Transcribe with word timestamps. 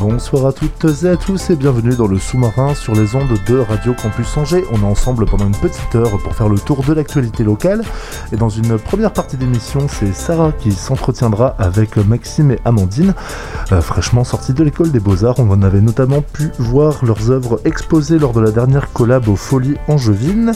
Bonsoir 0.00 0.46
à 0.46 0.52
toutes 0.54 1.04
et 1.04 1.08
à 1.08 1.16
tous 1.18 1.50
et 1.50 1.56
bienvenue 1.56 1.94
dans 1.94 2.06
le 2.06 2.18
sous-marin 2.18 2.74
sur 2.74 2.94
les 2.94 3.14
ondes 3.14 3.38
de 3.46 3.58
Radio 3.58 3.92
Campus 3.92 4.34
Angers. 4.38 4.64
On 4.72 4.80
est 4.80 4.90
ensemble 4.90 5.26
pendant 5.26 5.46
une 5.46 5.54
petite 5.54 5.94
heure 5.94 6.16
pour 6.22 6.34
faire 6.34 6.48
le 6.48 6.58
tour 6.58 6.82
de 6.82 6.94
l'actualité 6.94 7.44
locale. 7.44 7.82
Et 8.32 8.36
dans 8.36 8.48
une 8.48 8.78
première 8.78 9.12
partie 9.12 9.36
d'émission, 9.36 9.88
c'est 9.90 10.14
Sarah 10.14 10.52
qui 10.52 10.72
s'entretiendra 10.72 11.54
avec 11.58 11.98
Maxime 11.98 12.52
et 12.52 12.58
Amandine, 12.64 13.12
euh, 13.72 13.82
fraîchement 13.82 14.24
sortis 14.24 14.54
de 14.54 14.64
l'école 14.64 14.90
des 14.90 15.00
beaux-arts. 15.00 15.38
On 15.38 15.50
en 15.50 15.60
avait 15.60 15.82
notamment 15.82 16.22
pu 16.22 16.50
voir 16.58 17.04
leurs 17.04 17.30
œuvres 17.30 17.60
exposées 17.66 18.18
lors 18.18 18.32
de 18.32 18.40
la 18.40 18.52
dernière 18.52 18.94
collab 18.94 19.28
aux 19.28 19.36
Folies 19.36 19.76
Angevines. 19.86 20.52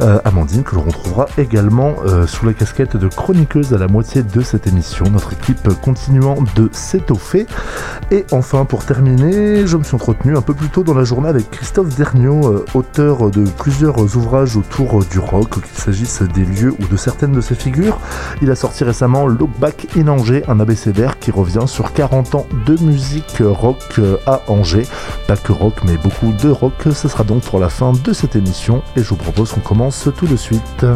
Euh, 0.00 0.20
Amandine 0.24 0.62
que 0.62 0.74
l'on 0.74 0.84
retrouvera 0.84 1.26
également 1.36 1.92
euh, 2.06 2.26
sous 2.26 2.46
la 2.46 2.54
casquette 2.54 2.96
de 2.96 3.08
chroniqueuse 3.08 3.74
à 3.74 3.78
la 3.78 3.88
moitié 3.88 4.22
de 4.22 4.40
cette 4.40 4.66
émission. 4.66 5.04
Notre 5.10 5.34
équipe 5.34 5.68
continuant 5.82 6.38
de 6.54 6.70
s'étoffer. 6.72 7.46
Et 8.10 8.24
enfin, 8.32 8.64
pour 8.64 8.85
terminer, 8.86 9.66
je 9.66 9.76
me 9.76 9.82
suis 9.82 9.96
entretenu 9.96 10.36
un 10.36 10.40
peu 10.40 10.54
plus 10.54 10.68
tôt 10.68 10.84
dans 10.84 10.94
la 10.94 11.02
journée 11.02 11.28
avec 11.28 11.50
Christophe 11.50 11.96
Derniot, 11.96 12.46
euh, 12.46 12.64
auteur 12.74 13.30
de 13.30 13.42
plusieurs 13.58 13.98
ouvrages 14.16 14.56
autour 14.56 15.00
euh, 15.00 15.04
du 15.10 15.18
rock, 15.18 15.50
qu'il 15.60 15.76
s'agisse 15.76 16.22
des 16.22 16.44
lieux 16.44 16.72
ou 16.78 16.86
de 16.86 16.96
certaines 16.96 17.32
de 17.32 17.40
ses 17.40 17.56
figures. 17.56 17.98
Il 18.42 18.50
a 18.50 18.54
sorti 18.54 18.84
récemment 18.84 19.26
Look 19.26 19.50
Back 19.58 19.88
in 19.96 20.06
Angers, 20.06 20.44
un 20.46 20.60
abécédaire 20.60 21.18
qui 21.18 21.32
revient 21.32 21.66
sur 21.66 21.92
40 21.92 22.36
ans 22.36 22.46
de 22.64 22.80
musique 22.80 23.38
rock 23.40 23.82
euh, 23.98 24.18
à 24.24 24.42
Angers. 24.46 24.86
Pas 25.26 25.36
que 25.36 25.50
rock, 25.50 25.74
mais 25.84 25.96
beaucoup 25.96 26.32
de 26.32 26.48
rock. 26.48 26.74
Ce 26.94 27.08
sera 27.08 27.24
donc 27.24 27.42
pour 27.42 27.58
la 27.58 27.68
fin 27.68 27.92
de 27.92 28.12
cette 28.12 28.36
émission 28.36 28.82
et 28.96 29.02
je 29.02 29.08
vous 29.08 29.16
propose 29.16 29.50
qu'on 29.50 29.60
commence 29.60 30.08
tout 30.16 30.26
de 30.26 30.36
suite. 30.36 30.86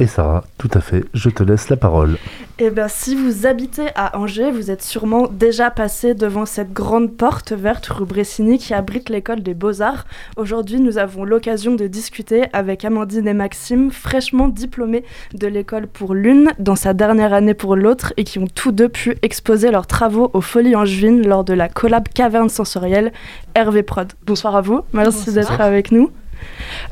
Et 0.00 0.06
Sarah, 0.06 0.44
tout 0.58 0.70
à 0.74 0.80
fait, 0.80 1.04
je 1.12 1.28
te 1.28 1.42
laisse 1.42 1.70
la 1.70 1.76
parole. 1.76 2.18
Eh 2.60 2.70
bien, 2.70 2.86
si 2.86 3.16
vous 3.16 3.46
habitez 3.46 3.88
à 3.96 4.16
Angers, 4.16 4.52
vous 4.52 4.70
êtes 4.70 4.82
sûrement 4.82 5.26
déjà 5.26 5.72
passé 5.72 6.14
devant 6.14 6.46
cette 6.46 6.72
grande 6.72 7.16
porte 7.16 7.50
verte 7.52 7.86
rue 7.86 8.04
Bressini 8.04 8.58
qui 8.58 8.74
abrite 8.74 9.08
l'école 9.08 9.42
des 9.42 9.54
Beaux-Arts. 9.54 10.06
Aujourd'hui, 10.36 10.80
nous 10.80 10.98
avons 10.98 11.24
l'occasion 11.24 11.74
de 11.74 11.88
discuter 11.88 12.44
avec 12.52 12.84
Amandine 12.84 13.26
et 13.26 13.34
Maxime, 13.34 13.90
fraîchement 13.90 14.46
diplômés 14.46 15.02
de 15.34 15.48
l'école 15.48 15.88
pour 15.88 16.14
l'une, 16.14 16.52
dans 16.60 16.76
sa 16.76 16.94
dernière 16.94 17.32
année 17.32 17.54
pour 17.54 17.74
l'autre, 17.74 18.12
et 18.16 18.22
qui 18.22 18.38
ont 18.38 18.46
tous 18.46 18.70
deux 18.70 18.88
pu 18.88 19.16
exposer 19.22 19.72
leurs 19.72 19.88
travaux 19.88 20.30
aux 20.32 20.40
Folies 20.40 20.76
Angevines 20.76 21.26
lors 21.26 21.42
de 21.42 21.54
la 21.54 21.68
collab 21.68 22.06
Caverne 22.08 22.50
Sensorielle 22.50 23.12
Hervé 23.56 23.82
Prod. 23.82 24.12
Bonsoir 24.26 24.54
à 24.54 24.60
vous, 24.60 24.82
merci 24.92 25.32
d'être 25.32 25.60
avec 25.60 25.90
nous. 25.90 26.12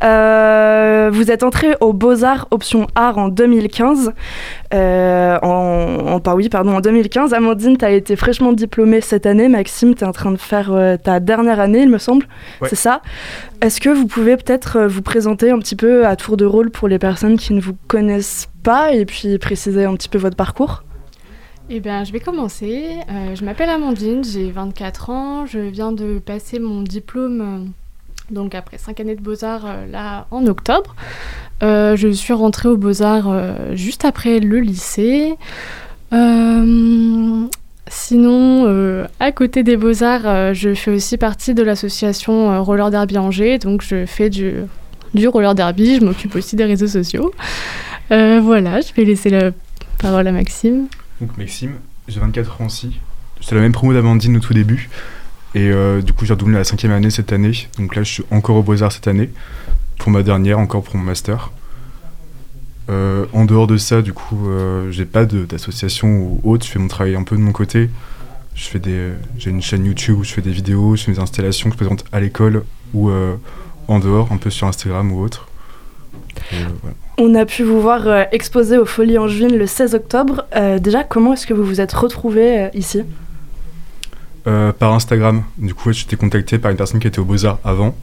Euh, 0.02 1.10
vous 1.12 1.30
êtes 1.30 1.42
entré 1.42 1.76
aux 1.80 1.92
Beaux-Arts 1.92 2.48
option 2.50 2.86
art 2.94 3.18
en 3.18 3.28
2015. 3.28 4.12
Euh, 4.74 5.38
en, 5.42 6.06
en- 6.14 6.20
pas 6.20 6.34
oui, 6.34 6.48
pardon, 6.48 6.76
en 6.76 6.80
2015. 6.80 7.32
Amandine, 7.34 7.76
tu 7.78 7.84
as 7.84 7.90
été 7.90 8.16
fraîchement 8.16 8.52
diplômée 8.52 9.00
cette 9.00 9.26
année. 9.26 9.48
Maxime, 9.48 9.94
tu 9.94 10.04
es 10.04 10.06
en 10.06 10.12
train 10.12 10.30
de 10.32 10.36
faire 10.36 10.72
euh, 10.72 10.96
ta 10.96 11.20
dernière 11.20 11.60
année, 11.60 11.80
il 11.82 11.88
me 11.90 11.98
semble. 11.98 12.26
Ouais. 12.60 12.68
C'est 12.68 12.76
ça. 12.76 13.02
Est-ce 13.60 13.80
que 13.80 13.88
vous 13.90 14.06
pouvez 14.06 14.36
peut-être 14.36 14.82
vous 14.86 15.02
présenter 15.02 15.50
un 15.50 15.58
petit 15.58 15.76
peu 15.76 16.06
à 16.06 16.16
tour 16.16 16.36
de 16.36 16.44
rôle 16.44 16.70
pour 16.70 16.88
les 16.88 16.98
personnes 16.98 17.36
qui 17.38 17.52
ne 17.54 17.60
vous 17.60 17.76
connaissent 17.88 18.48
pas 18.62 18.92
et 18.92 19.04
puis 19.06 19.38
préciser 19.38 19.84
un 19.84 19.94
petit 19.94 20.08
peu 20.08 20.18
votre 20.18 20.36
parcours? 20.36 20.82
Eh 21.68 21.80
bien, 21.80 22.04
je 22.04 22.12
vais 22.12 22.20
commencer. 22.20 22.84
Euh, 23.10 23.34
je 23.34 23.44
m'appelle 23.44 23.68
Amandine, 23.70 24.22
j'ai 24.22 24.50
24 24.52 25.10
ans. 25.10 25.46
Je 25.46 25.58
viens 25.58 25.90
de 25.90 26.18
passer 26.20 26.60
mon 26.60 26.82
diplôme, 26.82 27.40
euh, 27.40 27.68
donc 28.30 28.54
après 28.54 28.78
5 28.78 29.00
années 29.00 29.14
de 29.14 29.20
Beaux-Arts, 29.20 29.64
euh, 29.66 29.86
là, 29.90 30.26
en 30.30 30.46
octobre. 30.46 30.94
Euh, 31.62 31.96
je 31.96 32.08
suis 32.08 32.32
rentrée 32.32 32.68
aux 32.68 32.76
Beaux-Arts 32.76 33.28
euh, 33.28 33.74
juste 33.74 34.04
après 34.04 34.40
le 34.40 34.60
lycée. 34.60 35.34
Sinon, 37.88 39.06
à 39.20 39.32
côté 39.32 39.62
des 39.62 39.76
Beaux-Arts, 39.76 40.54
je 40.54 40.74
fais 40.74 40.90
aussi 40.90 41.16
partie 41.18 41.54
de 41.54 41.62
l'association 41.62 42.62
Roller 42.64 42.90
Derby 42.90 43.16
Angers. 43.16 43.58
Donc, 43.58 43.82
je 43.82 44.06
fais 44.06 44.28
du, 44.28 44.54
du 45.14 45.28
roller 45.28 45.54
derby. 45.54 45.96
Je 45.96 46.04
m'occupe 46.04 46.34
aussi 46.34 46.56
des 46.56 46.64
réseaux 46.64 46.88
sociaux. 46.88 47.32
Voilà, 48.08 48.80
je 48.80 48.92
vais 48.94 49.04
laisser 49.04 49.30
la 49.30 49.50
parole 49.98 50.26
à 50.26 50.32
Maxime. 50.32 50.88
Donc 51.20 51.36
Maxime, 51.38 51.74
j'ai 52.08 52.18
24 52.18 52.60
ans 52.60 52.66
aussi. 52.66 52.98
J'étais 53.40 53.54
la 53.54 53.60
même 53.60 53.72
promo 53.72 53.92
d'Amandine 53.92 54.36
au 54.36 54.40
tout 54.40 54.54
début. 54.54 54.88
Et 55.56 55.70
euh, 55.70 56.02
du 56.02 56.12
coup, 56.12 56.26
j'ai 56.26 56.34
redoublé 56.34 56.54
la 56.54 56.64
cinquième 56.64 56.92
année 56.92 57.08
cette 57.08 57.32
année. 57.32 57.52
Donc 57.78 57.96
là, 57.96 58.02
je 58.02 58.12
suis 58.12 58.24
encore 58.30 58.56
au 58.56 58.62
Beaux-Arts 58.62 58.92
cette 58.92 59.08
année. 59.08 59.30
Pour 59.98 60.12
ma 60.12 60.22
dernière, 60.22 60.58
encore 60.58 60.82
pour 60.82 60.96
mon 60.96 61.02
master. 61.02 61.50
Euh, 62.90 63.24
en 63.32 63.46
dehors 63.46 63.66
de 63.66 63.78
ça, 63.78 64.02
du 64.02 64.12
coup, 64.12 64.50
euh, 64.50 64.90
j'ai 64.90 65.06
pas 65.06 65.24
d'association 65.24 66.08
ou 66.08 66.40
autre. 66.44 66.66
Je 66.66 66.72
fais 66.72 66.78
mon 66.78 66.88
travail 66.88 67.14
un 67.14 67.22
peu 67.22 67.36
de 67.36 67.40
mon 67.40 67.52
côté. 67.52 67.88
J'ai 68.54 69.50
une 69.50 69.62
chaîne 69.62 69.86
YouTube 69.86 70.18
où 70.18 70.24
je 70.24 70.32
fais 70.34 70.42
des 70.42 70.50
vidéos, 70.50 70.94
je 70.94 71.04
fais 71.04 71.12
des 71.12 71.20
installations 71.20 71.70
que 71.70 71.74
je 71.74 71.78
présente 71.78 72.04
à 72.12 72.20
l'école 72.20 72.64
ou 72.92 73.08
euh, 73.08 73.36
en 73.88 73.98
dehors, 73.98 74.30
un 74.32 74.36
peu 74.36 74.50
sur 74.50 74.66
Instagram 74.66 75.10
ou 75.10 75.22
autre. 75.22 75.48
On 77.16 77.34
a 77.34 77.46
pu 77.46 77.62
vous 77.62 77.80
voir 77.80 78.26
exposer 78.30 78.76
aux 78.76 78.84
Folies 78.84 79.16
Angevines 79.16 79.56
le 79.56 79.66
16 79.66 79.94
octobre. 79.94 80.44
Déjà, 80.80 81.02
comment 81.02 81.32
est-ce 81.32 81.46
que 81.46 81.54
vous 81.54 81.64
vous 81.64 81.80
êtes 81.80 81.94
retrouvés 81.94 82.58
euh, 82.58 82.68
ici? 82.74 83.04
Euh, 84.46 84.72
par 84.72 84.92
Instagram. 84.92 85.42
Du 85.58 85.74
coup, 85.74 85.92
j'étais 85.92 86.16
contacté 86.16 86.58
par 86.58 86.70
une 86.70 86.76
personne 86.76 87.00
qui 87.00 87.08
était 87.08 87.18
au 87.18 87.24
Beaux-Arts 87.24 87.58
avant, 87.64 87.96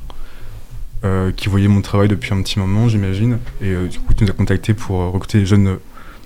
euh, 1.05 1.31
qui 1.31 1.47
voyait 1.47 1.69
mon 1.69 1.81
travail 1.81 2.09
depuis 2.09 2.33
un 2.33 2.41
petit 2.41 2.59
moment, 2.59 2.89
j'imagine. 2.89 3.37
Et 3.61 3.69
euh, 3.69 3.87
du 3.87 3.99
coup, 3.99 4.13
tu 4.13 4.25
nous 4.25 4.29
a 4.29 4.33
contacté 4.33 4.73
pour 4.73 4.97
recruter 5.13 5.39
des 5.39 5.45
jeunes, 5.45 5.77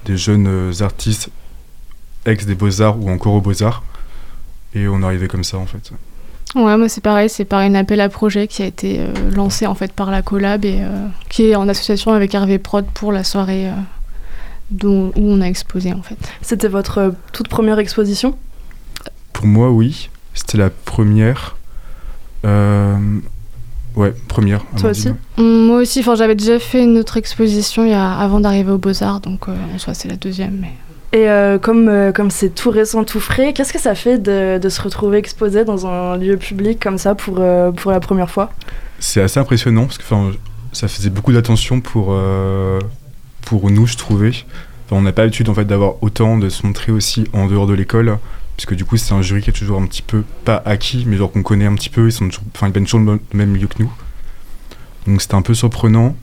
des 0.05 0.17
jeunes 0.17 0.71
artistes 0.81 1.29
ex 2.25 2.45
des 2.45 2.55
Beaux-Arts 2.55 2.99
ou 2.99 3.11
encore 3.11 3.33
aux 3.33 3.41
Beaux-Arts. 3.41 3.83
Et 4.73 4.87
on 4.87 5.01
est 5.01 5.05
arrivé 5.05 5.27
comme 5.27 5.43
ça, 5.43 5.57
en 5.57 5.65
fait. 5.65 5.91
Ouais, 6.55 6.77
moi 6.77 6.87
c'est 6.87 7.01
pareil, 7.01 7.29
c'est 7.29 7.45
par 7.45 7.61
une 7.61 7.75
appel 7.75 7.99
à 7.99 8.07
projet 8.07 8.47
qui 8.47 8.63
a 8.63 8.65
été 8.65 8.99
euh, 8.99 9.31
lancé 9.35 9.67
en 9.67 9.75
fait 9.75 9.91
par 9.91 10.09
la 10.11 10.21
collab 10.21 10.63
et 10.63 10.79
euh, 10.81 11.07
qui 11.29 11.47
est 11.47 11.55
en 11.55 11.67
association 11.67 12.13
avec 12.13 12.33
Hervé 12.33 12.57
Prod 12.57 12.85
pour 12.93 13.11
la 13.11 13.25
soirée 13.25 13.67
euh, 13.67 13.73
dont, 14.71 15.11
où 15.15 15.29
on 15.29 15.41
a 15.41 15.45
exposé 15.45 15.91
en 15.93 16.01
fait. 16.01 16.17
C'était 16.41 16.69
votre 16.69 16.97
euh, 16.99 17.11
toute 17.33 17.49
première 17.49 17.79
exposition? 17.79 18.37
Moi, 19.47 19.69
oui. 19.71 20.09
C'était 20.33 20.57
la 20.57 20.69
première. 20.69 21.55
Euh, 22.45 22.97
Ouais, 23.97 24.13
première. 24.27 24.63
Toi 24.79 24.91
aussi 24.91 25.09
Moi 25.37 25.77
aussi, 25.77 26.01
enfin 26.01 26.13
j'avais 26.13 26.35
déjà 26.35 26.59
fait 26.59 26.83
une 26.83 26.99
autre 26.99 27.17
exposition 27.17 27.83
il 27.83 27.89
y 27.89 27.95
a, 27.95 28.11
avant 28.11 28.39
d'arriver 28.39 28.71
aux 28.71 28.77
Beaux-Arts, 28.77 29.21
donc 29.21 29.47
euh, 29.49 29.55
en 29.73 29.79
soi 29.79 29.95
c'est 29.95 30.07
la 30.07 30.15
deuxième. 30.15 30.59
Mais... 30.61 30.71
Et 31.13 31.27
euh, 31.27 31.57
comme 31.57 31.89
euh, 31.89 32.11
comme 32.11 32.29
c'est 32.29 32.53
tout 32.53 32.69
récent, 32.69 33.03
tout 33.05 33.19
frais, 33.19 33.53
qu'est-ce 33.53 33.73
que 33.73 33.79
ça 33.79 33.95
fait 33.95 34.19
de, 34.19 34.59
de 34.59 34.69
se 34.69 34.79
retrouver 34.83 35.17
exposé 35.17 35.65
dans 35.65 35.87
un 35.87 36.15
lieu 36.15 36.37
public 36.37 36.79
comme 36.79 36.99
ça 36.99 37.15
pour, 37.15 37.37
euh, 37.39 37.71
pour 37.71 37.89
la 37.89 37.99
première 37.99 38.29
fois? 38.29 38.51
C'est 38.99 39.21
assez 39.21 39.39
impressionnant 39.39 39.85
parce 39.85 39.97
que 39.97 40.03
enfin, 40.03 40.31
ça 40.73 40.87
faisait 40.87 41.09
beaucoup 41.09 41.33
d'attention 41.33 41.81
pour, 41.81 42.09
euh, 42.11 42.79
pour 43.41 43.71
nous, 43.71 43.87
je 43.87 43.97
trouvais. 43.97 44.31
On 44.91 45.01
n'a 45.01 45.11
pas 45.11 45.23
l'habitude 45.23 45.49
en 45.49 45.55
fait, 45.55 45.65
d'avoir 45.65 45.95
autant 46.03 46.37
de 46.37 46.49
se 46.49 46.67
montrer 46.67 46.91
aussi 46.91 47.23
en 47.33 47.47
dehors 47.47 47.65
de 47.65 47.73
l'école. 47.73 48.19
Puisque 48.57 48.73
du 48.73 48.83
coup, 48.85 48.97
c'est 48.97 49.13
un 49.13 49.21
jury 49.21 49.41
qui 49.41 49.51
est 49.51 49.53
toujours 49.53 49.79
un 49.79 49.85
petit 49.85 50.01
peu, 50.01 50.23
pas 50.43 50.61
acquis, 50.65 51.05
mais 51.07 51.15
genre 51.15 51.31
qu'on 51.31 51.43
connaît 51.43 51.67
un 51.67 51.75
petit 51.75 51.89
peu. 51.89 52.07
Ils, 52.07 52.11
sont 52.11 52.27
enfin, 52.55 52.67
ils 52.67 52.73
viennent 52.73 52.85
toujours 52.85 52.99
le 53.01 53.19
même 53.33 53.51
milieu 53.51 53.67
que 53.67 53.81
nous. 53.81 53.91
Donc 55.05 55.21
c'était 55.21 55.35
un 55.35 55.41
peu 55.43 55.53
surprenant. 55.53 56.15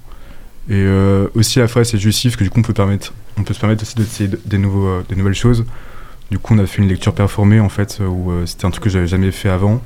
Et 0.69 0.73
euh, 0.75 1.29
aussi 1.35 1.61
fois 1.69 1.85
c'est 1.85 1.99
parce 2.29 2.37
que 2.37 2.45
du 2.45 2.51
coup 2.51 2.59
on 2.61 2.63
peut, 2.63 2.73
permettre, 2.73 3.13
on 3.37 3.43
peut 3.45 3.53
se 3.55 3.61
permettre 3.61 3.83
aussi 3.83 3.95
d'essayer 3.97 4.29
de- 4.29 4.41
des, 4.47 4.59
euh, 4.87 5.03
des 5.09 5.15
nouvelles 5.15 5.35
choses. 5.35 5.65
Du 6.31 6.39
coup 6.39 6.55
on 6.55 6.59
a 6.59 6.67
fait 6.67 6.81
une 6.83 6.89
lecture 6.89 7.15
performée 7.15 7.61
en 7.61 7.69
fait 7.69 8.01
où 8.01 8.31
euh, 8.31 8.47
c'était 8.47 8.65
un 8.65 8.71
truc 8.71 8.83
que 8.85 8.91
j'avais 8.91 9.07
jamais 9.07 9.31
fait 9.31 9.51
avant. 9.51 9.83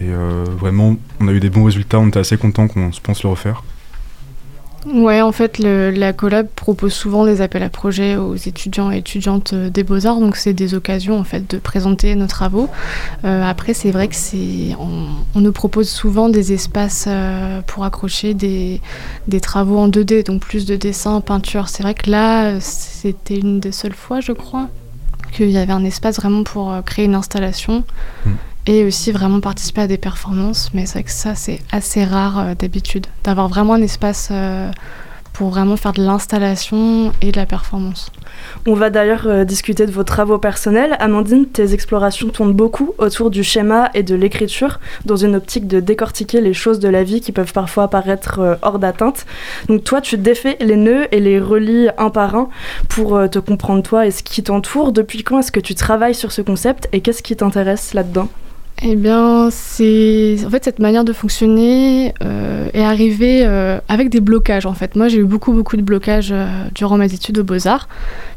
Et 0.00 0.04
euh, 0.08 0.44
vraiment 0.58 0.96
on 1.18 1.28
a 1.28 1.32
eu 1.32 1.40
des 1.40 1.48
bons 1.50 1.64
résultats, 1.64 1.98
on 1.98 2.08
était 2.08 2.18
assez 2.20 2.36
contents 2.36 2.68
qu'on 2.68 2.92
se 2.92 3.00
pense 3.00 3.22
le 3.22 3.30
refaire. 3.30 3.64
Ouais, 4.86 5.20
en 5.20 5.30
fait, 5.30 5.58
le- 5.58 5.90
la 5.90 6.14
collab 6.14 6.46
propose 6.56 6.94
souvent 6.94 7.26
des 7.26 7.42
appels 7.42 7.62
à 7.62 7.68
projets 7.68 8.16
aux 8.16 8.34
étudiants 8.34 8.90
et 8.90 8.96
étudiantes 8.98 9.52
euh, 9.52 9.68
des 9.68 9.82
Beaux-Arts, 9.84 10.20
donc 10.20 10.36
c'est 10.36 10.54
des 10.54 10.72
occasions 10.74 11.18
en 11.18 11.24
fait 11.24 11.50
de 11.50 11.58
présenter 11.58 12.14
nos 12.14 12.26
travaux. 12.26 12.70
Euh, 13.26 13.44
après, 13.44 13.74
c'est 13.74 13.90
vrai 13.90 14.08
que 14.08 14.14
c'est, 14.14 14.74
on, 14.78 15.40
nous 15.40 15.52
propose 15.52 15.88
souvent 15.90 16.30
des 16.30 16.54
espaces 16.54 17.04
euh, 17.08 17.60
pour 17.66 17.84
accrocher 17.84 18.32
des, 18.32 18.80
des 19.28 19.40
travaux 19.40 19.78
en 19.78 19.88
2D, 19.88 20.24
donc 20.24 20.40
plus 20.40 20.64
de 20.64 20.76
dessins, 20.76 21.20
peinture. 21.20 21.68
C'est 21.68 21.82
vrai 21.82 21.92
que 21.92 22.10
là, 22.10 22.58
c'était 22.60 23.36
une 23.38 23.60
des 23.60 23.72
seules 23.72 23.94
fois, 23.94 24.20
je 24.20 24.32
crois, 24.32 24.68
qu'il 25.32 25.50
y 25.50 25.58
avait 25.58 25.74
un 25.74 25.84
espace 25.84 26.16
vraiment 26.16 26.42
pour 26.42 26.74
créer 26.86 27.04
une 27.04 27.14
installation. 27.14 27.84
Mm. 28.24 28.30
Et 28.66 28.84
aussi 28.84 29.10
vraiment 29.10 29.40
participer 29.40 29.80
à 29.80 29.86
des 29.86 29.96
performances, 29.96 30.70
mais 30.74 30.84
c'est 30.84 30.94
vrai 30.94 31.02
que 31.04 31.10
ça 31.10 31.34
c'est 31.34 31.60
assez 31.72 32.04
rare 32.04 32.38
euh, 32.38 32.54
d'habitude, 32.54 33.06
d'avoir 33.24 33.48
vraiment 33.48 33.72
un 33.72 33.80
espace 33.82 34.28
euh, 34.30 34.70
pour 35.32 35.48
vraiment 35.48 35.78
faire 35.78 35.94
de 35.94 36.02
l'installation 36.02 37.10
et 37.22 37.32
de 37.32 37.36
la 37.38 37.46
performance. 37.46 38.12
On 38.66 38.74
va 38.74 38.90
d'ailleurs 38.90 39.26
euh, 39.26 39.44
discuter 39.44 39.86
de 39.86 39.90
vos 39.90 40.04
travaux 40.04 40.36
personnels. 40.36 40.94
Amandine, 41.00 41.46
tes 41.46 41.72
explorations 41.72 42.28
tournent 42.28 42.52
beaucoup 42.52 42.92
autour 42.98 43.30
du 43.30 43.42
schéma 43.42 43.88
et 43.94 44.02
de 44.02 44.14
l'écriture, 44.14 44.78
dans 45.06 45.16
une 45.16 45.36
optique 45.36 45.66
de 45.66 45.80
décortiquer 45.80 46.42
les 46.42 46.52
choses 46.52 46.80
de 46.80 46.88
la 46.88 47.02
vie 47.02 47.22
qui 47.22 47.32
peuvent 47.32 47.54
parfois 47.54 47.88
paraître 47.88 48.58
hors 48.60 48.78
d'atteinte. 48.78 49.24
Donc 49.68 49.84
toi, 49.84 50.02
tu 50.02 50.18
défais 50.18 50.58
les 50.60 50.76
nœuds 50.76 51.08
et 51.12 51.20
les 51.20 51.40
relis 51.40 51.88
un 51.96 52.10
par 52.10 52.34
un 52.34 52.50
pour 52.90 53.18
te 53.30 53.38
comprendre 53.38 53.82
toi 53.82 54.06
et 54.06 54.10
ce 54.10 54.22
qui 54.22 54.42
t'entoure. 54.42 54.92
Depuis 54.92 55.24
quand 55.24 55.38
est-ce 55.38 55.50
que 55.50 55.60
tu 55.60 55.74
travailles 55.74 56.14
sur 56.14 56.30
ce 56.30 56.42
concept 56.42 56.88
et 56.92 57.00
qu'est-ce 57.00 57.22
qui 57.22 57.34
t'intéresse 57.34 57.94
là-dedans? 57.94 58.28
Eh 58.82 58.96
bien, 58.96 59.50
c'est 59.50 60.38
en 60.46 60.48
fait 60.48 60.64
cette 60.64 60.78
manière 60.78 61.04
de 61.04 61.12
fonctionner 61.12 62.14
euh, 62.24 62.70
est 62.72 62.82
arrivée 62.82 63.42
euh, 63.44 63.78
avec 63.88 64.08
des 64.08 64.20
blocages. 64.20 64.64
En 64.64 64.72
fait, 64.72 64.96
moi, 64.96 65.08
j'ai 65.08 65.18
eu 65.18 65.24
beaucoup 65.24 65.52
beaucoup 65.52 65.76
de 65.76 65.82
blocages 65.82 66.30
euh, 66.32 66.46
durant 66.74 66.96
mes 66.96 67.12
études 67.12 67.38
aux 67.38 67.44
Beaux 67.44 67.68
Arts 67.68 67.88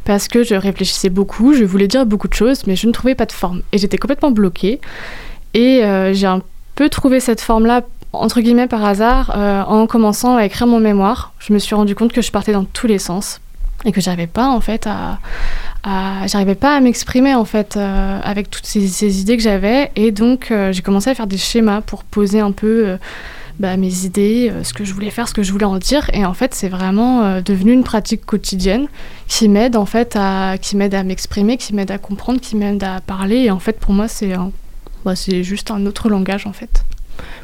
parce 0.04 0.28
que 0.28 0.44
je 0.44 0.56
réfléchissais 0.56 1.10
beaucoup, 1.10 1.54
je 1.54 1.64
voulais 1.64 1.88
dire 1.88 2.06
beaucoup 2.06 2.28
de 2.28 2.34
choses, 2.34 2.68
mais 2.68 2.76
je 2.76 2.88
ne 2.88 2.92
trouvais 2.92 3.16
pas 3.16 3.26
de 3.26 3.32
forme 3.32 3.62
et 3.72 3.78
j'étais 3.78 3.98
complètement 3.98 4.32
bloquée. 4.32 4.82
Et 5.54 5.82
j'ai 6.14 6.26
un 6.26 6.42
peu 6.76 6.90
trouvé 6.90 7.20
cette 7.20 7.40
forme-là 7.40 7.84
entre 8.12 8.42
guillemets 8.42 8.68
par 8.68 8.84
hasard 8.84 9.32
en 9.70 9.86
commençant 9.86 10.36
à 10.36 10.46
écrire 10.46 10.66
mon 10.66 10.80
mémoire. 10.80 11.34
Je 11.38 11.54
me 11.54 11.60
suis 11.60 11.76
rendu 11.76 11.94
compte 11.94 12.12
que 12.12 12.24
je 12.24 12.32
partais 12.32 12.54
dans 12.54 12.66
tous 12.66 12.88
les 12.88 12.98
sens 12.98 13.40
et 13.86 13.92
que 13.92 14.02
j'arrivais 14.02 14.28
pas 14.28 14.48
en 14.48 14.62
fait 14.62 14.88
à, 14.88 15.20
j'arrivais 16.28 16.56
pas 16.56 16.76
à 16.76 16.80
m'exprimer 16.80 17.36
en 17.36 17.46
fait 17.46 17.76
euh, 17.76 18.20
avec 18.24 18.50
toutes 18.50 18.66
ces, 18.66 19.22
idées 19.22 19.38
que 19.38 19.44
j'avais. 19.44 19.92
Et 19.96 20.12
donc 20.12 20.52
euh, 20.52 20.72
j'ai 20.72 20.82
commencé 20.82 21.10
à 21.10 21.16
faire 21.16 21.28
des 21.28 21.38
schémas 21.38 21.82
pour 21.82 22.04
poser 22.04 22.40
un 22.40 22.52
peu 22.52 22.88
euh, 22.88 22.98
bah, 23.60 23.78
mes 23.78 24.06
idées, 24.06 24.52
ce 24.64 24.74
que 24.74 24.84
je 24.84 24.94
voulais 24.94 25.10
faire, 25.10 25.28
ce 25.28 25.34
que 25.34 25.44
je 25.44 25.52
voulais 25.52 25.66
en 25.66 25.78
dire. 25.78 26.10
Et 26.14 26.26
en 26.26 26.34
fait 26.34 26.54
c'est 26.54 26.70
vraiment 26.70 27.42
devenu 27.42 27.74
une 27.74 27.84
pratique 27.84 28.26
quotidienne 28.26 28.88
qui 29.28 29.50
m'aide 29.50 29.76
en 29.76 29.86
fait 29.86 30.16
à 30.16 30.58
qui 30.60 30.78
m'aide 30.78 30.96
à 30.96 31.04
m'exprimer, 31.04 31.58
qui 31.58 31.74
m'aide 31.76 31.92
à 31.92 31.98
comprendre, 31.98 32.40
qui 32.40 32.56
m'aide 32.56 32.84
à 32.84 33.02
parler. 33.02 33.38
Et 33.38 33.52
en 33.52 33.60
fait 33.60 33.80
pour 33.80 33.94
moi 33.94 34.08
c'est 34.08 34.34
bah, 35.06 35.16
c'est 35.16 35.44
juste 35.44 35.70
un 35.72 35.86
autre 35.86 36.10
langage 36.10 36.48
en 36.48 36.54
fait. 36.54 36.84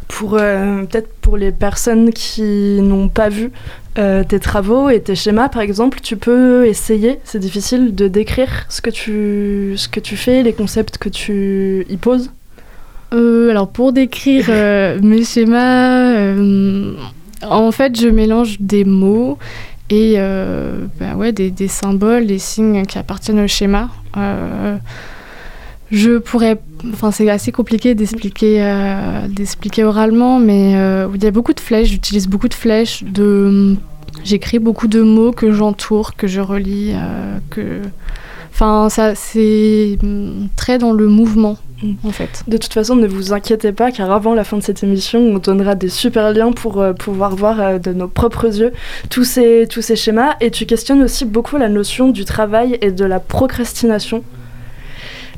Pour 0.07 0.31
peut-être 0.31 1.13
pour 1.21 1.37
les 1.37 1.51
personnes 1.51 2.11
qui 2.11 2.41
n'ont 2.81 3.09
pas 3.09 3.29
vu 3.29 3.51
euh, 3.99 4.23
tes 4.23 4.39
travaux 4.39 4.89
et 4.89 5.01
tes 5.01 5.15
schémas, 5.15 5.49
par 5.49 5.61
exemple, 5.61 5.99
tu 6.01 6.15
peux 6.15 6.65
essayer. 6.65 7.19
C'est 7.25 7.39
difficile 7.39 7.93
de 7.93 8.07
décrire 8.07 8.65
ce 8.69 8.81
que 8.81 8.89
tu 8.89 9.73
ce 9.75 9.89
que 9.89 9.99
tu 9.99 10.15
fais, 10.15 10.41
les 10.41 10.53
concepts 10.53 10.97
que 10.97 11.09
tu 11.09 11.85
y 11.89 11.97
poses. 11.97 12.31
Euh, 13.13 13.49
alors 13.49 13.67
pour 13.67 13.91
décrire 13.91 14.45
euh, 14.47 14.99
mes 15.03 15.25
schémas, 15.25 16.33
en 17.43 17.71
fait 17.71 17.99
je 17.99 18.07
mélange 18.07 18.61
des 18.61 18.85
mots 18.85 19.37
et 19.89 20.15
bah 20.99 21.15
ouais, 21.17 21.33
des, 21.33 21.51
des 21.51 21.67
symboles, 21.67 22.25
des 22.25 22.39
signes 22.39 22.85
qui 22.85 22.97
appartiennent 22.99 23.41
au 23.41 23.47
schéma. 23.47 23.89
Je 25.91 26.19
pourrais, 26.19 26.61
enfin 26.93 27.11
c'est 27.11 27.29
assez 27.29 27.51
compliqué 27.51 27.95
d'expliquer, 27.95 28.63
d'expliquer 29.27 29.83
oralement, 29.83 30.39
mais 30.39 30.71
il 31.15 31.23
y 31.23 31.27
a 31.27 31.31
beaucoup 31.31 31.53
de 31.53 31.59
flèches. 31.59 31.89
J'utilise 31.89 32.27
beaucoup 32.27 32.47
de 32.47 32.53
flèches. 32.53 33.03
De, 33.03 33.75
j'écris 34.23 34.59
beaucoup 34.59 34.87
de 34.87 35.01
mots 35.01 35.31
que 35.31 35.51
j'entoure, 35.51 36.15
que 36.15 36.27
je 36.27 36.41
relis, 36.41 36.93
euh, 36.93 37.37
que, 37.49 37.81
enfin 38.51 38.89
ça 38.89 39.15
c'est 39.15 39.97
hum, 40.03 40.49
très 40.55 40.77
dans 40.77 40.91
le 40.91 41.07
mouvement 41.07 41.57
Mm. 41.81 41.93
en 42.03 42.11
fait. 42.11 42.43
De 42.47 42.57
toute 42.57 42.73
façon, 42.73 42.95
ne 42.95 43.07
vous 43.07 43.33
inquiétez 43.33 43.71
pas, 43.71 43.91
car 43.91 44.11
avant 44.11 44.33
la 44.33 44.43
fin 44.43 44.57
de 44.57 44.63
cette 44.63 44.83
émission, 44.83 45.19
on 45.19 45.37
donnera 45.37 45.75
des 45.75 45.89
super 45.89 46.31
liens 46.31 46.51
pour 46.51 46.81
euh, 46.81 46.93
pouvoir 46.93 47.35
voir 47.35 47.59
euh, 47.59 47.79
de 47.79 47.93
nos 47.93 48.07
propres 48.07 48.59
yeux 48.59 48.73
tous 49.09 49.23
ces, 49.23 49.67
tous 49.69 49.81
ces 49.81 49.95
schémas. 49.95 50.35
Et 50.41 50.51
tu 50.51 50.65
questionnes 50.65 51.03
aussi 51.03 51.25
beaucoup 51.25 51.57
la 51.57 51.69
notion 51.69 52.09
du 52.09 52.25
travail 52.25 52.77
et 52.81 52.91
de 52.91 53.05
la 53.05 53.19
procrastination. 53.19 54.23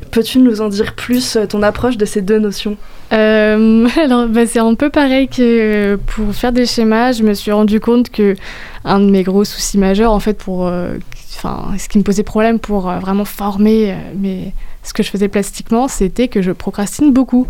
Peux-tu 0.09 0.39
nous 0.39 0.59
en 0.61 0.69
dire 0.69 0.93
plus, 0.95 1.35
euh, 1.35 1.45
ton 1.45 1.61
approche 1.63 1.95
de 1.97 2.05
ces 2.05 2.21
deux 2.21 2.39
notions? 2.39 2.75
Euh, 3.13 3.87
alors, 4.03 4.27
bah, 4.27 4.45
c'est 4.45 4.59
un 4.59 4.75
peu 4.75 4.89
pareil 4.89 5.27
que 5.27 5.95
pour 6.07 6.33
faire 6.33 6.51
des 6.51 6.65
schémas. 6.65 7.11
Je 7.13 7.23
me 7.23 7.33
suis 7.33 7.51
rendu 7.51 7.79
compte 7.79 8.09
que 8.09 8.35
un 8.83 8.99
de 8.99 9.09
mes 9.09 9.23
gros 9.23 9.45
soucis 9.45 9.77
majeurs, 9.77 10.11
en 10.11 10.19
fait, 10.19 10.37
pour, 10.37 10.67
euh, 10.67 10.97
enfin, 11.37 11.73
ce 11.77 11.87
qui 11.87 11.97
me 11.97 12.03
posait 12.03 12.23
problème 12.23 12.59
pour 12.59 12.91
vraiment 12.91 13.25
former 13.25 13.95
mes- 14.15 14.53
ce 14.83 14.93
que 14.93 15.03
je 15.03 15.09
faisais 15.09 15.27
plastiquement, 15.27 15.87
c'était 15.87 16.27
que 16.27 16.41
je 16.41 16.51
procrastine 16.51 17.13
beaucoup. 17.13 17.47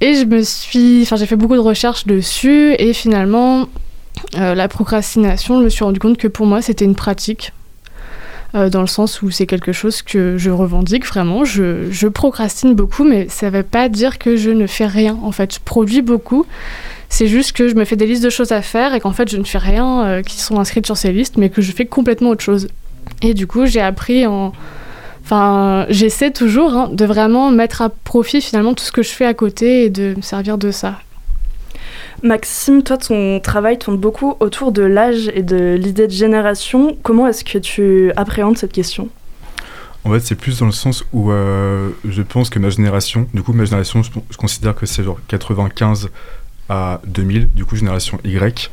Et 0.00 0.14
je 0.14 0.24
me 0.24 0.42
suis, 0.42 1.02
enfin, 1.02 1.16
j'ai 1.16 1.26
fait 1.26 1.36
beaucoup 1.36 1.54
de 1.56 1.60
recherches 1.60 2.06
dessus, 2.06 2.74
et 2.78 2.92
finalement, 2.92 3.66
la 4.34 4.68
procrastination, 4.68 5.58
je 5.58 5.64
me 5.64 5.68
suis 5.70 5.82
rendu 5.84 5.98
compte 5.98 6.18
que 6.18 6.28
pour 6.28 6.46
moi, 6.46 6.60
c'était 6.62 6.84
une 6.84 6.94
pratique. 6.94 7.52
Euh, 8.54 8.70
dans 8.70 8.80
le 8.80 8.86
sens 8.86 9.20
où 9.20 9.30
c'est 9.30 9.46
quelque 9.46 9.72
chose 9.72 10.00
que 10.00 10.38
je 10.38 10.50
revendique 10.50 11.06
vraiment. 11.06 11.44
Je, 11.44 12.08
procrastine 12.08 12.74
beaucoup, 12.74 13.04
mais 13.04 13.28
ça 13.28 13.50
ne 13.50 13.56
veut 13.58 13.62
pas 13.62 13.88
dire 13.90 14.18
que 14.18 14.36
je 14.36 14.50
ne 14.50 14.66
fais 14.66 14.86
rien. 14.86 15.18
En 15.22 15.32
fait, 15.32 15.54
je 15.54 15.60
produis 15.62 16.00
beaucoup. 16.00 16.46
C'est 17.10 17.26
juste 17.26 17.52
que 17.52 17.68
je 17.68 17.74
me 17.74 17.84
fais 17.84 17.96
des 17.96 18.06
listes 18.06 18.24
de 18.24 18.30
choses 18.30 18.52
à 18.52 18.62
faire 18.62 18.94
et 18.94 19.00
qu'en 19.00 19.12
fait, 19.12 19.28
je 19.30 19.36
ne 19.36 19.44
fais 19.44 19.58
rien 19.58 20.04
euh, 20.04 20.22
qui 20.22 20.40
sont 20.40 20.58
inscrites 20.58 20.86
sur 20.86 20.96
ces 20.96 21.12
listes, 21.12 21.36
mais 21.36 21.50
que 21.50 21.60
je 21.60 21.72
fais 21.72 21.84
complètement 21.84 22.30
autre 22.30 22.42
chose. 22.42 22.68
Et 23.22 23.34
du 23.34 23.46
coup, 23.46 23.66
j'ai 23.66 23.80
appris 23.80 24.26
en. 24.26 24.52
Enfin, 25.24 25.84
j'essaie 25.90 26.30
toujours 26.30 26.72
hein, 26.72 26.88
de 26.90 27.04
vraiment 27.04 27.50
mettre 27.50 27.82
à 27.82 27.90
profit 27.90 28.40
finalement 28.40 28.72
tout 28.72 28.84
ce 28.84 28.92
que 28.92 29.02
je 29.02 29.10
fais 29.10 29.26
à 29.26 29.34
côté 29.34 29.84
et 29.84 29.90
de 29.90 30.14
me 30.16 30.22
servir 30.22 30.56
de 30.56 30.70
ça. 30.70 31.00
Maxime, 32.22 32.82
toi, 32.82 32.98
ton 32.98 33.40
travail 33.40 33.78
tourne 33.78 33.96
beaucoup 33.96 34.34
autour 34.40 34.72
de 34.72 34.82
l'âge 34.82 35.30
et 35.34 35.42
de 35.42 35.74
l'idée 35.74 36.06
de 36.06 36.12
génération. 36.12 36.96
Comment 37.02 37.26
est-ce 37.26 37.44
que 37.44 37.58
tu 37.58 38.12
appréhendes 38.16 38.58
cette 38.58 38.72
question? 38.72 39.08
En 40.04 40.12
fait, 40.12 40.20
c'est 40.20 40.36
plus 40.36 40.60
dans 40.60 40.66
le 40.66 40.72
sens 40.72 41.04
où 41.12 41.30
euh, 41.30 41.90
je 42.08 42.22
pense 42.22 42.50
que 42.50 42.58
ma 42.58 42.70
génération, 42.70 43.26
du 43.34 43.42
coup, 43.42 43.52
ma 43.52 43.64
génération, 43.64 44.02
je, 44.02 44.36
considère 44.36 44.74
que 44.74 44.86
c'est 44.86 45.04
genre 45.04 45.18
95 45.28 46.08
à 46.68 47.00
2000, 47.06 47.48
du 47.54 47.64
coup, 47.64 47.76
génération 47.76 48.18
Y. 48.24 48.70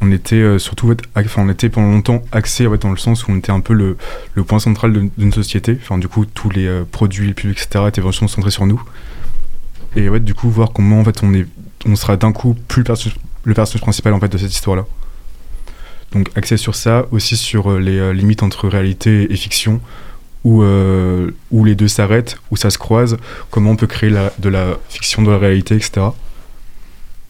On 0.00 0.10
était 0.12 0.36
euh, 0.36 0.58
surtout, 0.58 0.94
enfin, 1.14 1.42
on 1.44 1.50
était 1.50 1.68
pendant 1.68 1.90
longtemps 1.90 2.22
axé 2.32 2.66
en 2.66 2.70
fait, 2.70 2.82
dans 2.82 2.90
le 2.90 2.96
sens 2.96 3.28
où 3.28 3.32
on 3.32 3.36
était 3.36 3.52
un 3.52 3.60
peu 3.60 3.74
le, 3.74 3.98
le 4.34 4.44
point 4.44 4.58
central 4.58 5.10
d'une 5.16 5.32
société. 5.32 5.78
Enfin, 5.80 5.98
du 5.98 6.08
coup, 6.08 6.24
tous 6.24 6.48
les 6.48 6.66
euh, 6.66 6.84
produits, 6.90 7.26
les 7.26 7.34
pubs, 7.34 7.50
etc., 7.50 7.84
étaient 7.88 8.00
vachement 8.00 8.28
centrés 8.28 8.50
sur 8.50 8.64
nous. 8.66 8.82
Et 9.96 10.08
ouais, 10.08 10.20
du 10.20 10.34
coup, 10.34 10.48
voir 10.48 10.72
comment 10.72 11.00
en 11.00 11.04
fait 11.04 11.22
on 11.22 11.32
est, 11.34 11.46
on 11.86 11.96
sera 11.96 12.16
d'un 12.16 12.32
coup 12.32 12.54
plus 12.68 12.84
le 13.44 13.54
personnage, 13.54 13.80
principal 13.80 14.12
en 14.14 14.20
fait 14.20 14.28
de 14.28 14.38
cette 14.38 14.52
histoire-là. 14.52 14.86
Donc 16.12 16.28
axé 16.34 16.56
sur 16.56 16.74
ça, 16.74 17.06
aussi 17.10 17.36
sur 17.36 17.70
euh, 17.70 17.78
les 17.78 17.98
euh, 17.98 18.12
limites 18.12 18.42
entre 18.42 18.68
réalité 18.68 19.32
et 19.32 19.36
fiction, 19.36 19.80
où, 20.44 20.62
euh, 20.62 21.30
où 21.50 21.64
les 21.64 21.74
deux 21.74 21.88
s'arrêtent, 21.88 22.38
où 22.50 22.56
ça 22.56 22.70
se 22.70 22.78
croise, 22.78 23.16
comment 23.50 23.70
on 23.70 23.76
peut 23.76 23.86
créer 23.86 24.10
de 24.10 24.48
la 24.48 24.78
fiction 24.88 25.22
dans 25.22 25.30
la 25.30 25.38
réalité, 25.38 25.76
etc. 25.76 26.06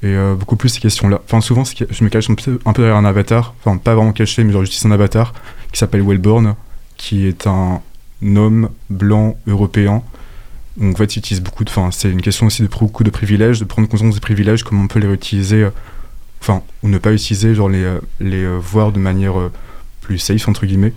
Et 0.03 0.17
beaucoup 0.39 0.57
plus 0.57 0.71
ces 0.71 0.81
questions-là. 0.81 1.21
Enfin, 1.27 1.43
souvent, 1.43 1.63
je 1.65 2.05
me 2.05 2.09
cache 2.09 2.31
un 2.31 2.35
peu, 2.35 2.59
un 2.65 2.73
peu 2.73 2.81
derrière 2.81 2.97
un 2.97 3.05
avatar, 3.05 3.53
enfin, 3.61 3.77
pas 3.77 3.95
vraiment 3.95 4.13
caché, 4.15 4.43
mais 4.45 4.53
genre 4.53 4.65
j'utilise 4.65 4.87
un 4.87 4.93
avatar 4.93 5.35
qui 5.73 5.79
s'appelle 5.79 6.01
Wellborn, 6.01 6.55
qui 6.97 7.27
est 7.27 7.47
un 7.47 7.83
homme 8.23 8.71
blanc 8.89 9.37
européen. 9.47 10.03
Donc, 10.77 10.95
en 11.01 11.07
fait, 11.07 11.41
beaucoup 11.41 11.65
de. 11.65 11.71
Enfin, 11.71 11.91
c'est 11.93 12.11
une 12.11 12.23
question 12.23 12.47
aussi 12.47 12.63
de 12.63 12.69
beaucoup 12.69 13.05
de 13.05 13.11
privilèges, 13.11 13.61
de 13.61 13.65
prendre 13.65 13.89
conscience 13.89 14.15
des 14.15 14.21
privilèges, 14.21 14.63
comment 14.63 14.83
on 14.83 14.89
peut 14.89 15.01
les 15.01 15.09
réutiliser, 15.09 15.65
euh, 15.65 15.71
enfin, 16.41 16.63
ou 16.83 16.89
ne 16.89 16.99
pas 16.99 17.13
utiliser, 17.13 17.55
genre 17.55 17.69
les, 17.69 17.83
euh, 17.83 17.99
les 18.21 18.45
euh, 18.45 18.57
voir 18.59 18.93
de 18.93 18.99
manière 18.99 19.35
plus 20.01 20.19
safe, 20.19 20.49
entre 20.49 20.67
guillemets. 20.67 20.93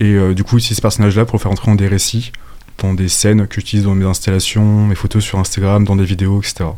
Et 0.00 0.14
euh, 0.14 0.34
du 0.34 0.42
coup, 0.44 0.56
utilise 0.56 0.78
ce 0.78 0.82
personnage-là 0.82 1.26
pour 1.26 1.36
le 1.36 1.42
faire 1.42 1.52
entrer 1.52 1.70
dans 1.70 1.76
des 1.76 1.86
récits, 1.86 2.32
dans 2.78 2.94
des 2.94 3.08
scènes 3.08 3.46
que 3.46 3.56
j'utilise 3.56 3.84
dans 3.84 3.94
mes 3.94 4.06
installations, 4.06 4.86
mes 4.86 4.94
photos 4.94 5.22
sur 5.22 5.38
Instagram, 5.38 5.84
dans 5.84 5.96
des 5.96 6.04
vidéos, 6.04 6.40
etc. 6.40 6.70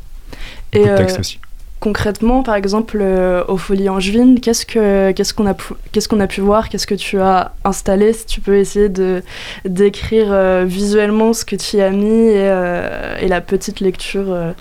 Et 0.73 0.79
Beaucoup 0.79 0.89
de 0.89 0.93
euh, 0.93 0.97
texte 0.99 1.21
aussi. 1.21 1.39
Concrètement, 1.83 2.45
par 2.45 2.55
exemple, 2.55 2.99
euh, 3.01 3.43
aux 3.49 3.57
Folies 3.57 3.89
Angevines, 3.89 4.39
qu'est-ce 4.39 4.65
que 4.65 5.11
qu'est-ce 5.11 5.35
qu'on 5.35 5.49
a 5.49 5.57
qu'est-ce 5.91 6.09
qu'on 6.09 6.21
a 6.21 6.29
pu 6.29 6.41
voir, 6.41 6.69
qu'est-ce 6.69 6.87
que 6.87 6.95
tu 6.95 7.19
as 7.19 7.53
installé, 7.65 8.13
si 8.13 8.25
tu 8.25 8.41
peux 8.41 8.57
essayer 8.57 8.89
de 8.89 9.21
décrire 9.65 10.29
euh, 10.31 10.65
visuellement 10.65 11.33
ce 11.33 11.45
que 11.45 11.57
tu 11.57 11.79
y 11.79 11.81
as 11.81 11.91
mis 11.91 12.07
et, 12.07 12.47
euh, 12.47 13.27
la 13.27 13.41
petite 13.41 13.81
lecture 13.81 14.27
euh, 14.29 14.53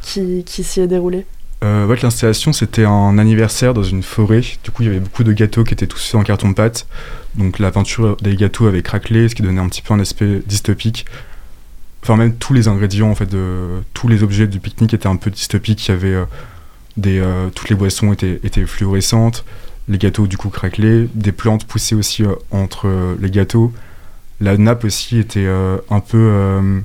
qui, 0.00 0.42
s'y 0.46 0.80
est 0.80 0.86
déroulée? 0.86 1.26
Ouais, 1.62 1.96
l'installation, 2.02 2.54
c'était 2.54 2.86
un 2.86 3.18
anniversaire 3.18 3.74
dans 3.74 3.82
une 3.82 4.02
forêt. 4.02 4.40
Du 4.64 4.70
coup, 4.70 4.82
il 4.82 4.86
y 4.86 4.88
avait 4.88 5.00
beaucoup 5.00 5.24
de 5.24 5.34
gâteaux 5.34 5.64
qui 5.64 5.74
étaient 5.74 5.86
tous 5.86 6.02
faits 6.02 6.18
en 6.18 6.22
carton-pâte. 6.22 6.86
Donc, 7.34 7.58
la 7.58 7.70
peinture 7.70 8.16
des 8.22 8.36
gâteaux 8.36 8.66
avait 8.66 8.80
craquelé, 8.80 9.28
ce 9.28 9.34
qui 9.34 9.42
donnait 9.42 9.60
un 9.60 9.68
petit 9.68 9.82
peu 9.82 9.92
un 9.92 10.00
aspect 10.00 10.40
dystopique. 10.46 11.04
Enfin, 12.02 12.16
même 12.16 12.36
tous 12.36 12.54
les 12.54 12.68
ingrédients, 12.68 13.10
en 13.10 13.14
fait, 13.14 13.28
tous 13.92 14.08
les 14.08 14.22
objets 14.22 14.46
du 14.46 14.58
pique-nique 14.58 14.94
étaient 14.94 15.06
un 15.06 15.16
peu 15.16 15.30
dystopiques. 15.30 15.86
Il 15.88 15.90
y 15.90 15.94
avait 15.94 16.16
euh, 17.06 17.50
toutes 17.50 17.68
les 17.70 17.76
boissons 17.76 18.12
étaient, 18.12 18.66
fluorescentes, 18.66 19.44
les 19.88 19.98
gâteaux 19.98 20.26
du 20.26 20.36
coup 20.36 20.50
craquelés, 20.50 21.08
des 21.14 21.32
plantes 21.32 21.64
poussaient 21.64 21.94
aussi 21.94 22.24
euh, 22.24 22.34
entre 22.50 22.86
euh, 22.86 23.16
les 23.20 23.30
gâteaux. 23.30 23.72
La 24.40 24.56
nappe 24.56 24.84
aussi 24.84 25.18
était 25.18 25.46
un 25.46 26.00
peu 26.00 26.82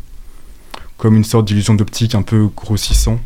comme 0.98 1.16
une 1.16 1.24
sorte 1.24 1.48
d'illusion 1.48 1.74
d'optique, 1.74 2.14
un 2.14 2.22
peu 2.22 2.50
grossissant. 2.54 3.18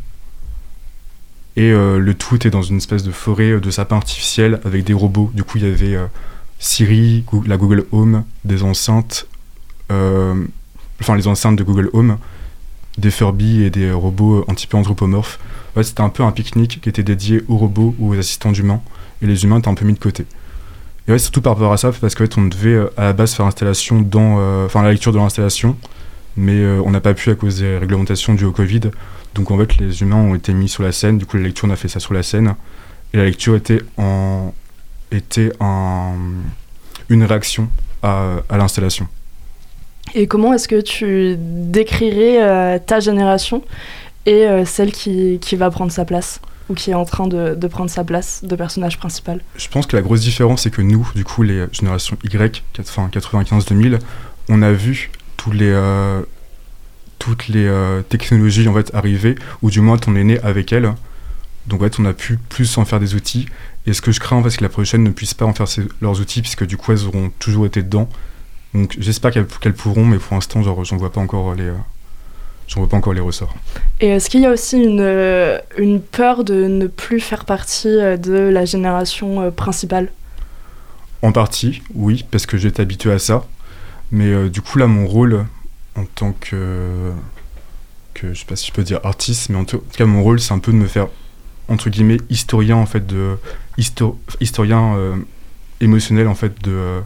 Et 1.55 1.72
le 1.72 2.13
tout 2.13 2.36
était 2.36 2.51
dans 2.51 2.62
une 2.62 2.77
espèce 2.77 3.01
de 3.01 3.12
forêt 3.12 3.60
de 3.60 3.72
sapins 3.72 3.96
artificiels 3.96 4.62
avec 4.65 4.84
des 4.84 4.93
robots. 4.93 5.31
Du 5.34 5.43
coup, 5.43 5.58
il 5.58 5.63
y 5.63 5.67
avait 5.67 5.98
Siri, 6.60 7.25
la 7.48 7.58
Google 7.58 7.88
Home, 7.91 8.24
des 8.46 8.62
enceintes, 8.62 9.25
enfin 9.89 11.15
les 11.15 11.27
enceintes 11.27 11.55
de 11.55 11.63
Google 11.63 11.89
Home, 11.93 12.19
des 13.00 13.12
Furby 13.12 13.63
et 13.63 13.70
des 13.70 13.91
robots 13.91 14.46
un 14.48 14.53
petit 14.53 14.68
peu 14.68 14.77
anthropomorphes. 14.77 15.39
C'était 15.82 16.01
un 16.01 16.10
peu 16.10 16.24
un 16.24 16.32
pique-nique 16.32 16.82
qui 16.82 16.89
était 16.89 17.03
dédié 17.03 17.41
aux 17.48 17.58
robots 17.58 17.96
ou 18.00 18.13
aux 18.13 18.20
assistants 18.20 18.51
d'humains, 18.51 18.82
et 19.22 19.27
les 19.27 19.44
humains 19.44 19.60
étaient 19.60 19.70
un 19.70 19.75
peu 19.75 19.86
mis 19.86 19.94
de 19.94 20.00
côté. 20.00 20.25
Et 21.08 21.12
ouais, 21.12 21.20
surtout 21.20 21.41
par 21.41 21.53
rapport 21.53 21.72
à 21.72 21.77
ça, 21.77 21.91
parce 21.91 22.15
qu'en 22.15 22.25
fait, 22.25 22.38
on 22.38 22.48
devait 22.48 22.74
euh, 22.74 22.89
à 22.98 23.06
la 23.06 23.13
base 23.13 23.34
faire 23.34 23.46
l'installation 23.46 24.01
dans, 24.01 24.38
euh, 24.39 24.65
enfin 24.65 24.84
la 24.84 24.91
lecture 24.91 25.12
de 25.12 25.18
l'installation, 25.18 25.77
mais 26.36 26.60
euh, 26.60 26.82
on 26.86 26.91
n'a 26.91 27.00
pas 27.00 27.13
pu 27.13 27.29
à 27.29 27.36
cause 27.36 27.60
des 27.60 27.77
réglementations 27.77 28.34
dues 28.34 28.46
au 28.46 28.51
Covid. 28.51 28.82
Donc 29.36 29.51
en 29.51 29.58
fait, 29.58 29.77
les 29.77 30.01
humains 30.01 30.18
ont 30.18 30.36
été 30.36 30.53
mis 30.53 30.68
sur 30.68 30.84
la 30.84 30.91
scène. 30.91 31.18
Du 31.18 31.25
coup, 31.25 31.38
la 31.38 31.44
lecture, 31.44 31.68
on 31.68 31.72
a 31.72 31.75
fait 31.75 31.88
ça 31.88 32.00
sur 32.00 32.13
la 32.13 32.24
scène, 32.24 32.56
et 33.13 33.18
la 33.18 33.25
lecture 33.25 33.56
était 33.56 33.82
en 33.98 34.53
était 35.12 35.51
un, 35.60 36.12
une 37.10 37.24
réaction 37.24 37.70
à 38.03 38.44
l'installation. 38.51 39.08
Et 40.16 40.28
comment 40.28 40.54
est-ce 40.54 40.68
que 40.68 40.82
tu 40.82 41.36
décrirais 41.38 42.42
euh, 42.42 42.80
ta 42.84 43.00
génération 43.00 43.63
et 44.25 44.46
euh, 44.48 44.66
celle 44.66 44.92
qui, 44.92 45.39
qui 45.39 45.56
va 45.56 45.70
prendre 45.70 45.92
sa 45.92 46.06
place 46.06 46.42
ou 46.70 46.74
qui 46.74 46.92
est 46.92 46.96
en 46.96 47.06
train 47.06 47.28
de, 47.28 47.56
de 47.56 47.68
prendre 47.68 47.89
sa 47.89 48.04
place 48.04 48.44
de 48.44 48.56
personnage 48.56 48.98
principal? 48.98 49.42
Je 49.56 49.68
pense 49.68 49.86
que 49.86 49.96
la 49.96 50.01
grosse 50.01 50.22
différence, 50.22 50.63
c'est 50.63 50.72
que 50.72 50.82
nous, 50.82 51.10
du 51.16 51.24
coup, 51.24 51.44
les 51.44 51.66
générations 51.72 52.18
Y, 52.24 52.63
enfin 52.80 53.10
95-2000, 53.12 54.00
on 54.50 54.62
a 54.62 54.72
vu 54.72 55.12
tous 55.38 55.51
les, 55.51 55.72
euh, 55.72 56.22
toutes 57.18 57.48
les 57.48 57.72
technologies 58.10 58.68
en 58.68 58.74
fait 58.74 58.94
arriver, 58.94 59.36
ou 59.62 59.70
du 59.70 59.82
moins 59.82 59.98
on 60.08 60.16
est 60.16 60.24
né 60.24 60.39
avec 60.42 60.74
elles. 60.74 60.94
Donc 61.68 61.82
en 61.82 61.84
fait, 61.86 62.00
on 62.00 62.06
a 62.06 62.13
pu 62.13 62.38
plus 62.38 62.78
en 62.78 62.86
faire 62.86 63.00
des 63.00 63.16
outils. 63.16 63.48
Et 63.86 63.94
ce 63.94 64.01
que 64.01 64.12
je 64.12 64.20
crains, 64.20 64.44
c'est 64.50 64.58
que 64.58 64.63
la 64.63 64.70
prochaine 64.70 65.04
ne 65.04 65.12
puisse 65.12 65.34
pas 65.34 65.46
en 65.46 65.54
faire 65.54 65.68
leurs 66.01 66.20
outils, 66.20 66.42
puisque 66.42 66.66
du 66.66 66.78
coup, 66.78 66.92
elles 66.92 67.06
auront 67.06 67.32
toujours 67.39 67.66
été 67.66 67.84
dedans. 67.84 68.10
Donc 68.73 68.95
j'espère 68.99 69.31
qu'elles 69.31 69.73
pourront, 69.73 70.05
mais 70.05 70.17
pour 70.17 70.35
l'instant, 70.35 70.61
genre, 70.61 70.83
j'en 70.85 70.97
vois 70.97 71.11
pas 71.11 71.21
encore 71.21 71.55
les, 71.55 71.63
euh, 71.63 71.73
j'en 72.67 72.81
vois 72.81 72.89
pas 72.89 72.97
encore 72.97 73.13
les 73.13 73.21
ressorts. 73.21 73.53
Et 73.99 74.07
est-ce 74.07 74.29
qu'il 74.29 74.41
y 74.41 74.45
a 74.45 74.51
aussi 74.51 74.77
une, 74.77 75.01
euh, 75.01 75.57
une 75.77 76.01
peur 76.01 76.43
de 76.43 76.65
ne 76.67 76.88
plus 76.88 77.19
faire 77.19 77.45
partie 77.45 77.88
euh, 77.88 78.17
de 78.17 78.33
la 78.33 78.65
génération 78.65 79.51
principale? 79.51 80.11
En 81.21 81.31
partie, 81.31 81.81
oui, 81.95 82.25
parce 82.31 82.45
que 82.45 82.57
j'étais 82.57 82.81
habitué 82.81 83.11
à 83.11 83.19
ça. 83.19 83.45
Mais 84.11 84.27
euh, 84.27 84.49
du 84.49 84.61
coup, 84.61 84.77
là, 84.77 84.88
mon 84.88 85.05
rôle 85.07 85.45
en 85.95 86.05
tant 86.05 86.33
que, 86.39 87.11
que. 88.13 88.33
Je 88.33 88.39
sais 88.39 88.45
pas 88.45 88.55
si 88.55 88.67
je 88.67 88.71
peux 88.71 88.83
dire 88.83 88.99
artiste, 89.03 89.49
mais 89.49 89.57
en 89.57 89.65
tout 89.65 89.81
cas, 89.97 90.05
mon 90.05 90.23
rôle, 90.23 90.39
c'est 90.39 90.53
un 90.53 90.59
peu 90.59 90.71
de 90.71 90.77
me 90.77 90.88
faire, 90.88 91.07
entre 91.67 91.89
guillemets, 91.89 92.17
historien, 92.29 92.77
en 92.77 92.85
fait, 92.85 93.05
de. 93.05 93.38
histo- 93.77 94.15
historien 94.39 94.95
euh, 94.95 95.15
émotionnel, 95.81 96.27
en 96.27 96.35
fait, 96.35 96.61
de, 96.63 97.01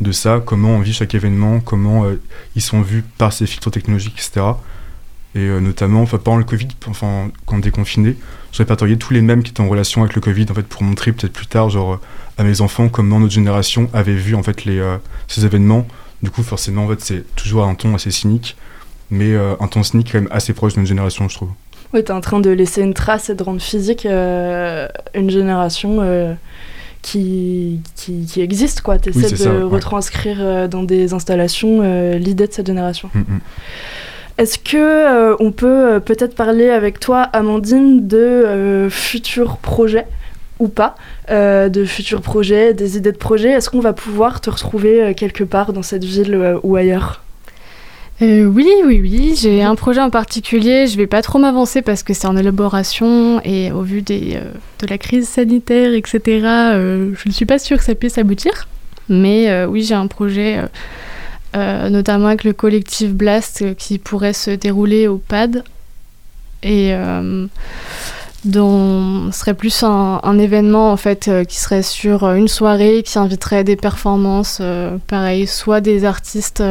de 0.00 0.12
ça. 0.12 0.42
Comment 0.44 0.70
on 0.70 0.80
vit 0.80 0.92
chaque 0.92 1.14
événement, 1.14 1.60
comment 1.60 2.04
euh, 2.04 2.20
ils 2.54 2.62
sont 2.62 2.82
vus 2.82 3.04
par 3.18 3.32
ces 3.32 3.46
filtres 3.46 3.70
technologiques, 3.70 4.14
etc. 4.18 4.46
Et 5.34 5.40
euh, 5.40 5.60
notamment, 5.60 6.02
enfin, 6.02 6.18
pendant 6.18 6.38
le 6.38 6.44
Covid, 6.44 6.68
enfin, 6.86 7.30
quand 7.44 7.56
on 7.56 7.58
déconfiné, 7.58 8.16
je 8.52 8.58
répertoriais 8.58 8.96
tous 8.96 9.12
les 9.12 9.22
mêmes 9.22 9.42
qui 9.42 9.50
étaient 9.50 9.60
en 9.60 9.68
relation 9.68 10.02
avec 10.02 10.14
le 10.14 10.20
Covid, 10.20 10.46
en 10.50 10.54
fait, 10.54 10.66
pour 10.66 10.82
montrer 10.82 11.12
peut-être 11.12 11.32
plus 11.32 11.46
tard, 11.46 11.70
genre, 11.70 11.94
euh, 11.94 12.00
à 12.38 12.44
mes 12.44 12.60
enfants 12.60 12.88
comment 12.88 13.20
notre 13.20 13.32
génération 13.32 13.88
avait 13.94 14.14
vu 14.14 14.34
en 14.34 14.42
fait 14.42 14.66
les, 14.66 14.82
ces 15.26 15.46
événements. 15.46 15.86
Du 16.22 16.30
coup, 16.30 16.42
forcément, 16.42 16.84
en 16.84 16.88
fait, 16.88 17.00
c'est 17.00 17.34
toujours 17.34 17.64
un 17.64 17.74
ton 17.74 17.94
assez 17.94 18.10
cynique, 18.10 18.56
mais 19.10 19.34
un 19.34 19.66
ton 19.68 19.82
cynique 19.82 20.10
quand 20.12 20.18
même 20.18 20.28
assez 20.30 20.52
proche 20.52 20.74
de 20.74 20.80
notre 20.80 20.88
génération, 20.90 21.30
je 21.30 21.34
trouve. 21.34 21.48
Oui, 21.94 22.04
tu 22.04 22.10
es 22.10 22.14
en 22.14 22.20
train 22.20 22.40
de 22.40 22.50
laisser 22.50 22.82
une 22.82 22.92
trace 22.92 23.30
et 23.30 23.34
de 23.34 23.42
rendre 23.42 23.62
physique 23.62 24.04
une 24.04 25.30
génération 25.30 26.36
qui, 27.02 27.80
qui, 27.94 28.26
qui 28.26 28.40
existe. 28.40 28.82
Tu 28.82 29.10
essaies 29.10 29.26
Oui, 29.26 29.30
de 29.30 29.36
ça, 29.36 29.64
retranscrire 29.64 30.38
euh, 30.40 30.68
dans 30.68 30.82
des 30.82 31.14
installations 31.14 31.80
euh, 31.82 32.18
l'idée 32.18 32.46
de 32.46 32.52
cette 32.52 32.66
génération. 32.66 33.10
Mm, 33.14 33.20
mm. 33.20 33.40
Est-ce 34.38 34.58
que 34.58 34.76
euh, 34.76 35.34
on 35.40 35.50
peut 35.50 35.94
euh, 35.94 36.00
peut-être 36.00 36.34
parler 36.34 36.68
avec 36.68 37.00
toi, 37.00 37.22
Amandine, 37.22 38.06
de 38.06 38.18
euh, 38.18 38.90
futurs 38.90 39.56
projets 39.56 40.06
ou 40.58 40.68
pas, 40.68 40.94
de 41.28 41.84
futurs 41.84 42.22
projets, 42.22 42.72
des 42.72 42.96
idées 42.96 43.12
de 43.12 43.18
projets? 43.18 43.50
Est-ce 43.50 43.68
qu'on 43.68 43.80
va 43.80 43.92
pouvoir 43.92 44.40
te 44.40 44.48
retrouver 44.48 45.14
quelque 45.14 45.44
part 45.44 45.74
dans 45.74 45.82
cette 45.82 46.04
ville 46.04 46.58
ou 46.62 46.76
ailleurs? 46.76 47.22
Euh, 48.22 48.44
oui, 48.46 48.66
oui, 48.84 49.00
oui. 49.02 49.34
J'ai 49.38 49.62
un 49.62 49.74
projet 49.74 50.00
en 50.00 50.10
particulier. 50.10 50.86
Je 50.86 50.96
vais 50.96 51.06
pas 51.06 51.22
trop 51.22 51.38
m'avancer 51.38 51.82
parce 51.82 52.02
que 52.02 52.14
c'est 52.14 52.26
en 52.26 52.36
élaboration 52.36 53.40
et 53.44 53.72
au 53.72 53.82
vu 53.82 54.02
euh, 54.10 54.40
de 54.78 54.86
la 54.86 54.98
crise 54.98 55.28
sanitaire, 55.28 55.92
etc., 55.92 56.20
euh, 56.24 57.12
je 57.14 57.28
ne 57.28 57.32
suis 57.32 57.44
pas 57.44 57.58
sûre 57.58 57.76
que 57.76 57.84
ça 57.84 57.94
puisse 57.94 58.16
aboutir. 58.18 58.68
Mais 59.08 59.64
oui, 59.66 59.84
j'ai 59.84 59.94
un 59.94 60.08
projet, 60.08 60.60
notamment 61.54 62.26
avec 62.26 62.42
le 62.42 62.52
collectif 62.52 63.12
Blast, 63.12 63.76
qui 63.76 63.98
pourrait 63.98 64.32
se 64.32 64.50
dérouler 64.50 65.06
au 65.06 65.18
PAD 65.18 65.62
et 66.64 66.92
dont 68.46 69.32
serait 69.32 69.54
plus 69.54 69.82
un, 69.82 70.38
événement 70.38 70.92
en 70.92 70.96
fait 70.96 71.28
euh, 71.28 71.44
qui 71.44 71.56
serait 71.56 71.82
sur 71.82 72.24
euh, 72.24 72.34
une 72.34 72.48
soirée 72.48 73.02
qui 73.04 73.18
inviterait 73.18 73.64
des 73.64 73.76
performances, 73.76 74.58
euh, 74.60 74.96
pareil, 75.06 75.46
soit 75.46 75.80
des 75.80 76.04
artistes. 76.04 76.62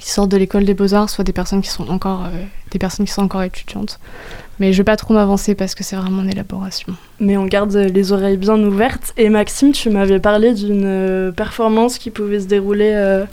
qui 0.00 0.10
sortent 0.10 0.30
de 0.30 0.36
l'école 0.36 0.64
des 0.64 0.74
beaux-arts, 0.74 1.10
soit 1.10 1.24
des 1.24 1.32
personnes 1.32 1.60
qui 1.60 1.68
sont 1.68 1.88
encore 1.90 2.24
des 2.70 2.78
personnes 2.78 3.04
qui 3.06 3.12
sont 3.12 3.22
encore 3.22 3.42
étudiantes. 3.42 4.00
Mais 4.58 4.72
je 4.72 4.78
vais 4.78 4.84
pas 4.84 4.96
trop 4.96 5.12
m'avancer 5.12 5.54
parce 5.54 5.74
que 5.74 5.84
c'est 5.84 5.96
vraiment 5.96 6.22
en 6.22 6.28
élaboration. 6.28 6.94
Mais 7.20 7.36
on 7.36 7.44
garde 7.44 7.74
les 7.74 8.12
oreilles 8.12 8.38
bien 8.38 8.58
ouvertes. 8.58 9.12
Et 9.18 9.28
Maxime, 9.28 9.72
tu 9.72 9.90
m'avais 9.90 10.18
parlé 10.18 10.54
d'une 10.54 11.32
performance 11.36 11.98
qui 11.98 12.10
pouvait 12.10 12.40
se 12.40 12.46
dérouler 12.46 13.24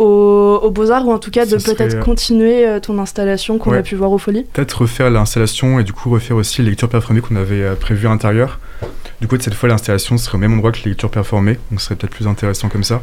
euh, 0.00 0.02
au, 0.04 0.58
au 0.62 0.70
Beaux-Arts, 0.70 1.06
ou 1.06 1.12
en 1.12 1.18
tout 1.18 1.30
cas 1.30 1.46
de 1.46 1.58
serait, 1.58 1.74
peut-être 1.74 1.94
euh, 1.96 2.02
continuer 2.02 2.66
euh, 2.66 2.80
ton 2.80 2.98
installation 2.98 3.58
qu'on 3.58 3.70
Ouais. 3.72 3.78
a 3.78 3.82
pu 3.82 3.94
voir 3.96 4.10
au 4.12 4.18
Folies. 4.18 4.44
Peut-être 4.52 4.82
refaire 4.82 5.10
l'installation 5.10 5.78
et 5.80 5.84
du 5.84 5.92
coup 5.92 6.10
refaire 6.10 6.36
aussi 6.36 6.62
les 6.62 6.70
lectures 6.70 6.88
performées 6.88 7.20
qu'on 7.20 7.36
avait 7.36 7.62
euh, 7.62 7.74
prévues 7.74 8.06
à 8.06 8.10
l'intérieur. 8.10 8.58
Du 9.20 9.28
coup, 9.28 9.36
cette 9.40 9.54
fois, 9.54 9.68
l'installation 9.68 10.18
serait 10.18 10.36
au 10.36 10.40
même 10.40 10.52
endroit 10.52 10.72
que 10.72 10.78
les 10.84 10.90
lectures 10.90 11.10
performées, 11.10 11.58
donc 11.70 11.80
ce 11.80 11.86
serait 11.86 11.96
peut-être 11.96 12.12
plus 12.12 12.26
intéressant 12.26 12.68
comme 12.68 12.84
ça. 12.84 13.02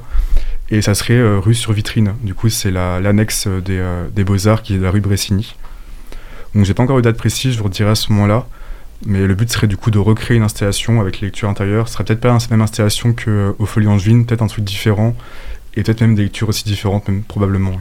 Et 0.69 0.81
ça 0.81 0.93
serait 0.93 1.15
euh, 1.15 1.39
rue 1.39 1.55
sur 1.55 1.73
vitrine. 1.73 2.13
Du 2.21 2.33
coup, 2.35 2.49
c'est 2.49 2.71
la- 2.71 2.99
l'annexe 2.99 3.47
des, 3.47 3.77
euh, 3.79 4.07
des 4.15 4.23
Beaux-Arts 4.23 4.61
qui 4.61 4.75
est 4.75 4.79
la 4.79 4.91
rue 4.91 5.01
Bressigny. 5.01 5.55
Donc, 6.55 6.65
j'ai 6.65 6.73
pas 6.75 6.83
encore 6.83 6.99
eu 6.99 7.01
de 7.01 7.09
date 7.09 7.17
précise, 7.17 7.53
je 7.53 7.57
vous 7.57 7.63
redirai 7.65 7.89
à 7.89 7.95
ce 7.95 8.11
moment-là. 8.11 8.45
Mais 9.05 9.25
le 9.27 9.33
but 9.35 9.51
serait 9.51 9.67
du 9.67 9.75
coup 9.75 9.91
de 9.91 9.99
recréer 9.99 10.37
une 10.37 10.43
installation 10.43 11.01
avec 11.01 11.19
les 11.19 11.27
lectures 11.27 11.49
intérieures. 11.49 11.87
Ce 11.89 11.95
serait 11.95 12.05
peut-être 12.05 12.21
pas 12.21 12.29
la 12.29 12.37
même 12.51 12.61
installation 12.61 13.13
qu'au 13.13 13.65
Folie 13.65 13.87
Angevine, 13.87 14.25
peut-être 14.25 14.43
un 14.43 14.47
truc 14.47 14.63
différent. 14.63 15.13
Et 15.75 15.83
peut-être 15.83 16.01
même 16.01 16.15
des 16.15 16.23
lectures 16.23 16.49
aussi 16.49 16.63
différentes, 16.63 17.07
même 17.07 17.23
probablement. 17.23 17.71
oui. 17.71 17.77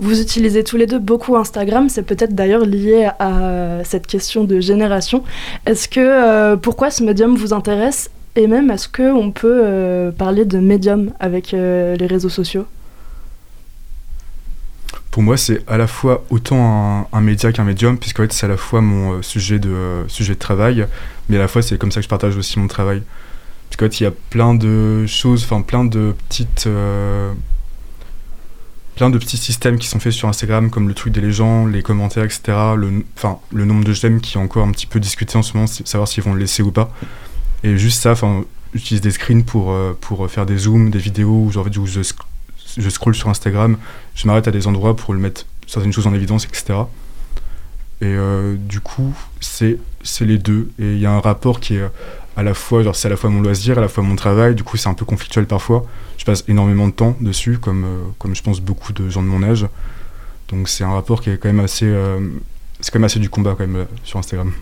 Vous 0.00 0.20
utilisez 0.20 0.64
tous 0.64 0.76
les 0.76 0.86
deux 0.86 0.98
beaucoup 0.98 1.36
Instagram, 1.36 1.88
c'est 1.88 2.02
peut-être 2.02 2.34
d'ailleurs 2.34 2.64
lié 2.64 3.08
à 3.18 3.80
cette 3.84 4.06
question 4.06 4.44
de 4.44 4.60
génération. 4.60 5.22
Est-ce 5.66 5.88
que 5.88 6.00
euh, 6.00 6.56
pourquoi 6.56 6.90
ce 6.90 7.02
médium 7.02 7.36
vous 7.36 7.52
intéresse 7.52 8.10
et 8.36 8.46
même 8.46 8.70
est-ce 8.70 8.88
que 8.88 9.12
on 9.12 9.30
peut 9.30 9.60
euh, 9.64 10.10
parler 10.10 10.44
de 10.44 10.58
médium 10.58 11.12
avec 11.20 11.54
euh, 11.54 11.96
les 11.96 12.06
réseaux 12.06 12.28
sociaux? 12.28 12.66
Pour 15.10 15.22
moi, 15.22 15.36
c'est 15.36 15.62
à 15.66 15.78
la 15.78 15.86
fois 15.86 16.24
autant 16.30 17.06
un, 17.12 17.16
un 17.16 17.20
média 17.20 17.50
qu'un 17.50 17.64
médium, 17.64 17.98
puisqu'en 17.98 18.22
fait, 18.24 18.32
c'est 18.32 18.46
à 18.46 18.48
la 18.48 18.56
fois 18.56 18.80
mon 18.80 19.22
sujet, 19.22 19.58
de, 19.58 20.04
sujet 20.06 20.34
de 20.34 20.38
travail, 20.38 20.86
mais 21.28 21.36
à 21.36 21.40
la 21.40 21.48
fois, 21.48 21.62
c'est 21.62 21.78
comme 21.78 21.90
ça 21.90 22.00
que 22.00 22.04
je 22.04 22.08
partage 22.08 22.36
aussi 22.36 22.58
mon 22.58 22.68
travail. 22.68 23.02
Fait, 23.78 24.00
il 24.00 24.02
y 24.02 24.06
a 24.06 24.10
plein 24.30 24.54
de 24.54 25.06
choses, 25.06 25.44
enfin, 25.44 25.62
plein 25.62 25.84
de 25.84 26.14
petites. 26.28 26.66
euh, 26.66 27.32
plein 28.96 29.10
de 29.10 29.18
petits 29.18 29.36
systèmes 29.36 29.78
qui 29.78 29.86
sont 29.86 30.00
faits 30.00 30.12
sur 30.12 30.28
Instagram, 30.28 30.70
comme 30.70 30.88
le 30.88 30.94
truc 30.94 31.12
des 31.12 31.20
légendes, 31.20 31.70
les 31.72 31.82
commentaires, 31.82 32.24
etc. 32.24 32.40
Le, 32.76 33.04
enfin, 33.16 33.38
le 33.52 33.64
nombre 33.64 33.84
de 33.84 33.92
j'aime 33.92 34.20
qui 34.20 34.36
est 34.36 34.40
encore 34.40 34.66
un 34.66 34.72
petit 34.72 34.86
peu 34.86 34.98
discuté 34.98 35.38
en 35.38 35.42
ce 35.42 35.52
moment, 35.54 35.68
savoir 35.68 36.08
s'ils 36.08 36.24
vont 36.24 36.34
le 36.34 36.40
laisser 36.40 36.64
ou 36.64 36.72
pas. 36.72 36.92
Et 37.62 37.78
juste 37.78 38.02
ça, 38.02 38.10
enfin, 38.10 38.42
j'utilise 38.74 39.00
des 39.00 39.12
screens 39.12 39.44
pour, 39.44 39.70
euh, 39.70 39.96
pour 40.00 40.28
faire 40.28 40.46
des 40.46 40.56
zooms, 40.58 40.90
des 40.90 40.98
vidéos, 40.98 41.44
où, 41.44 41.52
genre, 41.52 41.66
où 41.78 41.86
je, 41.86 42.00
sc- 42.00 42.16
je 42.76 42.88
scroll 42.90 43.14
sur 43.14 43.28
Instagram, 43.28 43.76
je 44.16 44.26
m'arrête 44.26 44.48
à 44.48 44.50
des 44.50 44.66
endroits 44.66 44.96
pour 44.96 45.14
le 45.14 45.20
mettre 45.20 45.46
certaines 45.68 45.92
choses 45.92 46.08
en 46.08 46.14
évidence, 46.14 46.44
etc. 46.46 46.80
Et 48.00 48.06
euh, 48.06 48.56
du 48.56 48.80
coup, 48.80 49.14
c'est 49.40 49.78
les 50.22 50.38
deux. 50.38 50.70
Et 50.80 50.94
il 50.94 50.98
y 50.98 51.06
a 51.06 51.12
un 51.12 51.20
rapport 51.20 51.60
qui 51.60 51.76
est 51.76 51.84
à 52.38 52.44
la 52.44 52.54
fois, 52.54 52.84
c'est 52.94 53.08
à 53.08 53.10
la 53.10 53.16
fois 53.16 53.30
mon 53.30 53.42
loisir, 53.42 53.78
à 53.78 53.80
la 53.80 53.88
fois 53.88 54.04
mon 54.04 54.14
travail. 54.14 54.54
Du 54.54 54.62
coup, 54.62 54.76
c'est 54.76 54.88
un 54.88 54.94
peu 54.94 55.04
conflictuel 55.04 55.46
parfois. 55.46 55.84
Je 56.18 56.24
passe 56.24 56.44
énormément 56.46 56.86
de 56.86 56.92
temps 56.92 57.16
dessus, 57.20 57.58
comme, 57.58 57.84
euh, 57.84 57.98
comme 58.20 58.36
je 58.36 58.42
pense 58.44 58.60
beaucoup 58.60 58.92
de 58.92 59.08
gens 59.10 59.22
de 59.22 59.26
mon 59.26 59.42
âge. 59.42 59.66
Donc 60.48 60.68
c'est 60.68 60.84
un 60.84 60.92
rapport 60.92 61.20
qui 61.20 61.30
est 61.30 61.36
quand 61.36 61.48
même 61.48 61.58
assez, 61.58 61.86
euh, 61.86 62.20
c'est 62.78 62.92
quand 62.92 63.00
même 63.00 63.06
assez 63.06 63.18
du 63.18 63.28
combat 63.28 63.56
quand 63.58 63.66
même 63.66 63.76
euh, 63.76 63.84
sur 64.04 64.20
Instagram. 64.20 64.52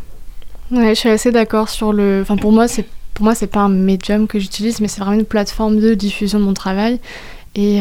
Ouais, 0.70 0.94
je 0.94 1.00
suis 1.00 1.10
assez 1.10 1.30
d'accord 1.32 1.68
sur 1.68 1.92
le. 1.92 2.20
Enfin, 2.22 2.38
pour 2.38 2.50
moi, 2.50 2.66
c'est 2.66 2.86
pour 3.12 3.24
moi, 3.24 3.34
c'est 3.34 3.46
pas 3.46 3.60
un 3.60 3.68
médium 3.68 4.26
que 4.26 4.38
j'utilise, 4.38 4.80
mais 4.80 4.88
c'est 4.88 5.02
vraiment 5.02 5.18
une 5.18 5.26
plateforme 5.26 5.78
de 5.78 5.92
diffusion 5.92 6.40
de 6.40 6.44
mon 6.44 6.54
travail. 6.54 6.98
Et 7.54 7.80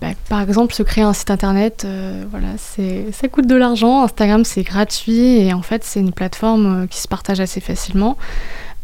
bah, 0.00 0.08
par 0.28 0.40
exemple, 0.40 0.74
se 0.74 0.82
créer 0.82 1.04
un 1.04 1.12
site 1.12 1.30
internet, 1.30 1.84
euh, 1.84 2.24
voilà, 2.30 2.48
ça 2.58 3.28
coûte 3.28 3.46
de 3.46 3.54
l'argent. 3.54 4.02
Instagram, 4.02 4.44
c'est 4.44 4.64
gratuit 4.64 5.38
et 5.38 5.52
en 5.52 5.62
fait, 5.62 5.84
c'est 5.84 6.00
une 6.00 6.12
plateforme 6.12 6.88
qui 6.88 7.00
se 7.00 7.06
partage 7.06 7.38
assez 7.38 7.60
facilement. 7.60 8.16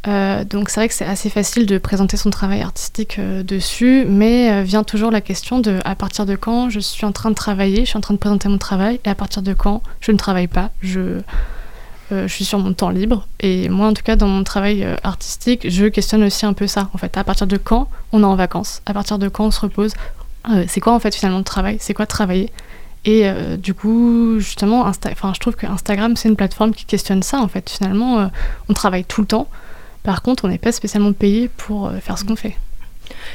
Euh, 0.08 0.44
donc 0.44 0.70
c'est 0.70 0.80
vrai 0.80 0.88
que 0.88 0.94
c'est 0.94 1.04
assez 1.04 1.28
facile 1.28 1.66
de 1.66 1.76
présenter 1.76 2.16
son 2.16 2.30
travail 2.30 2.62
artistique 2.62 3.18
euh, 3.18 3.42
dessus, 3.42 4.06
mais 4.08 4.50
euh, 4.50 4.62
vient 4.62 4.82
toujours 4.82 5.10
la 5.10 5.20
question 5.20 5.58
de 5.58 5.78
à 5.84 5.94
partir 5.94 6.24
de 6.24 6.36
quand 6.36 6.70
je 6.70 6.80
suis 6.80 7.04
en 7.04 7.12
train 7.12 7.28
de 7.28 7.34
travailler, 7.34 7.80
je 7.80 7.90
suis 7.90 7.98
en 7.98 8.00
train 8.00 8.14
de 8.14 8.18
présenter 8.18 8.48
mon 8.48 8.56
travail, 8.56 8.98
et 9.04 9.08
à 9.10 9.14
partir 9.14 9.42
de 9.42 9.52
quand 9.52 9.82
je 10.00 10.12
ne 10.12 10.16
travaille 10.16 10.48
pas, 10.48 10.70
je, 10.80 11.20
suis 12.26 12.44
sur 12.44 12.58
mon 12.58 12.72
temps 12.72 12.90
libre. 12.90 13.28
Et 13.38 13.68
moi, 13.68 13.86
en 13.86 13.94
tout 13.94 14.02
cas, 14.02 14.16
dans 14.16 14.26
mon 14.26 14.42
travail 14.42 14.84
artistique, 15.04 15.70
je 15.70 15.86
questionne 15.86 16.24
aussi 16.24 16.44
un 16.44 16.54
peu 16.54 16.66
ça. 16.66 16.90
En 16.92 16.98
fait, 16.98 17.16
à 17.16 17.22
partir 17.22 17.46
de 17.46 17.56
quand 17.56 17.88
on 18.10 18.22
est 18.22 18.26
en 18.26 18.34
vacances, 18.34 18.82
à 18.84 18.92
partir 18.92 19.16
de 19.16 19.28
quand 19.28 19.44
on 19.44 19.50
se 19.52 19.60
repose, 19.60 19.92
c'est 20.66 20.80
quoi 20.80 20.92
en 20.92 20.98
fait 20.98 21.14
finalement 21.14 21.38
le 21.38 21.44
travail, 21.44 21.76
c'est 21.78 21.94
quoi 21.94 22.06
travailler? 22.06 22.50
Et 23.04 23.30
du 23.58 23.74
coup, 23.74 24.40
justement, 24.40 24.86
Insta 24.86 25.10
je 25.12 25.38
trouve 25.38 25.54
que 25.54 25.66
Instagram, 25.66 26.16
c'est 26.16 26.28
une 26.28 26.34
plateforme 26.34 26.74
qui 26.74 26.84
questionne 26.84 27.22
ça. 27.22 27.38
En 27.38 27.46
fait, 27.46 27.70
finalement, 27.70 28.28
on 28.68 28.74
travaille 28.74 29.04
tout 29.04 29.20
le 29.20 29.28
temps. 29.28 29.46
Par 30.02 30.22
contre, 30.22 30.44
on 30.44 30.48
n'est 30.48 30.58
pas 30.58 30.72
spécialement 30.72 31.12
payé 31.12 31.48
pour 31.56 31.86
euh, 31.86 31.98
faire 32.00 32.18
ce 32.18 32.24
qu'on 32.24 32.36
fait. 32.36 32.56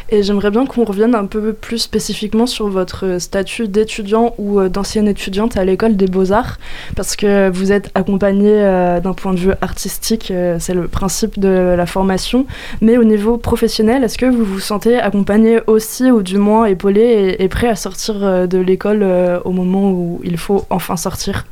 Et 0.10 0.24
j'aimerais 0.24 0.52
bien 0.52 0.66
qu'on 0.66 0.84
revienne 0.84 1.16
un 1.16 1.26
peu 1.26 1.54
plus 1.54 1.80
spécifiquement 1.80 2.46
sur 2.46 2.68
votre 2.68 3.18
statut 3.20 3.68
d'étudiant 3.68 4.36
ou 4.38 4.60
euh, 4.60 4.70
d'ancienne 4.70 5.08
étudiante 5.08 5.58
à 5.58 5.66
l'école 5.66 5.96
des 5.96 6.08
beaux-arts, 6.08 6.58
parce 6.96 7.16
que 7.16 7.50
vous 7.50 7.72
êtes 7.72 7.90
accompagné 7.96 8.52
euh, 8.52 9.00
d'un 9.00 9.14
point 9.14 9.34
de 9.34 9.40
vue 9.40 9.54
artistique, 9.62 10.32
euh, 10.32 10.58
c'est 10.60 10.74
le 10.74 10.88
principe 10.88 11.40
de 11.40 11.74
la 11.76 11.86
formation, 11.86 12.46
mais 12.82 12.98
au 12.98 13.04
niveau 13.04 13.38
professionnel, 13.38 14.04
est-ce 14.04 14.18
que 14.18 14.26
vous 14.26 14.46
vous 14.46 14.60
sentez 14.60 14.98
accompagné 14.98 15.60
aussi, 15.68 16.12
ou 16.12 16.22
du 16.22 16.38
moins 16.38 16.66
épaulé 16.66 17.36
et, 17.40 17.48
prêt 17.50 17.68
à 17.68 17.76
sortir 17.76 18.24
euh, 18.24 18.48
de 18.48 18.58
l'école 18.58 19.02
euh, 19.02 19.40
au 19.46 19.52
moment 19.52 19.92
où 19.92 20.22
il 20.24 20.38
faut 20.38 20.66
enfin 20.70 20.98
sortir? 20.98 21.46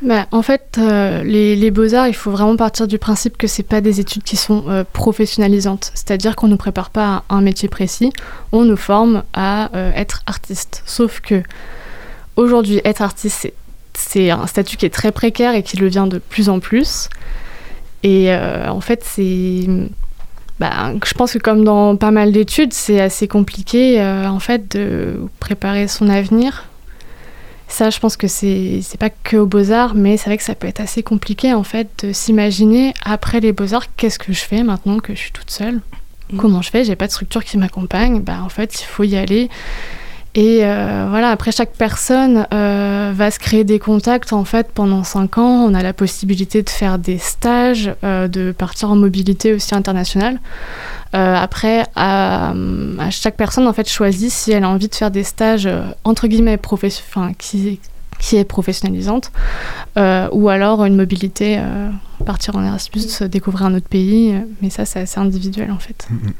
Bah, 0.00 0.26
en 0.30 0.42
fait, 0.42 0.78
euh, 0.78 1.24
les, 1.24 1.70
beaux-arts, 1.72 2.06
il 2.06 2.14
faut 2.14 2.30
vraiment 2.30 2.56
partir 2.56 2.86
du 2.86 2.98
principe 2.98 3.36
que 3.36 3.48
c'est 3.48 3.64
pas 3.64 3.80
des 3.80 3.98
études 3.98 4.22
qui 4.22 4.36
sont 4.36 4.64
euh, 4.68 4.84
professionnalisantes. 4.92 5.90
C'est-à-dire 5.94 6.36
qu'on 6.36 6.46
ne 6.46 6.52
nous 6.52 6.56
prépare 6.56 6.90
pas 6.90 7.24
à 7.28 7.34
un 7.34 7.40
métier 7.40 7.68
précis, 7.68 8.12
on 8.52 8.64
nous 8.64 8.76
forme 8.76 9.24
à 9.32 9.74
euh, 9.76 9.90
être 9.94 10.22
artiste. 10.26 10.82
Sauf 10.86 11.20
que 11.20 11.42
aujourd'hui, 12.36 12.80
être 12.84 13.02
artiste, 13.02 13.52
c'est, 13.94 14.30
un 14.30 14.46
statut 14.46 14.76
qui 14.76 14.86
est 14.86 14.90
très 14.94 15.10
précaire 15.10 15.54
et 15.54 15.64
qui 15.64 15.76
le 15.76 15.88
vient 15.88 16.06
de 16.06 16.18
plus 16.18 16.48
en 16.48 16.60
plus. 16.60 17.08
Et 18.04 18.32
en 18.32 18.80
fait, 18.80 19.02
c'est. 19.04 19.66
Bah, 20.60 20.92
je 21.04 21.14
pense 21.14 21.32
que 21.32 21.38
comme 21.38 21.64
dans 21.64 21.96
pas 21.96 22.12
mal 22.12 22.30
d'études, 22.30 22.72
c'est 22.72 23.00
assez 23.00 23.26
compliqué 23.26 24.00
en 24.00 24.38
fait 24.38 24.76
de 24.76 25.16
préparer 25.40 25.88
son 25.88 26.08
avenir 26.08 26.68
ça, 27.68 27.90
je 27.90 28.00
pense 28.00 28.16
que 28.16 28.26
c'est 28.26 28.82
pas 28.98 29.10
que 29.10 29.36
aux 29.36 29.46
beaux-arts, 29.46 29.94
mais 29.94 30.16
c'est 30.16 30.30
vrai 30.30 30.38
que 30.38 30.42
ça 30.42 30.54
peut 30.54 30.66
être 30.66 30.80
assez 30.80 31.02
compliqué 31.02 31.52
en 31.52 31.62
fait 31.62 31.88
de 32.04 32.12
s'imaginer 32.12 32.94
après 33.04 33.40
les 33.40 33.52
beaux-arts, 33.52 33.84
qu'est-ce 33.96 34.18
que 34.18 34.32
je 34.32 34.40
fais 34.40 34.62
maintenant 34.62 34.98
que 34.98 35.14
je 35.14 35.18
suis 35.20 35.32
toute 35.32 35.50
seule? 35.50 35.80
Mm. 36.32 36.36
Comment 36.38 36.62
je 36.62 36.70
fais? 36.70 36.84
J'ai 36.84 36.96
pas 36.96 37.06
de 37.06 37.12
structure 37.12 37.44
qui 37.44 37.58
m'accompagne. 37.58 38.20
Bah 38.20 38.38
en 38.42 38.48
fait, 38.48 38.80
il 38.80 38.84
faut 38.84 39.04
y 39.04 39.16
aller. 39.16 39.48
Et 40.38 40.60
euh, 40.62 41.08
voilà, 41.10 41.30
après 41.30 41.50
chaque 41.50 41.72
personne 41.72 42.46
euh, 42.54 43.10
va 43.12 43.32
se 43.32 43.40
créer 43.40 43.64
des 43.64 43.80
contacts 43.80 44.32
en 44.32 44.44
fait 44.44 44.68
pendant 44.72 45.02
5 45.02 45.36
ans. 45.38 45.64
On 45.64 45.74
a 45.74 45.82
la 45.82 45.92
possibilité 45.92 46.62
de 46.62 46.70
faire 46.70 47.00
des 47.00 47.18
stages, 47.18 47.90
euh, 48.04 48.28
de 48.28 48.52
partir 48.52 48.92
en 48.92 48.94
mobilité 48.94 49.52
aussi 49.52 49.74
internationale. 49.74 50.38
Après, 51.12 51.86
à, 51.96 52.52
à 53.00 53.10
chaque 53.10 53.36
personne 53.36 53.66
en 53.66 53.72
fait 53.72 53.88
choisit 53.88 54.30
si 54.30 54.52
elle 54.52 54.62
a 54.62 54.68
envie 54.68 54.88
de 54.88 54.94
faire 54.94 55.10
des 55.10 55.24
stages 55.24 55.68
entre 56.04 56.28
guillemets 56.28 56.60
enfin, 56.62 57.32
qui, 57.36 57.80
qui 58.20 58.36
est 58.36 58.44
professionnalisante, 58.44 59.32
ou 59.96 60.48
alors 60.50 60.84
une 60.84 60.94
mobilité, 60.94 61.58
partir 62.28 62.56
en 62.56 62.62
Erasmus, 62.62 63.22
euh, 63.22 63.28
découvrir 63.28 63.64
un 63.64 63.74
autre 63.74 63.88
pays. 63.88 64.34
mais 64.60 64.68
ça, 64.68 64.84
c'est 64.84 65.00
assez 65.00 65.18
individuel 65.18 65.70
en 65.70 65.78
fait. 65.78 66.06
Mhm. 66.10 66.18
Ouais, 66.18 66.34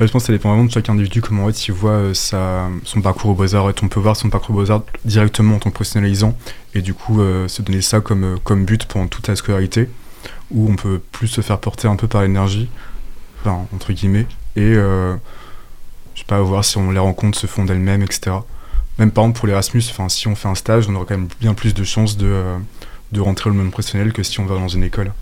je 0.00 0.06
pense 0.06 0.22
que 0.22 0.26
ça 0.26 0.32
dépend 0.32 0.50
vraiment 0.50 0.64
de 0.64 0.70
chaque 0.70 0.88
individu, 0.88 1.20
comment 1.20 1.44
en 1.44 1.46
fait, 1.48 1.68
il 1.68 1.72
voit 1.72 1.90
euh, 1.92 2.14
son 2.14 3.00
parcours 3.02 3.30
au 3.30 3.34
Beaux-Arts. 3.34 3.72
On 3.82 3.88
peut 3.88 4.00
voir 4.00 4.16
son 4.16 4.30
parcours 4.30 4.56
au 4.56 4.58
Beaux-Arts 4.58 4.84
directement 5.04 5.56
en 5.56 5.58
tant 5.58 5.70
que 5.70 5.74
professionnalisant 5.74 6.36
et 6.74 6.82
du 6.82 6.94
coup 6.94 7.20
euh, 7.20 7.48
se 7.48 7.62
donner 7.62 7.82
ça 7.82 8.00
comme, 8.00 8.24
euh, 8.24 8.36
comme 8.42 8.64
but 8.64 8.84
pendant 8.86 9.06
toute 9.06 9.28
la 9.28 9.36
scolarité, 9.36 9.88
ou 10.50 10.70
on 10.70 10.76
peut 10.76 11.00
plus 11.12 11.28
se 11.28 11.40
faire 11.40 11.58
porter 11.58 11.88
un 11.88 11.96
peu 11.96 12.06
par 12.06 12.22
l'énergie, 12.22 12.68
entre 13.46 13.92
guillemets, 13.92 14.26
et 14.56 14.74
euh, 14.74 15.16
je 16.14 16.20
sais 16.20 16.26
pas, 16.26 16.40
voir 16.40 16.64
si 16.64 16.76
on 16.78 16.90
les 16.90 16.98
rencontres 16.98 17.38
se 17.38 17.46
font 17.46 17.64
d'elles-mêmes, 17.64 18.02
etc. 18.02 18.36
Même 18.98 19.10
par 19.10 19.24
exemple 19.24 19.38
pour 19.38 19.48
l'Erasmus, 19.48 19.82
si 20.08 20.28
on 20.28 20.34
fait 20.34 20.48
un 20.48 20.54
stage, 20.54 20.88
on 20.88 20.94
aura 20.94 21.04
quand 21.06 21.16
même 21.16 21.28
bien 21.40 21.54
plus 21.54 21.74
de 21.74 21.84
chances 21.84 22.16
de, 22.16 22.26
euh, 22.26 22.58
de 23.12 23.20
rentrer 23.20 23.50
au 23.50 23.52
monde 23.52 23.70
professionnel 23.70 24.12
que 24.12 24.22
si 24.22 24.40
on 24.40 24.46
va 24.46 24.56
dans 24.56 24.68
une 24.68 24.82
école. 24.82 25.12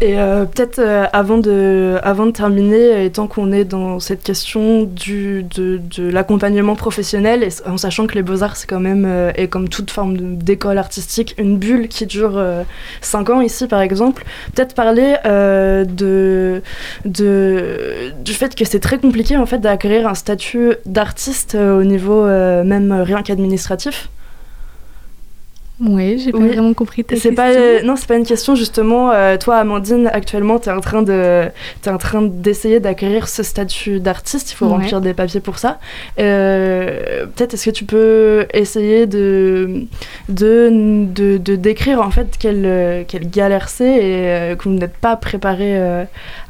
Et 0.00 0.18
euh, 0.18 0.44
peut-être 0.44 0.78
euh, 0.78 1.06
avant, 1.12 1.38
de, 1.38 1.98
avant 2.02 2.26
de 2.26 2.30
terminer, 2.30 3.04
et 3.04 3.10
tant 3.10 3.26
qu'on 3.26 3.52
est 3.52 3.64
dans 3.64 4.00
cette 4.00 4.22
question 4.22 4.84
du, 4.84 5.42
de, 5.42 5.80
de 5.96 6.08
l'accompagnement 6.10 6.76
professionnel, 6.76 7.46
en 7.66 7.76
sachant 7.76 8.06
que 8.06 8.14
les 8.14 8.22
beaux-arts, 8.22 8.56
c'est 8.56 8.68
quand 8.68 8.80
même, 8.80 9.04
euh, 9.06 9.32
et 9.36 9.48
comme 9.48 9.68
toute 9.68 9.90
forme 9.90 10.36
d'école 10.36 10.78
artistique, 10.78 11.34
une 11.38 11.58
bulle 11.58 11.88
qui 11.88 12.06
dure 12.06 12.42
5 13.00 13.30
ans 13.30 13.40
ici 13.40 13.66
par 13.66 13.80
exemple, 13.80 14.24
peut-être 14.54 14.74
parler 14.74 15.16
euh, 15.26 15.84
de, 15.84 16.62
de, 17.04 18.12
du 18.24 18.32
fait 18.32 18.54
que 18.54 18.64
c'est 18.64 18.80
très 18.80 18.98
compliqué 18.98 19.36
en 19.36 19.46
fait 19.46 19.58
d'acquérir 19.58 20.06
un 20.08 20.14
statut 20.14 20.74
d'artiste 20.86 21.54
euh, 21.54 21.80
au 21.80 21.84
niveau 21.84 22.24
euh, 22.24 22.64
même 22.64 22.92
euh, 22.92 23.02
rien 23.02 23.22
qu'administratif. 23.22 24.08
Oui, 25.80 26.18
j'ai 26.18 26.32
pas 26.32 26.38
Oui. 26.38 26.48
vraiment 26.48 26.74
compris 26.74 27.04
ta 27.04 27.14
question. 27.14 27.34
pas 27.34 27.50
euh, 27.50 27.82
non, 27.82 27.94
c'est 27.94 28.08
pas 28.08 28.16
une 28.16 28.26
question 28.26 28.56
justement. 28.56 29.12
euh, 29.12 29.36
toi, 29.36 29.58
Amandine, 29.58 30.08
actuellement, 30.12 30.58
t'es 30.58 30.72
en 30.72 30.80
train 30.80 31.02
de 31.02 31.44
t'es 31.82 31.90
en 31.90 31.98
train 31.98 32.22
d'essayer 32.22 32.80
d'acquérir 32.80 33.28
ce 33.28 33.44
statut 33.44 34.00
d'artiste. 34.00 34.50
Il 34.50 34.54
faut 34.56 34.66
Ouais. 34.66 34.72
remplir 34.72 35.00
des 35.00 35.14
papiers 35.14 35.38
pour 35.40 35.58
ça. 35.58 35.78
Euh, 36.18 37.26
Peut-être 37.26 37.54
est-ce 37.54 37.66
que 37.66 37.70
tu 37.70 37.84
peux 37.84 38.46
essayer 38.52 39.06
de 39.06 39.84
de, 40.28 41.04
de, 41.14 41.36
de 41.38 41.54
décrire 41.56 42.00
en 42.02 42.10
fait 42.10 42.36
quelle 42.38 43.04
quelle 43.06 43.30
galère 43.30 43.68
c'est 43.68 43.96
et 44.52 44.56
que 44.56 44.64
vous 44.64 44.70
n'êtes 44.74 44.96
pas 44.96 45.14
préparé 45.16 45.78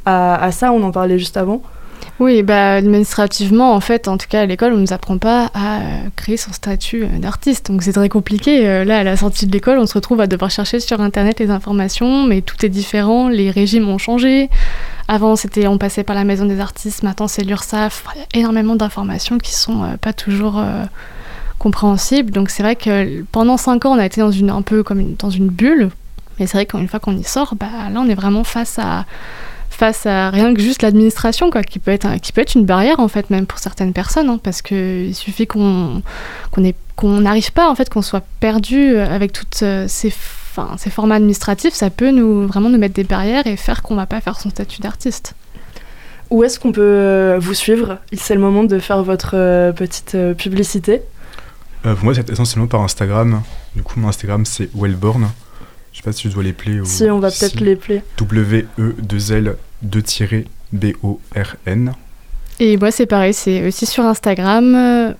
à, 0.07 0.43
à 0.43 0.51
ça? 0.53 0.73
On 0.73 0.83
en 0.83 0.91
parlait 0.91 1.19
juste 1.19 1.37
avant. 1.37 1.61
Oui, 2.21 2.43
bah, 2.43 2.75
administrativement, 2.75 3.75
en 3.75 3.81
fait, 3.81 4.09
en 4.09 4.19
tout 4.19 4.27
cas 4.29 4.41
à 4.41 4.47
l'école, 4.47 4.73
on 4.73 4.77
ne 4.77 4.81
nous 4.81 4.93
apprend 4.93 5.19
pas 5.19 5.53
à 5.55 5.79
euh, 5.79 5.83
créer 6.17 6.37
son 6.37 6.53
statut 6.53 7.05
euh, 7.05 7.19
d'artiste. 7.19 7.71
Donc 7.71 7.83
c'est 7.85 7.93
très 7.93 8.09
compliqué. 8.09 8.69
Euh, 8.69 8.85
là, 8.85 8.99
à 8.99 9.05
la 9.05 9.17
sortie 9.17 9.47
de 9.47 9.53
l'école, 9.53 9.79
on 9.79 9.87
se 9.87 9.95
retrouve 9.95 10.21
à 10.21 10.27
devoir 10.27 10.51
chercher 10.51 10.81
sur 10.81 11.01
Internet 11.01 11.39
les 11.39 11.51
informations, 11.51 12.25
mais 12.25 12.43
tout 12.43 12.67
est 12.67 12.69
différent. 12.69 13.29
Les 13.29 13.53
régimes 13.53 13.89
ont 13.89 13.99
changé. 13.99 14.51
Avant, 15.07 15.37
c'était 15.37 15.69
on 15.69 15.79
passait 15.79 16.03
par 16.03 16.17
la 16.17 16.25
maison 16.25 16.45
des 16.45 16.59
artistes. 16.59 17.05
Maintenant, 17.05 17.29
c'est 17.29 17.45
l'URSSAF. 17.45 18.05
Énormément 18.35 18.75
d'informations 18.75 19.39
qui 19.39 19.55
sont 19.55 19.85
euh, 19.85 19.97
pas 19.97 20.13
toujours 20.13 20.61
compréhensibles. 21.61 22.33
Donc 22.33 22.51
c'est 22.51 22.65
vrai 22.65 22.75
que 22.75 23.23
pendant 23.31 23.57
cinq 23.57 23.87
ans, 23.87 23.93
on 23.93 23.99
a 23.99 24.07
été 24.07 24.21
dans 24.21 24.33
un 24.33 24.63
peu 24.63 24.83
comme 24.83 25.15
dans 25.15 25.31
une 25.31 25.49
bulle. 25.49 25.91
Mais 26.39 26.47
c'est 26.47 26.57
vrai 26.57 26.67
qu'une 26.67 26.89
fois 26.89 26.99
qu'on 27.01 27.17
y 27.17 27.25
sort, 27.25 27.55
bah, 27.55 27.67
là, 27.93 28.01
on 28.01 28.09
est 28.09 28.15
vraiment 28.15 28.45
face 28.45 28.79
à 28.79 29.07
face 29.79 30.07
à 30.07 30.31
rien 30.31 30.53
que 30.55 30.61
juste 30.61 30.83
l'administration, 30.83 31.51
quoi, 31.51 31.63
qui 31.63 31.79
peut, 31.79 31.93
être 31.93 32.21
qui 32.21 32.33
peut 32.33 32.41
être 32.41 32.57
une 32.57 32.65
barrière, 32.65 32.99
en 32.99 33.07
fait, 33.07 33.31
même 33.31 33.47
pour 33.47 33.61
certaines 33.61 33.93
personnes, 33.93 34.29
hein, 34.29 34.41
parce 34.43 34.61
qu'il 34.61 35.15
suffit 35.15 35.47
qu'on 35.47 36.03
qu 36.53 36.75
qu'on 36.97 37.21
n'arrive 37.21 37.53
pas, 37.53 37.71
en 37.71 37.77
fait, 37.77 37.89
qu'on 37.89 38.03
soit 38.03 38.25
perdu 38.41 38.97
euh, 38.97 39.07
avec 39.09 39.33
toutes 39.33 39.63
euh, 39.63 39.87
ces 39.89 40.13
Enfin, 40.51 40.77
ces 40.77 40.91
formats 40.91 41.15
administratifs, 41.15 41.75
ça 41.75 41.89
peut 41.89 42.11
nous 42.11 42.49
vraiment 42.49 42.69
nous 42.69 42.79
mettre 42.79 42.95
des 42.95 43.05
barrières 43.05 43.47
et 43.47 43.57
faire 43.57 43.83
qu'on 43.85 43.95
ne 43.95 44.01
va 44.01 44.07
pas 44.07 44.21
faire 44.21 44.41
son 44.41 44.51
statut 44.51 44.81
d'artiste. 44.81 45.35
Où 46.31 46.43
est-ce 46.43 46.59
qu'on 46.59 46.73
peut 46.73 46.81
euh, 46.83 47.39
vous 47.39 47.55
suivre? 47.55 47.99
C'est 48.13 48.35
le 48.35 48.41
moment 48.41 48.65
de 48.65 48.81
faire 48.81 49.05
votre 49.05 49.37
petite 49.77 50.17
publicité. 50.37 51.03
Pour 51.83 52.03
moi, 52.03 52.13
c'est 52.13 52.29
essentiellement 52.29 52.67
par 52.67 52.81
Instagram. 52.81 53.43
Du 53.77 53.85
coup, 53.85 54.01
mon 54.01 54.09
Instagram, 54.09 54.45
c'est 54.45 54.69
Wellborn. 54.75 55.29
Je 55.93 55.99
sais 55.99 56.03
pas 56.03 56.11
si 56.11 56.29
je 56.29 56.35
dois 56.35 56.43
les 56.43 56.53
play. 56.53 56.81
Ou... 56.81 56.85
Si, 56.85 57.09
on 57.09 57.21
va 57.21 57.31
peut-être 57.31 57.61
les 57.61 57.77
play. 57.77 58.03
W-E-2-L 58.17 59.55
Amandine-Born. 59.83 61.95
Et 62.61 62.77
moi, 62.77 62.91
c'est 62.91 63.07
pareil, 63.07 63.33
c'est 63.33 63.67
aussi 63.67 63.87
sur 63.87 64.05
Instagram, 64.05 64.75
euh, 64.75 65.13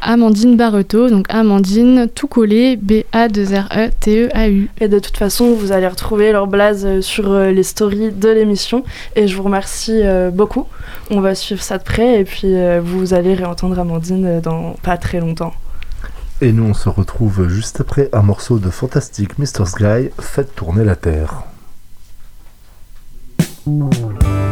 Amandine 0.00 0.56
Barreto, 0.56 1.10
donc 1.10 1.26
Amandine, 1.28 2.08
tout 2.14 2.28
collé, 2.28 2.76
B-A-2-R-E-T-E-A-U. 2.76 4.70
Et 4.80 4.86
de 4.86 4.98
toute 5.00 5.16
façon, 5.16 5.54
vous 5.54 5.72
allez 5.72 5.88
retrouver 5.88 6.30
leur 6.30 6.46
blase 6.46 6.86
euh, 6.86 7.00
sur 7.00 7.32
euh, 7.32 7.50
les 7.50 7.64
stories 7.64 8.12
de 8.12 8.28
l'émission. 8.28 8.84
Et 9.16 9.26
je 9.26 9.36
vous 9.36 9.42
remercie 9.42 10.02
beaucoup. 10.32 10.66
On 11.10 11.20
va 11.20 11.34
suivre 11.34 11.62
ça 11.62 11.78
de 11.78 11.82
près 11.82 12.20
et 12.20 12.24
puis 12.24 12.54
vous 12.80 13.14
allez 13.14 13.34
réentendre 13.34 13.78
Amandine 13.78 14.40
dans 14.40 14.74
pas 14.82 14.96
très 14.96 15.18
longtemps. 15.18 15.52
Et 16.40 16.52
nous, 16.52 16.64
on 16.64 16.74
se 16.74 16.88
retrouve 16.88 17.48
juste 17.48 17.80
après 17.80 18.08
un 18.12 18.22
morceau 18.22 18.60
de 18.60 18.70
Fantastic 18.70 19.38
Mr. 19.38 19.66
Sky, 19.66 20.10
Faites 20.20 20.54
tourner 20.54 20.84
la 20.84 20.94
Terre. 20.94 21.42
Thank. 23.68 24.47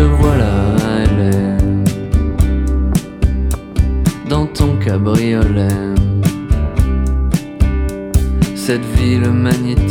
Te 0.00 0.04
voilà, 0.04 0.76
Hélène, 1.04 1.84
dans 4.30 4.46
ton 4.46 4.78
cabriolet. 4.78 5.68
Cette 8.54 8.86
ville 8.96 9.30
magnétique 9.30 9.89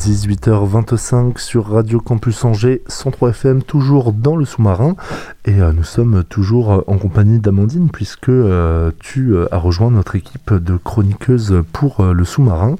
18h25 0.00 1.36
sur 1.36 1.66
Radio 1.66 2.00
Campus 2.00 2.46
Angers, 2.46 2.80
103 2.88 3.30
FM, 3.30 3.62
toujours 3.62 4.14
dans 4.14 4.34
le 4.34 4.46
sous-marin. 4.46 4.96
Et 5.44 5.60
euh, 5.60 5.72
nous 5.72 5.84
sommes 5.84 6.24
toujours 6.24 6.72
euh, 6.72 6.80
en 6.86 6.96
compagnie 6.96 7.38
d'Amandine, 7.38 7.90
puisque 7.92 8.30
euh, 8.30 8.92
tu 8.98 9.34
as 9.50 9.58
rejoint 9.58 9.90
notre 9.90 10.16
équipe 10.16 10.54
de 10.54 10.78
chroniqueuses 10.78 11.62
pour 11.74 12.02
le 12.02 12.24
sous-marin. 12.24 12.76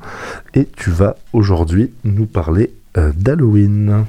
Et 0.54 0.64
tu 0.64 0.88
vas 0.88 1.16
aujourd'hui 1.34 1.92
nous 2.04 2.24
parler 2.24 2.72
d'Halloween. 2.94 4.06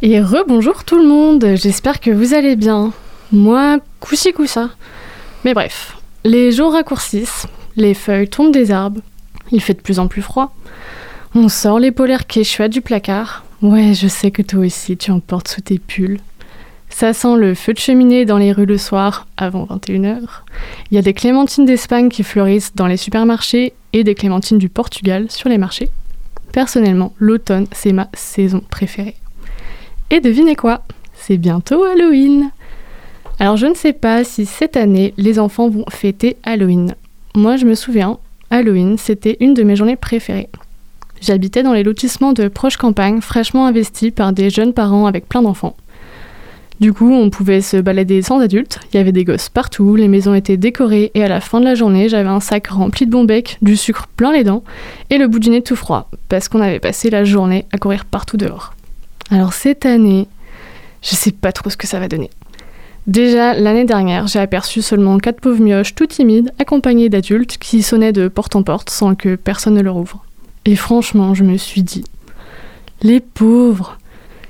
Et 0.00 0.18
rebonjour 0.22 0.84
tout 0.84 0.96
le 0.96 1.06
monde, 1.06 1.44
j'espère 1.56 2.00
que 2.00 2.10
vous 2.10 2.32
allez 2.32 2.56
bien. 2.56 2.92
Moi, 3.32 3.80
coussi 4.00 4.32
coussa. 4.32 4.70
Mais 5.44 5.52
bref, 5.52 5.98
les 6.24 6.52
jours 6.52 6.72
raccourcissent, 6.72 7.46
les 7.76 7.92
feuilles 7.92 8.28
tombent 8.28 8.52
des 8.52 8.70
arbres, 8.70 9.02
il 9.50 9.60
fait 9.60 9.74
de 9.74 9.82
plus 9.82 9.98
en 9.98 10.08
plus 10.08 10.22
froid. 10.22 10.54
On 11.34 11.48
sort 11.48 11.78
les 11.78 11.92
polaires 11.92 12.26
quechua 12.26 12.68
du 12.68 12.82
placard. 12.82 13.44
Ouais, 13.62 13.94
je 13.94 14.06
sais 14.06 14.30
que 14.30 14.42
toi 14.42 14.60
aussi 14.66 14.98
tu 14.98 15.10
en 15.10 15.20
portes 15.20 15.48
sous 15.48 15.62
tes 15.62 15.78
pulls. 15.78 16.20
Ça 16.90 17.14
sent 17.14 17.36
le 17.36 17.54
feu 17.54 17.72
de 17.72 17.78
cheminée 17.78 18.26
dans 18.26 18.36
les 18.36 18.52
rues 18.52 18.66
le 18.66 18.76
soir, 18.76 19.26
avant 19.38 19.64
21h. 19.64 20.20
Il 20.90 20.94
y 20.94 20.98
a 20.98 21.02
des 21.02 21.14
clémentines 21.14 21.64
d'Espagne 21.64 22.10
qui 22.10 22.22
fleurissent 22.22 22.74
dans 22.74 22.86
les 22.86 22.98
supermarchés 22.98 23.72
et 23.94 24.04
des 24.04 24.14
clémentines 24.14 24.58
du 24.58 24.68
Portugal 24.68 25.30
sur 25.30 25.48
les 25.48 25.56
marchés. 25.56 25.88
Personnellement, 26.52 27.14
l'automne, 27.18 27.66
c'est 27.72 27.92
ma 27.92 28.10
saison 28.12 28.62
préférée. 28.68 29.16
Et 30.10 30.20
devinez 30.20 30.54
quoi? 30.54 30.82
C'est 31.14 31.38
bientôt 31.38 31.82
Halloween 31.84 32.50
Alors 33.38 33.56
je 33.56 33.66
ne 33.66 33.74
sais 33.74 33.94
pas 33.94 34.22
si 34.22 34.44
cette 34.44 34.76
année 34.76 35.14
les 35.16 35.38
enfants 35.38 35.70
vont 35.70 35.86
fêter 35.88 36.36
Halloween. 36.42 36.94
Moi 37.34 37.56
je 37.56 37.64
me 37.64 37.74
souviens, 37.74 38.18
Halloween 38.50 38.98
c'était 38.98 39.38
une 39.40 39.54
de 39.54 39.62
mes 39.62 39.76
journées 39.76 39.96
préférées. 39.96 40.50
J'habitais 41.22 41.62
dans 41.62 41.72
les 41.72 41.84
lotissements 41.84 42.32
de 42.32 42.48
proches 42.48 42.76
campagnes 42.76 43.20
fraîchement 43.20 43.66
investis 43.66 44.10
par 44.10 44.32
des 44.32 44.50
jeunes 44.50 44.72
parents 44.72 45.06
avec 45.06 45.28
plein 45.28 45.40
d'enfants. 45.40 45.76
Du 46.80 46.92
coup, 46.92 47.12
on 47.12 47.30
pouvait 47.30 47.60
se 47.60 47.76
balader 47.76 48.22
sans 48.22 48.40
adultes, 48.40 48.80
il 48.92 48.96
y 48.96 49.00
avait 49.00 49.12
des 49.12 49.22
gosses 49.22 49.48
partout, 49.48 49.94
les 49.94 50.08
maisons 50.08 50.34
étaient 50.34 50.56
décorées 50.56 51.12
et 51.14 51.22
à 51.22 51.28
la 51.28 51.40
fin 51.40 51.60
de 51.60 51.64
la 51.64 51.76
journée, 51.76 52.08
j'avais 52.08 52.28
un 52.28 52.40
sac 52.40 52.66
rempli 52.66 53.06
de 53.06 53.12
bons 53.12 53.22
becs, 53.22 53.56
du 53.62 53.76
sucre 53.76 54.08
plein 54.16 54.32
les 54.32 54.42
dents 54.42 54.64
et 55.10 55.18
le 55.18 55.28
bout 55.28 55.38
du 55.38 55.50
nez 55.50 55.62
tout 55.62 55.76
froid, 55.76 56.10
parce 56.28 56.48
qu'on 56.48 56.60
avait 56.60 56.80
passé 56.80 57.08
la 57.08 57.22
journée 57.22 57.66
à 57.70 57.78
courir 57.78 58.04
partout 58.04 58.36
dehors. 58.36 58.74
Alors 59.30 59.52
cette 59.52 59.86
année, 59.86 60.26
je 61.02 61.14
sais 61.14 61.30
pas 61.30 61.52
trop 61.52 61.70
ce 61.70 61.76
que 61.76 61.86
ça 61.86 62.00
va 62.00 62.08
donner. 62.08 62.30
Déjà, 63.06 63.54
l'année 63.54 63.84
dernière, 63.84 64.26
j'ai 64.26 64.40
aperçu 64.40 64.82
seulement 64.82 65.18
quatre 65.18 65.40
pauvres 65.40 65.62
mioches 65.62 65.94
tout 65.94 66.06
timides, 66.06 66.52
accompagnés 66.58 67.08
d'adultes 67.08 67.58
qui 67.58 67.82
sonnaient 67.82 68.12
de 68.12 68.26
porte 68.26 68.56
en 68.56 68.64
porte 68.64 68.90
sans 68.90 69.14
que 69.14 69.36
personne 69.36 69.74
ne 69.74 69.82
leur 69.82 69.96
ouvre. 69.96 70.24
Et 70.64 70.76
franchement, 70.76 71.34
je 71.34 71.44
me 71.44 71.56
suis 71.56 71.82
dit, 71.82 72.04
les 73.02 73.20
pauvres 73.20 73.98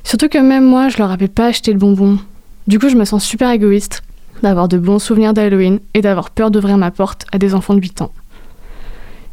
Surtout 0.05 0.29
que 0.29 0.39
même 0.39 0.65
moi, 0.65 0.89
je 0.89 0.99
leur 0.99 1.11
avais 1.11 1.29
pas 1.29 1.47
acheté 1.47 1.73
le 1.73 1.79
bonbon. 1.79 2.19
Du 2.67 2.79
coup, 2.79 2.89
je 2.89 2.97
me 2.97 3.05
sens 3.05 3.25
super 3.25 3.51
égoïste 3.51 4.03
d'avoir 4.43 4.69
de 4.69 4.77
bons 4.77 4.99
souvenirs 4.99 5.35
d'Halloween 5.35 5.79
et 5.95 6.01
d'avoir 6.01 6.31
peur 6.31 6.51
d'ouvrir 6.51 6.77
ma 6.77 6.91
porte 6.91 7.25
à 7.31 7.39
des 7.39 7.55
enfants 7.55 7.75
de 7.75 7.81
8 7.81 8.03
ans. 8.03 8.13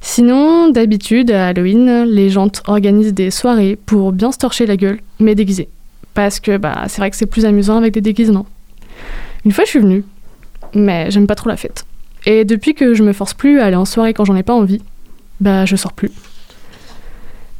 Sinon, 0.02 0.70
d'habitude, 0.70 1.32
à 1.32 1.48
Halloween, 1.48 2.04
les 2.04 2.30
gens 2.30 2.50
organisent 2.68 3.13
des 3.13 3.32
soirées 3.32 3.78
pour 3.86 4.12
bien 4.12 4.32
se 4.32 4.38
torcher 4.38 4.65
la 4.65 4.78
gueule, 4.78 5.00
mais 5.20 5.36
déguisés. 5.36 5.70
parce 6.13 6.39
que 6.39 6.58
bah, 6.58 6.84
c'est 6.88 7.02
vrai 7.02 7.10
que 7.10 7.15
c'est 7.15 7.26
plus 7.26 7.46
amusant 7.46 7.78
avec 7.78 7.94
des 7.94 8.02
déguisements. 8.02 8.46
Une 9.46 9.52
fois, 9.52 9.63
je 9.63 9.70
suis 9.70 9.80
venue, 9.80 10.04
mais 10.74 11.10
j'aime 11.12 11.28
pas 11.28 11.36
trop 11.36 11.50
la 11.50 11.58
fête. 11.58 11.86
Et 12.26 12.46
depuis 12.46 12.74
que 12.74 12.94
je 12.94 13.04
me 13.04 13.13
force 13.13 13.34
plus 13.34 13.60
à 13.60 13.65
aller 13.65 13.76
en 13.76 13.86
soirée 13.86 14.13
quand 14.13 14.26
j'en 14.26 14.36
ai 14.36 14.44
pas 14.44 14.54
envie, 14.54 14.82
bah 15.39 15.65
je 15.65 15.76
sors 15.76 15.94
plus. 15.94 16.12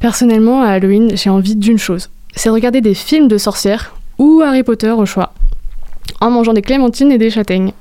Personnellement, 0.00 0.62
à 0.62 0.70
Halloween, 0.70 1.16
j'ai 1.16 1.30
envie 1.30 1.56
d'une 1.56 1.78
chose 1.78 2.10
c'est 2.34 2.48
de 2.48 2.54
regarder 2.54 2.80
des 2.80 2.94
films 2.94 3.28
de 3.28 3.38
sorcières 3.38 3.94
ou 4.18 4.40
Harry 4.44 4.62
Potter 4.62 4.90
au 4.90 5.06
choix, 5.06 5.32
en 6.20 6.30
mangeant 6.30 6.52
des 6.52 6.62
clémentines 6.62 7.12
et 7.12 7.18
des 7.18 7.30
châtaignes. 7.30 7.72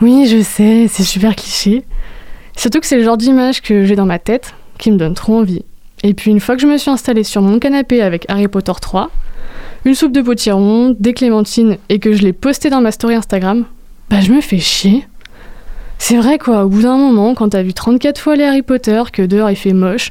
Oui, 0.00 0.26
je 0.26 0.42
sais, 0.42 0.86
c'est 0.88 1.04
super 1.04 1.36
cliché. 1.36 1.84
Surtout 2.56 2.80
que 2.80 2.86
c'est 2.86 2.96
le 2.96 3.04
genre 3.04 3.16
d'image 3.16 3.62
que 3.62 3.84
j'ai 3.84 3.96
dans 3.96 4.06
ma 4.06 4.18
tête 4.18 4.54
qui 4.78 4.90
me 4.90 4.96
donne 4.96 5.14
trop 5.14 5.38
envie. 5.38 5.64
Et 6.02 6.14
puis 6.14 6.30
une 6.30 6.40
fois 6.40 6.56
que 6.56 6.62
je 6.62 6.66
me 6.66 6.76
suis 6.76 6.90
installée 6.90 7.24
sur 7.24 7.42
mon 7.42 7.58
canapé 7.58 8.02
avec 8.02 8.26
Harry 8.28 8.48
Potter 8.48 8.72
3, 8.80 9.10
une 9.84 9.94
soupe 9.94 10.12
de 10.12 10.22
potiron, 10.22 10.94
des 10.98 11.14
clémentines 11.14 11.78
et 11.88 11.98
que 11.98 12.12
je 12.12 12.22
l'ai 12.22 12.32
posté 12.32 12.70
dans 12.70 12.80
ma 12.80 12.90
story 12.90 13.14
Instagram, 13.14 13.64
bah 14.10 14.20
je 14.20 14.32
me 14.32 14.40
fais 14.40 14.58
chier. 14.58 15.06
C'est 15.98 16.16
vrai 16.16 16.38
quoi, 16.38 16.64
au 16.64 16.68
bout 16.68 16.82
d'un 16.82 16.96
moment, 16.96 17.34
quand 17.34 17.50
t'as 17.50 17.62
vu 17.62 17.72
34 17.72 18.20
fois 18.20 18.36
les 18.36 18.44
Harry 18.44 18.62
Potter, 18.62 19.02
que 19.12 19.22
dehors 19.22 19.50
il 19.50 19.56
fait 19.56 19.72
moche, 19.72 20.10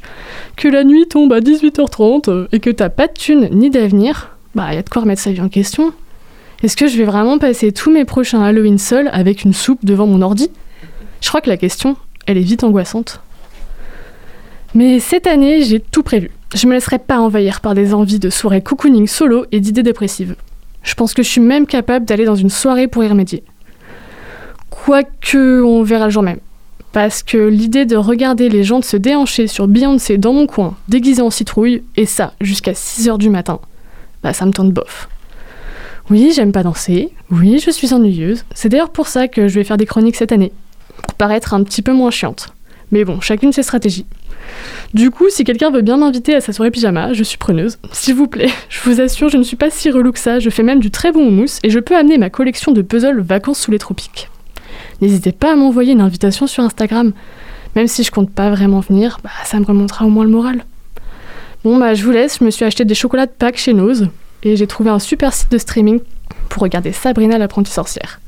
que 0.56 0.66
la 0.66 0.82
nuit 0.82 1.06
tombe 1.06 1.32
à 1.32 1.40
18h30 1.40 2.48
et 2.52 2.58
que 2.58 2.70
t'as 2.70 2.88
pas 2.88 3.06
de 3.06 3.12
thunes 3.12 3.48
ni 3.52 3.70
d'avenir, 3.70 4.36
bah 4.54 4.74
y 4.74 4.76
a 4.76 4.82
de 4.82 4.88
quoi 4.88 5.02
remettre 5.02 5.22
sa 5.22 5.30
vie 5.30 5.40
en 5.40 5.48
question. 5.48 5.92
Est-ce 6.62 6.76
que 6.76 6.88
je 6.88 6.96
vais 6.96 7.04
vraiment 7.04 7.38
passer 7.38 7.72
tous 7.72 7.90
mes 7.90 8.04
prochains 8.04 8.42
Halloween 8.42 8.78
seul 8.78 9.08
avec 9.12 9.44
une 9.44 9.52
soupe 9.52 9.84
devant 9.84 10.06
mon 10.06 10.22
ordi? 10.22 10.50
Je 11.20 11.28
crois 11.28 11.40
que 11.40 11.50
la 11.50 11.56
question, 11.56 11.96
elle 12.26 12.38
est 12.38 12.42
vite 12.42 12.64
angoissante. 12.64 13.20
Mais 14.74 14.98
cette 14.98 15.26
année, 15.26 15.62
j'ai 15.62 15.78
tout 15.78 16.02
prévu. 16.02 16.30
Je 16.54 16.66
me 16.66 16.72
laisserai 16.72 16.98
pas 16.98 17.18
envahir 17.18 17.60
par 17.60 17.74
des 17.74 17.94
envies 17.94 18.18
de 18.18 18.30
soirée 18.30 18.62
cocooning 18.62 19.06
solo 19.06 19.46
et 19.52 19.60
d'idées 19.60 19.82
dépressives. 19.82 20.36
Je 20.82 20.94
pense 20.94 21.14
que 21.14 21.22
je 21.22 21.28
suis 21.28 21.40
même 21.40 21.66
capable 21.66 22.04
d'aller 22.04 22.24
dans 22.24 22.34
une 22.34 22.50
soirée 22.50 22.88
pour 22.88 23.04
y 23.04 23.08
remédier. 23.08 23.44
Quoique, 24.74 25.62
on 25.62 25.82
verra 25.82 26.06
le 26.06 26.10
jour 26.10 26.22
même. 26.22 26.40
Parce 26.92 27.22
que 27.22 27.38
l'idée 27.38 27.86
de 27.86 27.96
regarder 27.96 28.48
les 28.48 28.64
gens 28.64 28.82
se 28.82 28.96
déhancher 28.96 29.46
sur 29.46 29.68
Beyoncé 29.68 30.18
dans 30.18 30.32
mon 30.32 30.46
coin, 30.46 30.76
déguisé 30.88 31.22
en 31.22 31.30
citrouille, 31.30 31.82
et 31.96 32.06
ça 32.06 32.34
jusqu'à 32.40 32.72
6h 32.72 33.16
du 33.16 33.30
matin, 33.30 33.60
bah 34.22 34.32
ça 34.32 34.44
me 34.46 34.52
tente 34.52 34.72
bof. 34.72 35.08
Oui, 36.10 36.32
j'aime 36.34 36.52
pas 36.52 36.62
danser, 36.62 37.12
oui, 37.30 37.60
je 37.64 37.70
suis 37.70 37.94
ennuyeuse, 37.94 38.44
c'est 38.52 38.68
d'ailleurs 38.68 38.90
pour 38.90 39.06
ça 39.06 39.26
que 39.28 39.48
je 39.48 39.54
vais 39.54 39.64
faire 39.64 39.76
des 39.76 39.86
chroniques 39.86 40.16
cette 40.16 40.32
année, 40.32 40.52
pour 41.02 41.14
paraître 41.14 41.54
un 41.54 41.62
petit 41.62 41.80
peu 41.82 41.92
moins 41.92 42.10
chiante. 42.10 42.52
Mais 42.90 43.04
bon, 43.04 43.20
chacune 43.20 43.52
ses 43.52 43.62
stratégies. 43.62 44.06
Du 44.92 45.10
coup, 45.10 45.30
si 45.30 45.44
quelqu'un 45.44 45.70
veut 45.70 45.82
bien 45.82 45.96
m'inviter 45.96 46.34
à 46.34 46.40
sa 46.40 46.52
soirée 46.52 46.70
pyjama, 46.70 47.12
je 47.12 47.22
suis 47.24 47.38
preneuse. 47.38 47.78
S'il 47.92 48.14
vous 48.14 48.28
plaît, 48.28 48.50
je 48.68 48.80
vous 48.82 49.00
assure, 49.00 49.30
je 49.30 49.38
ne 49.38 49.44
suis 49.44 49.56
pas 49.56 49.70
si 49.70 49.90
relou 49.90 50.12
que 50.12 50.18
ça, 50.18 50.40
je 50.40 50.50
fais 50.50 50.62
même 50.62 50.80
du 50.80 50.90
très 50.90 51.10
bon 51.10 51.30
mousse 51.30 51.58
et 51.62 51.70
je 51.70 51.78
peux 51.78 51.96
amener 51.96 52.18
ma 52.18 52.28
collection 52.28 52.72
de 52.72 52.82
puzzles 52.82 53.20
vacances 53.20 53.60
sous 53.60 53.70
les 53.70 53.78
tropiques. 53.78 54.28
N'hésitez 55.00 55.32
pas 55.32 55.52
à 55.52 55.56
m'envoyer 55.56 55.92
une 55.92 56.00
invitation 56.00 56.46
sur 56.46 56.62
Instagram. 56.62 57.12
Même 57.76 57.88
si 57.88 58.04
je 58.04 58.10
compte 58.10 58.30
pas 58.30 58.50
vraiment 58.50 58.80
venir, 58.80 59.18
bah, 59.22 59.30
ça 59.44 59.58
me 59.58 59.64
remontera 59.64 60.04
au 60.06 60.08
moins 60.08 60.24
le 60.24 60.30
moral. 60.30 60.64
Bon 61.64 61.78
bah 61.78 61.94
je 61.94 62.04
vous 62.04 62.10
laisse, 62.10 62.38
je 62.40 62.44
me 62.44 62.50
suis 62.50 62.64
acheté 62.64 62.84
des 62.84 62.94
chocolats 62.94 63.26
de 63.26 63.32
Pâques 63.32 63.56
chez 63.56 63.72
Nose 63.72 64.08
et 64.42 64.54
j'ai 64.54 64.66
trouvé 64.66 64.90
un 64.90 64.98
super 64.98 65.32
site 65.32 65.50
de 65.50 65.56
streaming 65.56 66.00
pour 66.50 66.62
regarder 66.62 66.92
Sabrina 66.92 67.38
l'apprentie 67.38 67.72
sorcière. 67.72 68.20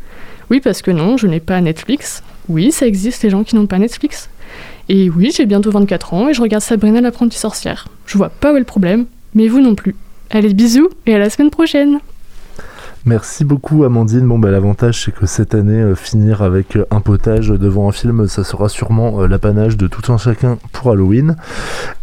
Oui 0.51 0.61
parce 0.61 0.81
que 0.81 0.91
non, 0.91 1.17
je 1.19 1.27
n'ai 1.27 1.41
pas 1.41 1.61
Netflix. 1.61 2.23
Oui, 2.49 2.73
ça 2.73 2.87
existe 2.87 3.23
les 3.23 3.31
gens 3.31 3.45
qui 3.45 3.55
n'ont 3.55 3.67
pas 3.67 3.79
Netflix. 3.79 4.31
Et 4.89 5.11
oui, 5.11 5.33
j'ai 5.37 5.47
bientôt 5.47 5.71
24 5.71 6.15
ans 6.15 6.29
et 6.29 6.35
je 6.35 6.41
regarde 6.41 6.63
Sabrina 6.63 7.01
l'apprentie 7.01 7.39
sorcière. 7.39 7.89
Je 8.07 8.17
vois 8.17 8.31
pas 8.31 8.53
où 8.53 8.57
est 8.57 8.61
le 8.61 8.65
problème, 8.65 9.05
mais 9.35 9.49
vous 9.49 9.61
non 9.61 9.75
plus. 9.75 9.95
Allez, 10.31 10.55
bisous 10.55 10.89
et 11.05 11.15
à 11.15 11.19
la 11.19 11.29
semaine 11.29 11.51
prochaine 11.51 11.99
Merci 13.09 13.45
beaucoup 13.45 13.85
Amandine. 13.85 14.27
Bon 14.27 14.37
bah 14.37 14.51
l'avantage 14.51 15.05
c'est 15.05 15.13
que 15.13 15.27
cette 15.27 15.55
année 15.55 15.81
euh, 15.81 15.95
finir 15.95 16.43
avec 16.43 16.75
euh, 16.75 16.87
un 16.91 17.01
potage 17.01 17.51
devant 17.51 17.89
un 17.89 17.93
film, 17.93 18.27
ça 18.27 18.43
sera 18.43 18.69
sûrement 18.69 19.21
euh, 19.21 19.29
l'apanage 19.29 19.77
de 19.77 19.87
tout 19.87 20.13
un 20.13 20.19
chacun 20.19 20.59
pour 20.73 20.91
Halloween. 20.91 21.37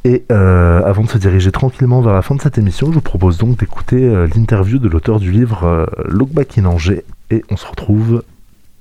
Et 0.06 0.24
avant 0.30 1.04
de 1.04 1.10
se 1.10 1.18
diriger 1.18 1.52
tranquillement 1.52 2.02
vers 2.02 2.14
la 2.14 2.22
fin 2.22 2.36
de 2.36 2.42
cette 2.42 2.58
émission, 2.58 2.88
je 2.88 2.94
vous 2.94 3.02
propose 3.02 3.38
donc 3.38 3.58
d'écouter 3.58 4.10
l'interview 4.36 4.80
de 4.80 4.88
l'auteur 4.88 5.20
du 5.20 5.32
livre 5.32 5.90
Look 6.06 6.30
Back 6.32 6.58
in 6.58 6.66
Angers 6.66 7.04
et 7.32 7.44
on 7.50 7.58
se 7.58 7.66
retrouve 7.66 8.24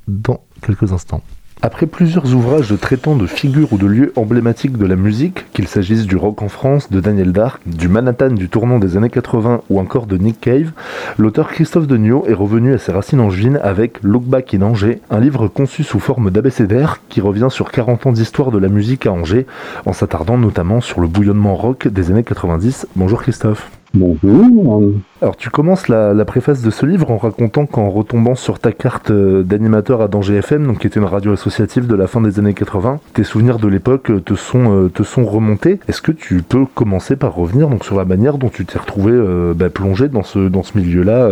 dans 0.09 0.41
quelques 0.63 0.93
instants. 0.93 1.23
Après 1.64 1.87
plusieurs 1.87 2.35
ouvrages 2.35 2.75
traitant 2.81 3.14
de 3.14 3.25
figures 3.25 3.72
ou 3.72 3.79
de 3.79 3.87
lieux 3.87 4.12
emblématiques 4.16 4.77
de 4.77 4.85
la 4.85 4.96
musique, 4.96 5.46
qu'il 5.53 5.68
s'agisse 5.68 6.07
du 6.07 6.16
rock 6.16 6.42
en 6.42 6.48
France, 6.48 6.90
de 6.90 6.98
Daniel 6.98 7.31
Dark, 7.31 7.62
du 7.66 7.87
Manhattan 7.87 8.31
du 8.31 8.48
tournant 8.48 8.81
des 8.81 8.96
années 8.96 9.09
80 9.09 9.61
ou 9.70 9.79
encore 9.79 10.07
de 10.07 10.18
Nick 10.18 10.40
Cave, 10.40 10.72
l'auteur 11.18 11.46
Christophe 11.46 11.87
Degnaud 11.87 12.25
est 12.27 12.35
revenu 12.35 12.75
à 12.75 12.79
ses 12.79 12.90
racines 12.90 13.20
angevines 13.20 13.61
avec 13.62 14.03
Look 14.03 14.25
Back 14.25 14.55
in 14.55 14.62
Angers, 14.62 15.01
un 15.09 15.20
livre 15.20 15.46
conçu 15.46 15.85
sous 15.85 16.01
forme 16.01 16.33
d'abécédaire 16.33 17.01
qui 17.09 17.20
revient 17.20 17.48
sur 17.48 17.70
40 17.70 18.07
ans 18.07 18.12
d'histoire 18.12 18.51
de 18.51 18.59
la 18.59 18.68
musique 18.68 19.07
à 19.07 19.12
Angers, 19.12 19.46
en 19.87 19.92
s'attardant 19.92 20.38
notamment 20.38 20.81
sur 20.81 21.01
le 21.01 21.07
bouillonnement 21.07 21.55
rock 21.55 21.87
des 21.87 22.11
années 22.11 22.25
90. 22.25 22.88
Bonjour 22.96 23.22
Christophe. 23.22 23.70
Bonjour. 23.94 24.83
Alors 25.20 25.37
tu 25.37 25.50
commences 25.50 25.87
la, 25.88 26.24
préface 26.24 26.62
de 26.62 26.70
ce 26.70 26.87
livre 26.87 27.11
en 27.11 27.18
racontant 27.18 27.66
qu'en 27.66 27.90
retombant 27.90 28.35
sur 28.35 28.59
ta 28.59 28.72
carte 28.72 29.11
euh, 29.11 29.42
d'animateur 29.42 30.00
à 30.00 30.09
Danger 30.09 30.37
FM, 30.37 30.66
donc 30.66 30.78
qui 30.78 30.87
était 30.87 30.98
une 30.98 31.05
radio 31.05 31.33
associative 31.33 31.87
de 31.87 31.94
la 31.94 32.07
fin 32.07 32.22
des 32.22 32.38
années 32.38 32.55
80, 32.55 33.00
tes 33.12 33.22
souvenirs 33.22 33.59
de 33.59 33.68
l'époque 33.68 34.11
euh, 34.11 34.20
te 34.20 34.35
sont, 34.35 34.72
euh, 34.72 34.88
te 34.88 35.02
sont 35.02 35.26
remontés. 35.26 35.78
Est-ce 35.88 36.00
que 36.00 36.12
tu 36.12 36.42
peux 36.42 36.64
commencer 36.64 37.16
par 37.16 37.35
revenir 37.35 37.68
donc 37.68 37.85
sur 37.85 37.98
la 37.98 38.07
manière 38.07 38.38
dont 38.38 38.48
tu 38.48 38.64
t'es 38.64 38.78
retrouvé 38.78 39.12
bah, 39.55 39.68
plongé 39.68 40.09
dans 40.09 40.22
ce, 40.22 40.48
dans 40.48 40.62
ce 40.62 40.78
milieu-là 40.78 41.28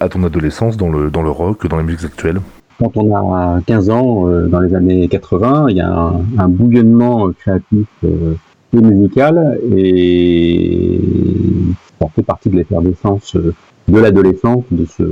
à 0.00 0.08
ton 0.08 0.24
adolescence, 0.24 0.76
dans 0.76 0.88
le, 0.88 1.10
dans 1.10 1.22
le 1.22 1.30
rock, 1.30 1.66
dans 1.68 1.76
les 1.76 1.84
musiques 1.84 2.06
actuelles 2.06 2.40
quand 2.80 2.96
on 2.96 3.14
a 3.14 3.60
15 3.66 3.90
ans, 3.90 4.26
dans 4.48 4.58
les 4.58 4.74
années 4.74 5.06
80, 5.06 5.66
il 5.68 5.76
y 5.76 5.80
a 5.80 6.12
un, 6.38 6.48
bouillonnement 6.48 7.30
créatif 7.38 7.86
musicale 8.80 9.58
et 9.74 11.00
ça 12.00 12.08
fait 12.14 12.22
partie 12.22 12.48
de 12.48 12.56
l'effervescence 12.56 13.36
euh, 13.36 13.54
de 13.88 13.98
l'adolescence 13.98 14.64
de 14.70 14.86
se, 14.86 15.02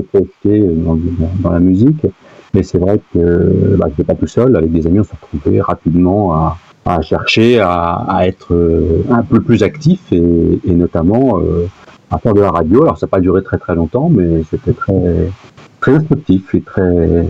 projeter 0.00 0.60
dans, 0.60 0.98
dans, 1.40 1.50
la 1.50 1.60
musique. 1.60 2.06
Mais 2.54 2.62
c'est 2.62 2.78
vrai 2.78 3.00
que 3.12 3.76
bah, 3.78 3.86
je 3.86 3.90
n'étais 3.90 4.04
pas 4.04 4.14
tout 4.14 4.26
seul. 4.26 4.56
Avec 4.56 4.70
des 4.70 4.86
amis, 4.86 5.00
on 5.00 5.04
s'est 5.04 5.16
retrouvés 5.20 5.60
rapidement 5.60 6.34
à, 6.34 6.58
à 6.84 7.00
chercher 7.02 7.60
à, 7.60 8.04
à, 8.08 8.26
être 8.26 8.54
euh, 8.54 9.04
un 9.10 9.22
peu 9.22 9.40
plus 9.40 9.62
actif 9.62 10.00
et, 10.12 10.60
et 10.64 10.72
notamment 10.72 11.38
euh, 11.38 11.66
à 12.10 12.18
faire 12.18 12.34
de 12.34 12.40
la 12.40 12.50
radio. 12.50 12.82
Alors 12.82 12.98
ça 12.98 13.06
n'a 13.06 13.10
pas 13.10 13.20
duré 13.20 13.42
très 13.42 13.58
très 13.58 13.74
longtemps, 13.74 14.08
mais 14.10 14.42
c'était 14.50 14.72
très 14.72 15.30
très 15.80 15.94
instructif 15.94 16.54
et 16.54 16.60
très 16.60 17.26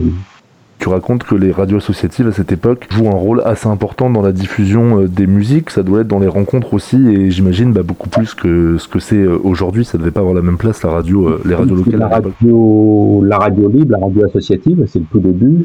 tu 0.78 0.88
racontes 0.88 1.24
que 1.24 1.34
les 1.34 1.50
radios 1.50 1.78
associatives 1.78 2.28
à 2.28 2.32
cette 2.32 2.52
époque 2.52 2.86
jouent 2.90 3.08
un 3.08 3.16
rôle 3.16 3.42
assez 3.44 3.68
important 3.68 4.10
dans 4.10 4.22
la 4.22 4.32
diffusion 4.32 5.02
euh, 5.02 5.08
des 5.08 5.26
musiques, 5.26 5.70
ça 5.70 5.82
doit 5.82 6.00
être 6.00 6.08
dans 6.08 6.20
les 6.20 6.28
rencontres 6.28 6.72
aussi, 6.74 6.96
et 7.08 7.30
j'imagine 7.30 7.72
bah, 7.72 7.82
beaucoup 7.82 8.08
plus 8.08 8.34
que 8.34 8.78
ce 8.78 8.86
que 8.86 9.00
c'est 9.00 9.16
euh, 9.16 9.38
aujourd'hui, 9.42 9.84
ça 9.84 9.98
devait 9.98 10.12
pas 10.12 10.20
avoir 10.20 10.34
la 10.34 10.42
même 10.42 10.56
place 10.56 10.82
la 10.82 10.90
radio, 10.90 11.28
euh, 11.28 11.40
les 11.44 11.54
radios 11.54 11.74
locales. 11.74 11.98
La 11.98 12.08
radio, 12.08 13.22
la 13.24 13.38
radio 13.38 13.68
libre, 13.68 13.92
la 13.92 14.06
radio 14.06 14.24
associative, 14.26 14.84
c'est 14.86 15.00
le 15.00 15.04
tout 15.10 15.18
début. 15.18 15.64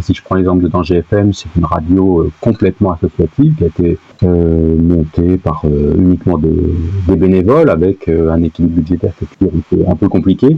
si 0.00 0.14
je 0.14 0.22
prends 0.22 0.36
l'exemple 0.36 0.62
de 0.62 0.68
Danger 0.68 0.96
FM, 0.98 1.32
c'est 1.32 1.48
une 1.56 1.64
radio 1.64 2.30
complètement 2.40 2.92
associative 2.92 3.54
qui 3.56 3.64
a 3.64 3.66
été 3.66 3.98
montée 4.22 5.36
par 5.36 5.62
uniquement 5.96 6.38
des, 6.38 7.16
bénévoles 7.16 7.70
avec 7.70 8.08
un 8.08 8.42
équilibre 8.42 8.76
budgétaire 8.76 9.12
qui 9.38 9.80
est 9.80 9.86
un 9.86 9.96
peu 9.96 10.08
compliqué. 10.08 10.56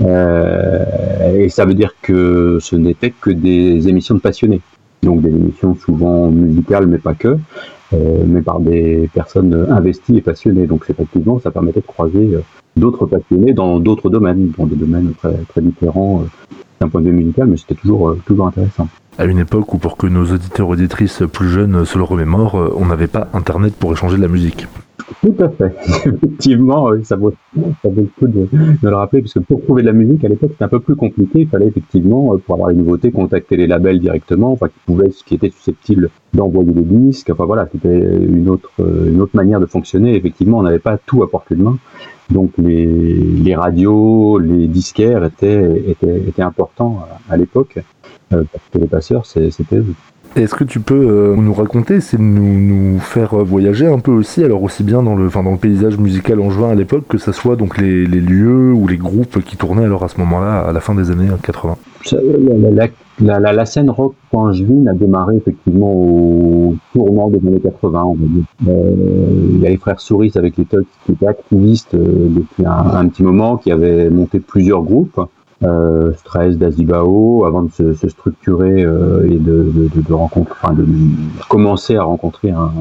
Euh, 0.00 1.36
et 1.36 1.48
ça 1.48 1.64
veut 1.64 1.74
dire 1.74 1.94
que 2.02 2.58
ce 2.60 2.76
n'était 2.76 3.10
que 3.10 3.30
des 3.30 3.88
émissions 3.88 4.14
de 4.14 4.20
passionnés. 4.20 4.60
Donc 5.02 5.22
des 5.22 5.30
émissions 5.30 5.74
souvent 5.74 6.30
musicales, 6.30 6.86
mais 6.86 6.98
pas 6.98 7.14
que, 7.14 7.36
euh, 7.92 8.24
mais 8.26 8.42
par 8.42 8.60
des 8.60 9.08
personnes 9.12 9.66
investies 9.70 10.18
et 10.18 10.22
passionnées. 10.22 10.66
Donc 10.66 10.84
effectivement, 10.88 11.38
ça 11.38 11.50
permettait 11.50 11.80
de 11.80 11.86
croiser 11.86 12.34
euh, 12.34 12.40
d'autres 12.76 13.06
passionnés 13.06 13.52
dans 13.52 13.78
d'autres 13.78 14.10
domaines, 14.10 14.52
dans 14.56 14.66
des 14.66 14.76
domaines 14.76 15.12
très, 15.18 15.36
très 15.48 15.60
différents 15.60 16.24
d'un 16.80 16.88
point 16.88 17.00
de 17.00 17.08
vue 17.08 17.16
musical, 17.16 17.46
mais 17.46 17.56
c'était 17.56 17.74
toujours, 17.74 18.16
toujours 18.26 18.48
intéressant 18.48 18.88
à 19.18 19.24
une 19.24 19.38
époque 19.38 19.72
où 19.72 19.78
pour 19.78 19.96
que 19.96 20.06
nos 20.06 20.26
auditeurs 20.26 20.68
auditrices 20.68 21.22
plus 21.32 21.48
jeunes 21.48 21.86
se 21.86 21.96
le 21.96 22.04
remémorent, 22.04 22.54
on 22.76 22.84
n'avait 22.84 23.06
pas 23.06 23.28
internet 23.32 23.74
pour 23.74 23.90
échanger 23.94 24.18
de 24.18 24.20
la 24.20 24.28
musique. 24.28 24.66
Tout 25.22 25.34
à 25.38 25.48
fait. 25.48 25.72
effectivement, 26.06 26.90
ça 27.04 27.16
vaut, 27.16 27.32
ça 27.54 27.88
vaut 27.88 28.02
le 28.02 28.08
coup 28.18 28.26
de, 28.26 28.48
le 28.82 28.94
rappeler, 28.94 29.20
puisque 29.20 29.40
pour 29.40 29.62
trouver 29.62 29.82
de 29.82 29.86
la 29.86 29.92
musique, 29.92 30.24
à 30.24 30.28
l'époque, 30.28 30.50
c'était 30.52 30.64
un 30.64 30.68
peu 30.68 30.80
plus 30.80 30.96
compliqué. 30.96 31.40
Il 31.40 31.48
fallait 31.48 31.68
effectivement, 31.68 32.34
euh, 32.34 32.38
pour 32.38 32.54
avoir 32.54 32.70
les 32.70 32.76
nouveautés, 32.76 33.12
contacter 33.12 33.56
les 33.56 33.66
labels 33.66 34.00
directement, 34.00 34.52
enfin, 34.52 34.68
qui 34.68 34.78
pouvaient, 34.84 35.10
qui 35.10 35.34
étaient 35.34 35.50
susceptibles 35.50 36.10
d'envoyer 36.34 36.72
des 36.72 36.82
disques. 36.82 37.30
Enfin 37.30 37.44
voilà, 37.44 37.68
c'était 37.70 37.98
une 37.98 38.48
autre, 38.48 38.70
euh, 38.80 39.10
une 39.12 39.20
autre 39.20 39.36
manière 39.36 39.60
de 39.60 39.66
fonctionner. 39.66 40.16
Effectivement, 40.16 40.58
on 40.58 40.62
n'avait 40.62 40.78
pas 40.78 40.98
tout 40.98 41.22
à 41.22 41.30
portée 41.30 41.54
de 41.54 41.62
main. 41.62 41.78
Donc 42.30 42.52
les, 42.58 42.86
les 42.86 43.54
radios, 43.54 44.38
les 44.38 44.66
disquaires 44.66 45.24
étaient, 45.24 45.84
étaient, 45.88 46.18
étaient 46.26 46.42
importants 46.42 47.06
à, 47.30 47.36
l'époque, 47.36 47.78
euh, 48.32 48.42
les 48.74 48.86
passeurs, 48.86 49.24
c'était. 49.26 49.80
Est-ce 50.36 50.54
que 50.54 50.64
tu 50.64 50.80
peux 50.80 51.34
nous 51.36 51.54
raconter, 51.54 52.00
c'est 52.00 52.18
nous, 52.18 52.60
nous 52.60 52.98
faire 52.98 53.36
voyager 53.36 53.86
un 53.86 53.98
peu 53.98 54.12
aussi, 54.12 54.44
alors 54.44 54.62
aussi 54.62 54.84
bien 54.84 55.02
dans 55.02 55.16
le, 55.16 55.28
dans 55.28 55.42
le 55.42 55.56
paysage 55.56 55.98
musical 55.98 56.40
en 56.40 56.50
juin 56.50 56.70
à 56.70 56.74
l'époque, 56.74 57.04
que 57.08 57.18
ce 57.18 57.32
soit 57.32 57.56
donc 57.56 57.78
les, 57.78 58.06
les, 58.06 58.20
lieux 58.20 58.72
ou 58.72 58.86
les 58.86 58.98
groupes 58.98 59.42
qui 59.42 59.56
tournaient 59.56 59.84
alors 59.84 60.04
à 60.04 60.08
ce 60.08 60.18
moment-là, 60.20 60.60
à 60.60 60.72
la 60.72 60.80
fin 60.80 60.94
des 60.94 61.10
années 61.10 61.28
80 61.42 61.76
la, 63.20 63.40
la, 63.40 63.52
la, 63.52 63.66
scène 63.66 63.90
rock 63.90 64.14
angevine 64.32 64.88
a 64.88 64.92
démarré 64.92 65.36
effectivement 65.36 65.92
au 65.92 66.76
tournant 66.92 67.30
des 67.30 67.38
années 67.46 67.60
80, 67.60 68.04
on 68.04 68.14
va 68.14 68.26
dire. 68.26 68.44
Euh, 68.68 69.54
il 69.54 69.60
y 69.60 69.66
a 69.66 69.70
les 69.70 69.76
frères 69.76 70.00
Souris 70.00 70.32
avec 70.34 70.56
les 70.56 70.64
Tugs 70.66 70.84
qui 71.04 71.12
étaient 71.12 71.26
activistes 71.26 71.94
euh, 71.94 72.28
depuis 72.28 72.66
un, 72.66 72.72
un, 72.72 73.08
petit 73.08 73.22
moment, 73.22 73.56
qui 73.56 73.72
avaient 73.72 74.10
monté 74.10 74.40
plusieurs 74.40 74.82
groupes. 74.82 75.20
Euh, 75.62 76.12
Stress, 76.18 76.58
Dazibao, 76.58 77.46
avant 77.46 77.62
de 77.62 77.70
se, 77.70 77.94
se 77.94 78.08
structurer 78.08 78.84
euh, 78.84 79.24
et 79.24 79.36
de, 79.36 79.70
de, 79.74 79.88
de, 79.94 80.00
de 80.06 80.12
rencontrer, 80.12 80.54
enfin 80.62 80.74
de 80.74 80.84
commencer 81.48 81.96
à 81.96 82.02
rencontrer 82.02 82.50
un, 82.50 82.72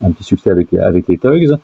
un 0.00 0.10
petit 0.12 0.24
succès 0.24 0.50
avec, 0.50 0.72
avec 0.72 1.08
les 1.08 1.18
Tugs. 1.18 1.56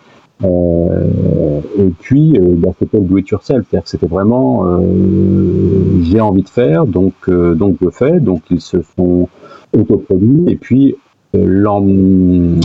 Euh, 0.44 1.60
et 1.78 1.88
puis, 1.98 2.38
euh, 2.38 2.54
bah, 2.56 2.70
c'était 2.78 2.98
le 2.98 3.04
do 3.04 3.16
it 3.16 3.26
c'est-à-dire 3.40 3.82
que 3.82 3.88
c'était 3.88 4.06
vraiment 4.06 4.66
euh, 4.66 6.02
j'ai 6.02 6.20
envie 6.20 6.42
de 6.42 6.48
faire, 6.48 6.86
donc 6.86 7.14
euh, 7.28 7.54
donc 7.54 7.76
je 7.80 7.88
fais. 7.90 8.20
Donc 8.20 8.42
ils 8.50 8.60
se 8.60 8.78
sont 8.96 9.28
autoproduits 9.76 10.44
et 10.48 10.56
puis 10.56 10.96
l'en, 11.34 11.82
ils 11.86 12.60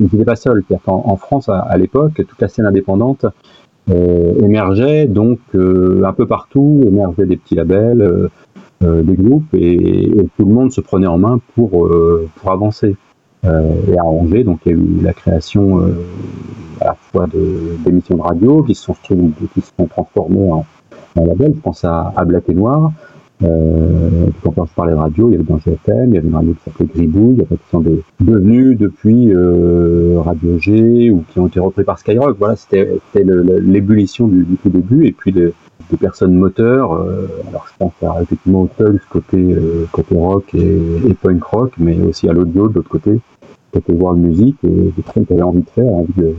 n'étaient 0.00 0.24
pas 0.24 0.36
seuls. 0.36 0.62
Qu'en 0.68 1.02
en 1.06 1.16
France 1.16 1.48
à, 1.48 1.58
à 1.58 1.76
l'époque, 1.78 2.14
toute 2.16 2.40
la 2.40 2.48
scène 2.48 2.66
indépendante 2.66 3.26
émergeait, 3.88 5.06
donc 5.06 5.38
un 5.54 6.12
peu 6.12 6.26
partout 6.26 6.82
émergeaient 6.86 7.26
des 7.26 7.36
petits 7.36 7.54
labels, 7.54 8.30
des 8.80 9.14
groupes 9.14 9.54
et, 9.54 10.10
tout 10.36 10.46
le 10.46 10.52
monde 10.52 10.72
se 10.72 10.80
prenait 10.80 11.06
en 11.06 11.18
main 11.18 11.40
pour 11.54 11.88
pour 12.36 12.50
avancer. 12.50 12.96
et 13.44 13.98
à 13.98 14.04
Angers, 14.04 14.44
donc 14.44 14.60
il 14.64 14.72
y 14.72 14.74
a 14.74 14.78
eu 14.78 15.02
la 15.02 15.12
création 15.12 15.80
à 16.80 16.86
la 16.86 16.94
fois 16.94 17.26
d'émissions 17.26 18.16
de, 18.16 18.20
de, 18.20 18.26
radio 18.26 18.62
qui 18.62 18.74
se 18.74 18.84
sont, 18.84 18.94
qui 19.54 19.60
se 19.60 19.70
sont 19.76 19.86
transformées 19.86 20.50
en, 20.50 20.66
en 21.16 21.24
label. 21.24 21.52
Je 21.54 21.60
pense 21.60 21.84
à, 21.84 22.12
à 22.16 22.24
Black 22.24 22.48
et 22.48 22.54
Noir. 22.54 22.92
Euh, 23.42 24.26
quand 24.42 24.54
on 24.56 24.66
parlait 24.66 24.92
de 24.92 24.98
radio, 24.98 25.28
il 25.28 25.32
y 25.32 25.34
avait 25.34 25.44
dans 25.44 25.58
GFM, 25.58 26.10
il 26.10 26.14
y 26.14 26.18
avait 26.18 26.28
une 26.28 26.34
radio 26.34 26.52
qui 26.52 26.60
s'appelait 26.64 26.86
Gribouille, 26.94 27.34
il 27.34 27.38
y 27.38 27.42
avait 27.42 27.56
qui 27.56 27.68
sont 27.70 27.80
des, 27.80 28.02
devenus 28.20 28.78
depuis 28.78 29.32
euh, 29.32 30.20
Radio 30.20 30.58
G 30.58 31.10
ou 31.10 31.24
qui 31.30 31.40
ont 31.40 31.48
été 31.48 31.58
repris 31.58 31.84
par 31.84 31.98
Skyrock. 31.98 32.36
Voilà, 32.38 32.56
c'était 32.56 33.00
l'ébullition 33.14 34.28
du, 34.28 34.44
tout 34.62 34.68
début 34.68 35.06
et 35.06 35.12
puis 35.12 35.32
de, 35.32 35.52
des 35.90 35.96
personnes 35.96 36.34
moteurs. 36.34 36.92
Euh, 36.94 37.26
alors 37.48 37.66
je 37.66 37.72
pense 37.78 37.92
à, 38.02 38.22
effectivement 38.22 38.62
au 38.62 38.70
Tugs 38.78 39.00
côté, 39.10 39.38
euh, 39.38 39.86
côté 39.90 40.16
rock 40.16 40.54
et, 40.54 40.78
et 41.08 41.14
punk 41.14 41.42
rock, 41.42 41.72
mais 41.78 42.00
aussi 42.02 42.28
à 42.28 42.32
l'audio 42.32 42.68
de 42.68 42.74
l'autre 42.74 42.88
côté 42.88 43.20
côté 43.74 43.92
voir 43.92 44.14
musique 44.14 44.56
et 44.64 44.92
des 44.96 45.02
trucs 45.04 45.28
que 45.28 45.42
envie 45.42 45.60
de 45.60 45.70
faire, 45.74 45.92
envie 45.92 46.12
de, 46.16 46.34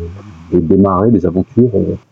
de 0.53 0.59
démarrer 0.59 1.11
des 1.11 1.25
aventures 1.25 1.69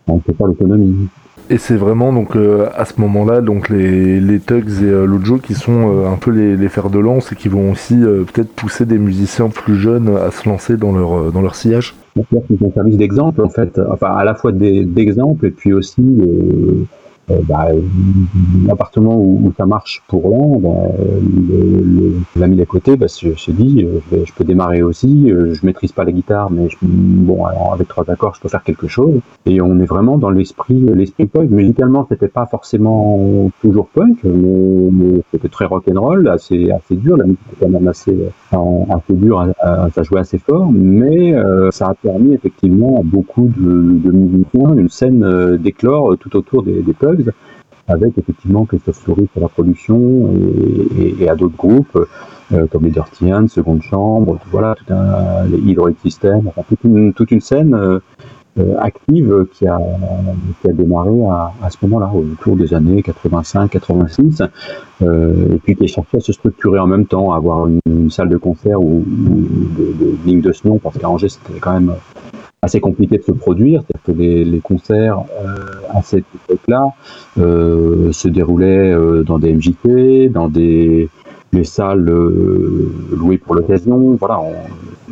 en 0.07 0.19
total 0.19 0.49
autonomie. 0.49 1.07
Et 1.49 1.57
c'est 1.57 1.75
vraiment 1.75 2.13
donc 2.13 2.35
euh, 2.35 2.67
à 2.73 2.85
ce 2.85 3.01
moment-là 3.01 3.41
donc 3.41 3.67
les, 3.69 4.21
les 4.21 4.39
Tugs 4.39 4.81
et 4.81 4.85
euh, 4.85 5.05
Lojo 5.05 5.37
qui 5.39 5.55
sont 5.55 5.91
euh, 5.93 6.07
un 6.07 6.15
peu 6.15 6.31
les, 6.31 6.55
les, 6.55 6.69
fers 6.69 6.89
de 6.89 6.99
lance 6.99 7.33
et 7.33 7.35
qui 7.35 7.49
vont 7.49 7.71
aussi 7.71 8.01
euh, 8.01 8.23
peut-être 8.23 8.53
pousser 8.53 8.85
des 8.85 8.97
musiciens 8.97 9.49
plus 9.49 9.75
jeunes 9.75 10.15
à 10.15 10.31
se 10.31 10.47
lancer 10.47 10.77
dans 10.77 10.93
leur 10.93 11.13
euh, 11.13 11.31
dans 11.31 11.41
leur 11.41 11.55
sillage. 11.55 11.95
C'est 12.15 12.65
un 12.65 12.71
service 12.73 12.95
d'exemple 12.95 13.41
en 13.41 13.49
fait, 13.49 13.79
enfin 13.91 14.15
à 14.15 14.23
la 14.23 14.35
fois 14.35 14.53
d'exemple 14.53 15.47
et 15.47 15.51
puis 15.51 15.73
aussi 15.73 16.01
euh, 16.01 16.85
bah, 17.29 17.67
l'appartement 18.67 19.15
où, 19.15 19.47
où, 19.47 19.53
ça 19.57 19.65
marche 19.65 20.03
pour 20.07 20.29
l'un, 20.29 20.59
bah, 20.59 20.91
l'ami 22.35 22.57
d'à 22.57 22.65
côté 22.65 22.97
bah, 22.97 23.07
se, 23.07 23.33
se 23.35 23.51
dit 23.51 23.85
euh, 23.85 23.99
je, 24.11 24.25
je, 24.25 24.33
peux 24.33 24.43
démarrer 24.43 24.83
aussi, 24.83 25.31
euh, 25.31 25.53
je 25.53 25.65
maîtrise 25.65 25.93
pas 25.93 26.03
la 26.03 26.11
guitare, 26.11 26.51
mais 26.51 26.69
je, 26.69 26.77
bon 26.81 27.45
alors 27.45 27.73
avec 27.73 27.87
trois 27.87 28.09
accords 28.09 28.35
je 28.35 28.41
peux 28.41 28.49
faire 28.49 28.63
quelque 28.63 28.87
chose. 28.87 29.21
Et 29.45 29.61
on 29.61 29.79
est 29.79 29.85
vraiment 29.85 30.17
dans 30.17 30.29
l'esprit 30.29 30.79
l'esprit 30.93 31.25
punk. 31.25 31.49
Musicalement 31.49 32.05
c'était 32.09 32.27
pas 32.27 32.45
forcément 32.45 33.49
toujours 33.61 33.87
punk, 33.87 34.17
mais, 34.23 34.89
mais 34.91 35.21
c'était 35.31 35.49
très 35.49 35.65
rock 35.65 35.85
and 35.89 36.01
roll, 36.01 36.27
assez 36.27 36.71
assez 36.71 36.95
dur, 36.95 37.15
la 37.15 37.25
musique 37.25 37.39
était 37.51 37.65
quand 37.65 37.71
même 37.71 37.87
assez 37.87 38.17
assez 38.51 39.13
dur, 39.13 39.47
ça 39.95 40.03
jouait 40.03 40.19
assez 40.19 40.37
fort, 40.37 40.69
mais 40.73 41.33
euh, 41.33 41.71
ça 41.71 41.87
a 41.87 41.93
permis 41.93 42.33
effectivement 42.33 43.01
beaucoup 43.03 43.49
de, 43.55 43.99
de 43.99 44.11
musiciens 44.11 44.73
une 44.75 44.89
scène 44.89 45.57
d'éclore 45.57 46.17
tout 46.17 46.35
autour 46.35 46.63
des, 46.63 46.81
des 46.81 46.93
punks 46.93 47.12
avec 47.87 48.17
effectivement 48.17 48.65
Christophe 48.65 48.99
Fleury 48.99 49.27
pour 49.33 49.41
la 49.41 49.49
production 49.49 50.31
et, 51.19 51.27
à 51.29 51.35
d'autres 51.35 51.55
groupes 51.55 52.07
euh, 52.51 52.67
comme 52.67 52.83
les 52.83 52.91
Dirty 52.91 53.33
Hands, 53.33 53.47
Seconde 53.47 53.81
Chambre, 53.81 54.39
voilà, 54.51 54.75
les 55.49 55.57
Hydroid 55.57 55.91
System, 56.01 56.51
toute, 57.15 57.31
une, 57.31 57.41
scène 57.41 57.73
euh, 57.73 57.99
euh, 58.59 58.75
active 58.79 59.47
qui 59.53 59.65
a, 59.67 59.79
démarré 60.65 61.09
à, 61.61 61.69
ce 61.69 61.77
moment-là, 61.83 62.11
autour 62.13 62.55
des 62.55 62.73
années 62.73 63.01
85-86, 63.01 64.47
euh, 65.01 65.55
et 65.55 65.57
puis 65.57 65.75
qui 65.75 65.85
est 65.85 65.87
cherché 65.87 66.17
à 66.17 66.19
se 66.19 66.31
structurer 66.33 66.79
en 66.79 66.87
même 66.87 67.05
temps, 67.05 67.33
à 67.33 67.37
avoir 67.37 67.67
une, 67.67 68.11
salle 68.11 68.29
de 68.29 68.37
concert 68.37 68.79
ou, 68.79 68.99
ou 68.99 69.47
de, 69.77 70.05
de, 70.05 70.15
digne 70.23 70.41
de 70.41 70.53
nom, 70.65 70.77
parce 70.77 70.97
qu'à 70.97 71.09
Angers 71.09 71.29
c'était 71.29 71.59
quand 71.59 71.73
même 71.73 71.93
assez 72.63 72.79
compliqué 72.79 73.17
de 73.17 73.23
se 73.23 73.33
produire, 73.33 73.81
c'est-à-dire 73.81 74.45
que 74.45 74.49
les, 74.49 74.59
concerts 74.61 75.19
euh, 75.19 75.55
à 75.89 76.01
cette 76.01 76.23
époque-là 76.33 76.93
euh, 77.37 78.11
se 78.13 78.29
déroulaient 78.29 78.93
euh, 78.93 79.23
dans 79.23 79.37
des 79.37 79.53
MJT, 79.53 80.29
dans 80.29 80.47
des 80.47 81.09
les 81.51 81.65
salles 81.65 82.09
louées 83.11 83.37
pour 83.37 83.53
l'occasion. 83.53 84.17
Voilà, 84.19 84.39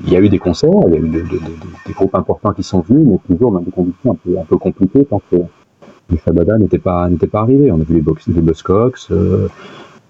il 0.04 0.12
y 0.12 0.16
a 0.16 0.22
eu 0.22 0.30
des 0.30 0.40
concerts, 0.40 0.72
il 0.88 0.94
y 0.94 0.98
a 0.98 1.00
eu 1.00 1.08
de, 1.08 1.20
de, 1.20 1.22
de, 1.22 1.40
des 1.86 1.94
groupes 1.94 2.16
importants 2.16 2.54
qui 2.54 2.64
sont 2.64 2.80
venus, 2.80 3.06
mais 3.06 3.36
toujours 3.36 3.52
dans 3.52 3.60
des 3.60 3.70
conditions 3.70 4.18
un 4.40 4.46
peu, 4.46 4.58
compliquées 4.58 5.06
tant 5.06 5.22
que 5.30 5.36
les 6.10 6.18
Shabada 6.18 6.58
n'étaient 6.58 6.80
pas 6.80 7.08
pas 7.32 7.42
arrivés. 7.42 7.72
On 7.72 7.80
a 7.80 7.84
vu 7.84 7.94
les, 7.94 8.02
box, 8.02 8.28
les 8.28 8.42
Buzzcocks, 8.42 9.10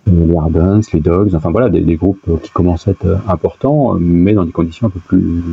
les 0.08 0.38
Ardens, 0.38 0.82
les 0.94 1.02
Dogs, 1.02 1.36
enfin 1.36 1.52
voilà, 1.52 1.68
des, 1.68 1.82
des, 1.82 1.96
groupes 1.96 2.40
qui 2.42 2.52
commençaient 2.52 2.92
à 2.92 2.94
être 2.94 3.30
importants, 3.30 3.98
mais 4.00 4.34
dans 4.34 4.46
des 4.46 4.54
conditions 4.54 4.88
un 4.88 4.92
peu 4.92 5.02
plus 5.02 5.44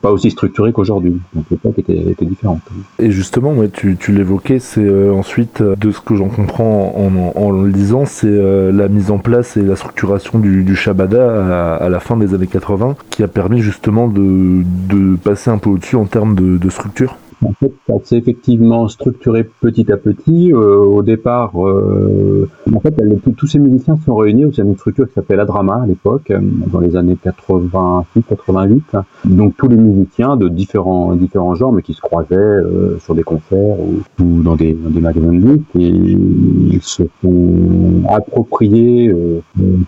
pas 0.00 0.10
aussi 0.12 0.30
structuré 0.30 0.72
qu'aujourd'hui. 0.72 1.20
Donc 1.34 1.44
l'époque 1.50 1.78
était, 1.78 1.98
était, 1.98 2.24
différente. 2.24 2.60
Et 2.98 3.10
justement, 3.10 3.52
ouais, 3.52 3.68
tu, 3.68 3.96
l'évoquais, 4.12 4.58
c'est 4.58 4.84
euh, 4.84 5.12
ensuite, 5.12 5.60
euh, 5.60 5.76
de 5.76 5.90
ce 5.90 6.00
que 6.00 6.14
j'en 6.14 6.28
comprends 6.28 6.94
en, 7.34 7.50
le 7.50 7.68
lisant, 7.68 8.04
c'est 8.04 8.26
euh, 8.28 8.70
la 8.72 8.88
mise 8.88 9.10
en 9.10 9.18
place 9.18 9.56
et 9.56 9.62
la 9.62 9.76
structuration 9.76 10.38
du, 10.38 10.62
du 10.62 10.76
Shabada 10.76 11.76
à, 11.76 11.88
la 11.88 12.00
fin 12.00 12.16
des 12.16 12.34
années 12.34 12.46
80 12.46 12.96
qui 13.10 13.22
a 13.22 13.28
permis 13.28 13.60
justement 13.60 14.08
de, 14.08 14.62
de 14.88 15.16
passer 15.16 15.50
un 15.50 15.58
peu 15.58 15.70
au-dessus 15.70 15.96
en 15.96 16.04
termes 16.04 16.34
de 16.34 16.70
structure. 16.70 17.16
En 17.44 17.52
fait, 17.52 17.72
ça 17.86 17.94
s'est 18.02 18.16
effectivement 18.16 18.88
structuré 18.88 19.48
petit 19.60 19.90
à 19.92 19.96
petit. 19.96 20.52
Euh, 20.52 20.78
au 20.78 21.02
départ, 21.02 21.52
euh, 21.56 22.48
en 22.74 22.80
fait, 22.80 22.94
tous 23.36 23.46
ces 23.46 23.58
musiciens 23.58 23.96
sont 24.04 24.16
réunis 24.16 24.44
au 24.44 24.52
sein 24.52 24.64
d'une 24.64 24.76
structure 24.76 25.06
qui 25.06 25.14
s'appelait 25.14 25.36
la 25.36 25.44
Drama 25.44 25.80
à 25.82 25.86
l'époque, 25.86 26.30
euh, 26.30 26.40
dans 26.40 26.80
les 26.80 26.96
années 26.96 27.16
86-88. 27.24 29.02
Donc 29.24 29.56
tous 29.56 29.68
les 29.68 29.76
musiciens 29.76 30.36
de 30.36 30.48
différents 30.48 31.14
différents 31.14 31.54
genres, 31.54 31.72
mais 31.72 31.82
qui 31.82 31.94
se 31.94 32.00
croisaient 32.00 32.36
euh, 32.36 32.98
sur 32.98 33.14
des 33.14 33.22
concerts 33.22 33.76
ou, 33.78 34.02
ou 34.22 34.42
dans, 34.42 34.56
des, 34.56 34.72
dans, 34.72 34.90
des, 34.90 35.00
magasins 35.00 35.32
de 35.32 35.38
disques, 35.38 35.76
et 35.76 35.88
ils 35.88 36.82
se 36.82 37.04
sont 37.22 38.02
appropriés 38.08 39.08
euh, 39.08 39.40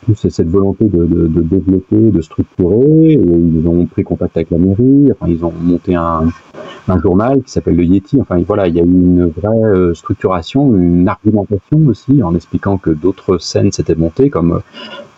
tous 0.06 0.28
cette 0.28 0.48
volonté 0.48 0.84
de, 0.84 1.04
de, 1.04 1.26
de, 1.26 1.40
développer, 1.40 2.10
de 2.10 2.20
structurer. 2.20 3.12
Et 3.12 3.20
ils 3.20 3.66
ont 3.66 3.86
pris 3.86 4.04
contact 4.04 4.36
avec 4.36 4.50
la 4.50 4.58
mairie. 4.58 5.10
Enfin, 5.12 5.30
ils 5.30 5.44
ont 5.44 5.52
monté 5.62 5.94
un, 5.94 6.28
un 6.88 7.00
journal 7.00 7.39
qui 7.44 7.50
s'appelle 7.50 7.76
le 7.76 7.84
Yeti. 7.84 8.20
Enfin 8.20 8.38
voilà, 8.46 8.68
il 8.68 8.76
y 8.76 8.80
a 8.80 8.82
eu 8.82 8.86
une 8.86 9.26
vraie 9.26 9.48
euh, 9.48 9.94
structuration, 9.94 10.74
une 10.74 11.08
argumentation 11.08 11.78
aussi, 11.86 12.22
en 12.22 12.34
expliquant 12.34 12.78
que 12.78 12.90
d'autres 12.90 13.38
scènes 13.38 13.72
s'étaient 13.72 13.94
montées, 13.94 14.30
comme 14.30 14.60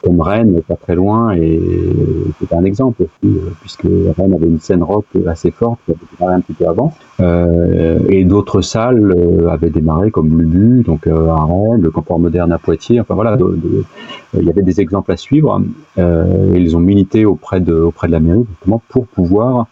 comme 0.03 0.21
Rennes, 0.21 0.61
pas 0.67 0.75
très 0.75 0.97
loin, 0.97 1.33
et 1.33 1.61
c'est 2.41 2.53
un 2.55 2.65
exemple 2.65 3.05
aussi, 3.05 3.37
euh, 3.37 3.51
puisque 3.61 3.85
Rennes 3.85 4.35
avait 4.35 4.49
une 4.49 4.59
scène 4.59 4.83
rock 4.83 5.07
assez 5.29 5.53
forte 5.53 5.79
qui 5.87 5.93
avait 5.93 6.01
démarré 6.19 6.35
un 6.35 6.41
petit 6.41 6.55
peu 6.55 6.67
avant, 6.67 6.93
euh, 7.21 8.01
et 8.09 8.25
d'autres 8.25 8.63
salles 8.63 9.15
euh, 9.17 9.49
avaient 9.49 9.71
démarré 9.71 10.11
comme 10.11 10.41
Lubu, 10.41 10.83
donc 10.83 11.07
euh, 11.07 11.29
à 11.29 11.45
Rennes, 11.45 11.83
le 11.83 11.91
Camport 11.91 12.19
Moderne 12.19 12.51
à 12.53 12.59
Poitiers, 12.59 13.01
enfin 13.01 13.15
voilà, 13.15 13.37
de, 13.37 13.45
de, 13.45 13.85
il 14.41 14.45
y 14.45 14.51
avait 14.51 14.63
des 14.63 14.81
exemples 14.81 15.13
à 15.13 15.17
suivre, 15.17 15.63
et 15.97 16.03
ils 16.57 16.77
ont 16.77 16.81
milité 16.81 17.25
auprès 17.25 17.61
de, 17.61 17.75
auprès 17.75 18.09
de 18.09 18.13
la 18.13 18.21
mairie 18.21 18.45
justement 18.51 18.83
pour 18.89 19.07
pouvoir 19.07 19.61
euh, 19.61 19.65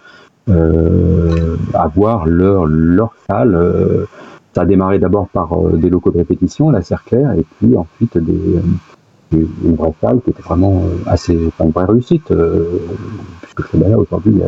avoir 1.74 2.26
leur, 2.26 2.66
leur 2.66 3.14
salle. 3.28 3.54
Euh, 3.54 4.04
ça 4.54 4.62
a 4.62 4.64
démarré 4.66 4.98
d'abord 4.98 5.28
par 5.28 5.52
euh, 5.52 5.76
des 5.76 5.90
locaux 5.90 6.10
de 6.10 6.18
répétition, 6.18 6.70
la 6.70 6.82
Cerclair, 6.82 7.32
et 7.32 7.44
puis 7.58 7.76
ensuite 7.76 8.18
des, 8.18 8.60
des, 9.30 9.46
une 9.64 9.76
vraie 9.76 9.94
salle 10.00 10.20
qui 10.24 10.30
était 10.30 10.42
vraiment 10.42 10.82
assez, 11.06 11.38
enfin, 11.46 11.64
une 11.66 11.70
vraie 11.70 11.84
réussite, 11.84 12.34
puisque 13.42 13.72
là 13.74 13.96
aujourd'hui, 13.96 14.40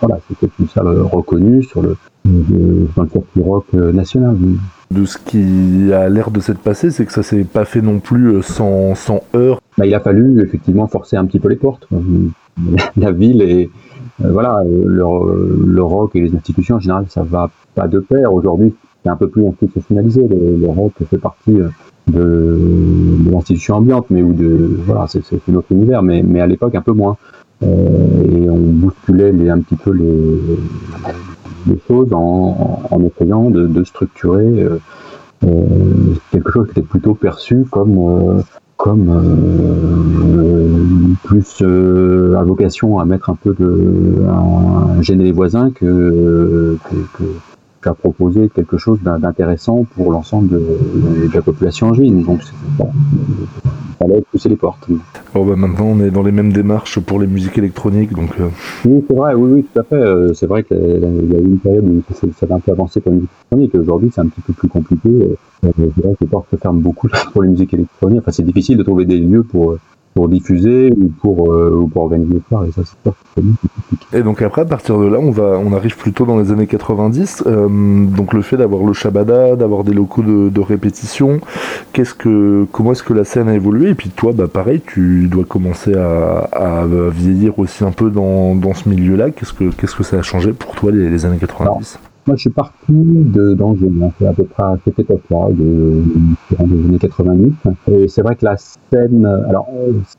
voilà, 0.00 0.18
c'était 0.28 0.52
une 0.60 0.68
salle 0.68 0.88
reconnue 0.88 1.62
sur 1.62 1.80
le, 1.80 1.96
dans 2.24 3.04
le 3.04 3.08
circuit 3.08 3.42
rock 3.42 3.72
national. 3.72 4.36
De 4.90 5.04
ce 5.06 5.16
qui 5.16 5.92
a 5.92 6.08
l'air 6.08 6.30
de 6.30 6.40
s'être 6.40 6.58
passé, 6.58 6.90
c'est 6.90 7.06
que 7.06 7.12
ça 7.12 7.22
s'est 7.22 7.44
pas 7.44 7.64
fait 7.64 7.80
non 7.80 7.98
plus 8.00 8.42
sans, 8.42 8.94
sans 8.94 9.22
heurts. 9.34 9.60
Bah, 9.78 9.86
il 9.86 9.94
a 9.94 10.00
fallu 10.00 10.42
effectivement 10.42 10.86
forcer 10.86 11.16
un 11.16 11.24
petit 11.24 11.38
peu 11.38 11.48
les 11.48 11.56
portes. 11.56 11.88
La 12.96 13.12
ville 13.12 13.40
et 13.40 13.70
voilà, 14.20 14.62
le, 14.64 15.64
le, 15.66 15.82
rock 15.82 16.14
et 16.14 16.20
les 16.20 16.34
institutions 16.34 16.76
en 16.76 16.80
général, 16.80 17.06
ça 17.08 17.22
va 17.22 17.50
pas 17.74 17.88
de 17.88 18.00
pair. 18.00 18.32
Aujourd'hui, 18.32 18.74
c'est 19.02 19.10
un 19.10 19.16
peu 19.16 19.28
plus 19.28 19.46
institutionnalisé. 19.46 20.26
Le, 20.28 20.68
rock 20.68 20.92
fait 21.08 21.18
partie 21.18 21.52
de, 21.52 21.70
de 22.08 23.30
l'institution 23.30 23.76
ambiante, 23.76 24.06
mais 24.10 24.22
ou 24.22 24.32
de 24.32 24.78
voilà, 24.84 25.06
c'est 25.08 25.22
notre 25.48 25.72
univers, 25.72 26.02
mais, 26.02 26.22
mais 26.22 26.40
à 26.40 26.46
l'époque 26.46 26.74
un 26.74 26.82
peu 26.82 26.92
moins. 26.92 27.16
Euh, 27.62 28.24
et 28.24 28.48
on 28.48 28.56
bousculait 28.56 29.32
les, 29.32 29.50
un 29.50 29.60
petit 29.60 29.76
peu 29.76 29.92
les, 29.92 31.78
choses 31.86 32.08
en, 32.12 33.00
essayant 33.04 33.50
de, 33.50 33.84
structurer 33.84 34.62
euh, 34.62 34.78
euh, 35.44 36.14
quelque 36.30 36.50
chose 36.50 36.66
qui 36.66 36.72
était 36.72 36.88
plutôt 36.88 37.14
perçu 37.14 37.64
comme 37.70 38.42
comme 38.80 39.10
plus 41.24 41.62
à 41.62 42.42
vocation 42.42 42.98
à 42.98 43.04
mettre 43.04 43.28
un 43.28 43.34
peu 43.34 43.54
de 43.54 44.24
à 44.26 45.02
gêner 45.02 45.24
les 45.24 45.32
voisins 45.32 45.70
que, 45.70 46.78
que, 46.88 46.96
que 47.18 47.24
qu'à 47.82 47.94
proposer 47.94 48.50
quelque 48.54 48.76
chose 48.76 48.98
d'intéressant 49.02 49.86
pour 49.94 50.12
l'ensemble 50.12 50.48
de, 50.48 50.58
de, 51.28 51.34
la 51.34 51.42
population 51.42 51.88
angevine. 51.88 52.22
Donc, 52.22 52.40
bon, 52.78 52.90
fallait 53.98 54.22
pousser 54.30 54.48
les 54.48 54.56
portes. 54.56 54.86
Oh 55.34 55.44
bah 55.44 55.56
maintenant, 55.56 55.86
on 55.86 56.00
est 56.00 56.10
dans 56.10 56.22
les 56.22 56.32
mêmes 56.32 56.52
démarches 56.52 57.00
pour 57.00 57.20
les 57.20 57.26
musiques 57.26 57.58
électroniques. 57.58 58.12
Donc, 58.12 58.30
euh... 58.40 58.48
Oui, 58.84 59.04
c'est 59.08 59.16
vrai, 59.16 59.34
oui, 59.34 59.50
oui, 59.52 59.66
tout 59.72 59.80
à 59.80 59.84
fait. 59.84 59.94
Euh, 59.94 60.34
c'est 60.34 60.46
vrai 60.46 60.64
qu'il 60.64 60.76
y 60.76 61.36
a 61.36 61.38
eu 61.38 61.44
une 61.44 61.58
période 61.58 61.88
où 61.88 62.02
ça, 62.14 62.26
ça 62.38 62.46
a 62.50 62.54
un 62.54 62.60
peu 62.60 62.72
avancé 62.72 63.00
pour 63.00 63.12
les 63.12 63.18
musiques 63.18 63.30
électroniques. 63.52 63.74
Aujourd'hui, 63.74 64.10
c'est 64.12 64.20
un 64.20 64.26
petit 64.26 64.40
peu 64.42 64.52
plus 64.52 64.68
compliqué. 64.68 65.08
Euh, 65.08 65.36
que 65.62 65.82
les 66.20 66.26
portes 66.26 66.46
se 66.50 66.56
ferment 66.56 66.80
beaucoup 66.80 67.08
pour 67.32 67.42
les 67.42 67.48
musiques 67.48 67.74
électroniques. 67.74 68.20
Enfin, 68.20 68.32
c'est 68.32 68.44
difficile 68.44 68.78
de 68.78 68.82
trouver 68.82 69.04
des 69.04 69.18
lieux 69.18 69.42
pour 69.42 69.76
pour 70.14 70.28
diffuser 70.28 70.92
ou 70.92 71.08
pour, 71.20 71.52
euh, 71.52 71.70
ou 71.74 71.86
pour 71.86 72.02
organiser 72.02 72.40
soir 72.48 72.64
et 72.64 72.72
ça 72.72 72.82
c'est 72.84 72.98
pas 72.98 73.14
Et 74.12 74.22
donc 74.22 74.42
après 74.42 74.62
à 74.62 74.64
partir 74.64 74.98
de 74.98 75.06
là 75.06 75.18
on 75.20 75.30
va 75.30 75.58
on 75.64 75.72
arrive 75.72 75.96
plutôt 75.96 76.26
dans 76.26 76.38
les 76.38 76.50
années 76.50 76.66
90 76.66 77.44
euh, 77.46 77.68
donc 78.06 78.32
le 78.32 78.42
fait 78.42 78.56
d'avoir 78.56 78.84
le 78.84 78.92
Shabada, 78.92 79.56
d'avoir 79.56 79.84
des 79.84 79.92
locaux 79.92 80.22
de, 80.22 80.48
de 80.48 80.60
répétition, 80.60 81.40
qu'est-ce 81.92 82.14
que 82.14 82.66
comment 82.72 82.92
est-ce 82.92 83.02
que 83.04 83.14
la 83.14 83.24
scène 83.24 83.48
a 83.48 83.54
évolué? 83.54 83.90
Et 83.90 83.94
puis 83.94 84.10
toi 84.10 84.32
bah 84.34 84.48
pareil 84.48 84.80
tu 84.84 85.28
dois 85.28 85.44
commencer 85.44 85.94
à, 85.94 86.48
à 86.52 86.86
vieillir 86.86 87.58
aussi 87.58 87.84
un 87.84 87.92
peu 87.92 88.10
dans, 88.10 88.54
dans 88.54 88.74
ce 88.74 88.88
milieu 88.88 89.16
là 89.16 89.30
qu'est-ce 89.30 89.52
que 89.52 89.70
qu'est-ce 89.70 89.94
que 89.94 90.02
ça 90.02 90.18
a 90.18 90.22
changé 90.22 90.52
pour 90.52 90.74
toi 90.74 90.90
les 90.90 91.24
années 91.24 91.38
90 91.38 91.98
moi, 92.30 92.36
je 92.36 92.42
suis 92.42 92.50
parti 92.50 92.92
de 92.92 93.54
d'Angers, 93.54 93.90
c'est 94.16 94.26
à 94.28 94.32
peu 94.32 94.44
près 94.44 94.62
à 94.62 94.76
cette 94.84 95.00
époque-là, 95.00 95.48
de, 95.50 96.00
des 96.60 96.84
années 96.86 96.98
90. 96.98 97.54
Et 97.90 98.06
c'est 98.06 98.22
vrai 98.22 98.36
que 98.36 98.44
la 98.44 98.56
scène, 98.56 99.26
alors, 99.48 99.66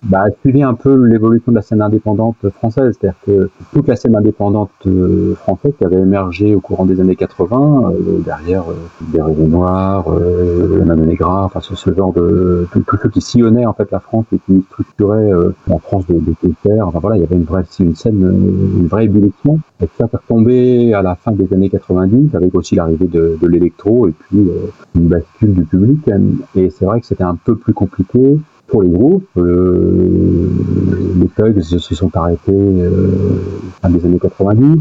bah, 0.03 0.25
suivi 0.41 0.61
un 0.61 0.73
peu 0.73 0.93
l'évolution 1.05 1.53
de 1.53 1.55
la 1.55 1.61
scène 1.61 1.81
indépendante 1.81 2.35
française, 2.57 2.97
c'est-à-dire 2.99 3.17
que 3.25 3.49
toute 3.71 3.87
la 3.87 3.95
scène 3.95 4.17
indépendante 4.17 4.71
euh, 4.87 5.35
française 5.35 5.71
qui 5.77 5.85
avait 5.85 6.01
émergé 6.01 6.53
au 6.53 6.59
courant 6.59 6.85
des 6.85 6.99
années 6.99 7.15
80, 7.15 7.93
euh, 7.93 8.19
derrière 8.25 8.63
euh, 8.69 8.73
des 9.13 9.21
réseaux 9.21 9.47
noirs, 9.47 10.05
euh, 10.09 10.83
Manu 10.83 11.07
Negra, 11.07 11.45
enfin 11.45 11.61
ce, 11.61 11.93
genre 11.93 12.11
de 12.11 12.67
tous 12.73 12.97
ceux 13.01 13.09
qui 13.09 13.21
sillonnaient 13.21 13.65
en 13.65 13.73
fait 13.73 13.89
la 13.89 14.01
France 14.01 14.25
et 14.33 14.39
qui 14.39 14.61
structuraient 14.69 15.31
euh, 15.31 15.55
en 15.69 15.79
France 15.79 16.05
des 16.07 16.15
de 16.15 16.33
concerts. 16.41 16.87
Enfin 16.87 16.99
voilà, 16.99 17.15
il 17.15 17.21
y 17.21 17.23
avait 17.23 17.37
une 17.37 17.45
vraie 17.45 17.63
une 17.79 17.95
scène, 17.95 18.21
une 18.21 18.87
vraie 18.87 19.05
ébullition. 19.05 19.59
Et 19.81 19.87
ça, 19.97 20.07
retombé 20.11 20.93
à 20.93 21.01
la 21.01 21.15
fin 21.15 21.31
des 21.31 21.51
années 21.53 21.69
80 21.69 22.00
avec 22.33 22.55
aussi 22.55 22.75
l'arrivée 22.75 23.07
de, 23.07 23.37
l'électro 23.47 24.07
et 24.07 24.11
puis 24.11 24.39
euh, 24.39 24.67
une 24.95 25.07
bascule 25.07 25.53
du 25.53 25.63
public. 25.65 26.09
Et 26.55 26.69
c'est 26.69 26.85
vrai 26.85 27.01
que 27.01 27.07
c'était 27.07 27.23
un 27.23 27.35
peu 27.35 27.55
plus 27.55 27.73
compliqué 27.73 28.37
pour 28.67 28.81
les 28.81 28.89
groupes. 28.89 29.27
Euh, 29.37 30.49
les 31.19 31.27
thugs 31.27 31.61
se 31.61 31.95
sont 31.95 32.15
arrêtés 32.15 32.51
euh, 32.51 33.11
fin 33.81 33.89
des 33.89 34.03
années 34.05 34.19
90. 34.19 34.79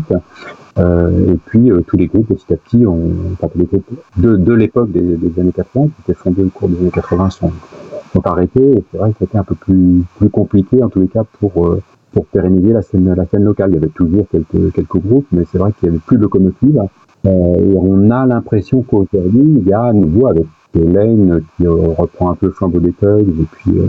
Euh, 0.78 1.32
et 1.32 1.38
puis 1.46 1.70
tous 1.86 1.96
les 1.96 2.06
groupes 2.06 2.28
petit 2.28 2.52
à 2.52 2.56
petit, 2.56 2.86
ont, 2.86 3.10
de, 4.16 4.54
l'époque 4.54 4.90
des, 4.92 5.40
années 5.40 5.52
80, 5.52 5.86
qui 5.86 5.92
étaient 6.02 6.14
fondés 6.14 6.44
au 6.44 6.48
cours 6.48 6.68
des 6.68 6.78
années 6.78 6.90
80, 6.90 7.30
sont, 7.30 7.52
sont 8.12 8.26
arrêtés. 8.26 8.82
C'est 8.90 8.98
vrai 8.98 9.10
que 9.10 9.16
c'était 9.18 9.38
un 9.38 9.44
peu 9.44 9.56
plus, 9.56 10.02
plus 10.18 10.30
compliqué 10.30 10.82
en 10.82 10.88
tous 10.88 11.00
les 11.00 11.08
cas 11.08 11.24
pour 11.38 11.76
pour 12.12 12.26
pérenniser 12.26 12.72
la 12.72 12.82
scène, 12.82 13.14
la 13.14 13.24
scène 13.26 13.44
locale. 13.44 13.70
Il 13.70 13.74
y 13.74 13.78
avait 13.78 13.88
toujours 13.88 14.26
quelques, 14.30 14.72
quelques 14.72 14.96
groupes, 14.96 15.26
mais 15.32 15.44
c'est 15.50 15.58
vrai 15.58 15.72
qu'il 15.78 15.86
y 15.86 15.90
avait 15.90 16.00
plus 16.00 16.16
de 16.16 16.22
locomotives. 16.22 16.82
Euh, 17.26 17.28
et 17.28 17.76
on 17.76 18.10
a 18.10 18.26
l'impression 18.26 18.82
qu'aujourd'hui, 18.82 19.60
il 19.60 19.68
y 19.68 19.72
a 19.72 19.82
à 19.82 19.92
nouveau 19.92 20.28
avec 20.28 20.46
Lane 20.74 21.42
qui 21.56 21.66
euh, 21.66 21.72
reprend 21.72 22.30
un 22.30 22.34
peu 22.34 22.46
le 22.46 22.52
flambeau 22.52 22.80
des 22.80 22.92
thugs, 22.92 23.28
et 23.28 23.46
puis 23.50 23.78
euh, 23.78 23.88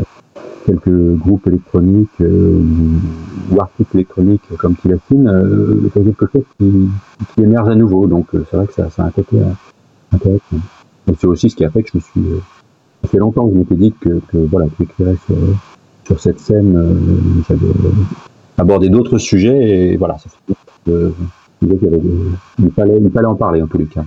quelques 0.65 1.17
groupes 1.17 1.47
électroniques 1.47 2.09
euh, 2.21 2.59
ou 3.51 3.59
artistes 3.59 3.93
électroniques 3.95 4.41
comme 4.57 4.75
Tilassine, 4.75 5.27
euh, 5.27 5.89
quelque 5.93 6.25
chose 6.31 6.43
qui, 6.57 6.89
qui, 7.33 7.43
émerge 7.43 7.69
à 7.69 7.75
nouveau. 7.75 8.07
Donc 8.07 8.27
c'est 8.31 8.57
vrai 8.57 8.67
que 8.67 8.73
ça, 8.73 8.89
ça 8.89 9.03
a 9.03 9.07
un 9.07 9.11
côté 9.11 9.37
intéressant. 10.11 10.41
C'est 11.17 11.27
aussi 11.27 11.49
ce 11.49 11.55
qui 11.55 11.65
a 11.65 11.69
fait 11.69 11.83
que 11.83 11.89
je 11.93 11.97
me 11.97 12.01
suis... 12.01 12.41
ça 13.03 13.09
fait 13.09 13.17
longtemps 13.17 13.47
que 13.47 13.53
je 13.53 13.59
m'étais 13.59 13.75
dit 13.75 13.93
que, 13.99 14.21
que 14.31 14.37
voilà, 14.37 14.67
que 14.67 14.73
j'écrirais 14.79 15.15
sur, 15.25 15.35
sur 16.05 16.19
cette 16.19 16.39
scène, 16.39 16.77
j'avais 17.47 17.67
abordé 18.57 18.89
d'autres 18.89 19.17
sujets, 19.17 19.93
et 19.93 19.97
voilà, 19.97 20.17
ça 20.19 20.29
fait 20.29 20.53
que 20.85 21.13
il 21.61 22.71
fallait, 22.75 22.97
il 22.99 23.11
fallait 23.11 23.27
en 23.27 23.35
parler 23.35 23.61
en 23.61 23.67
tous 23.67 23.77
les 23.77 23.85
cas. 23.85 24.03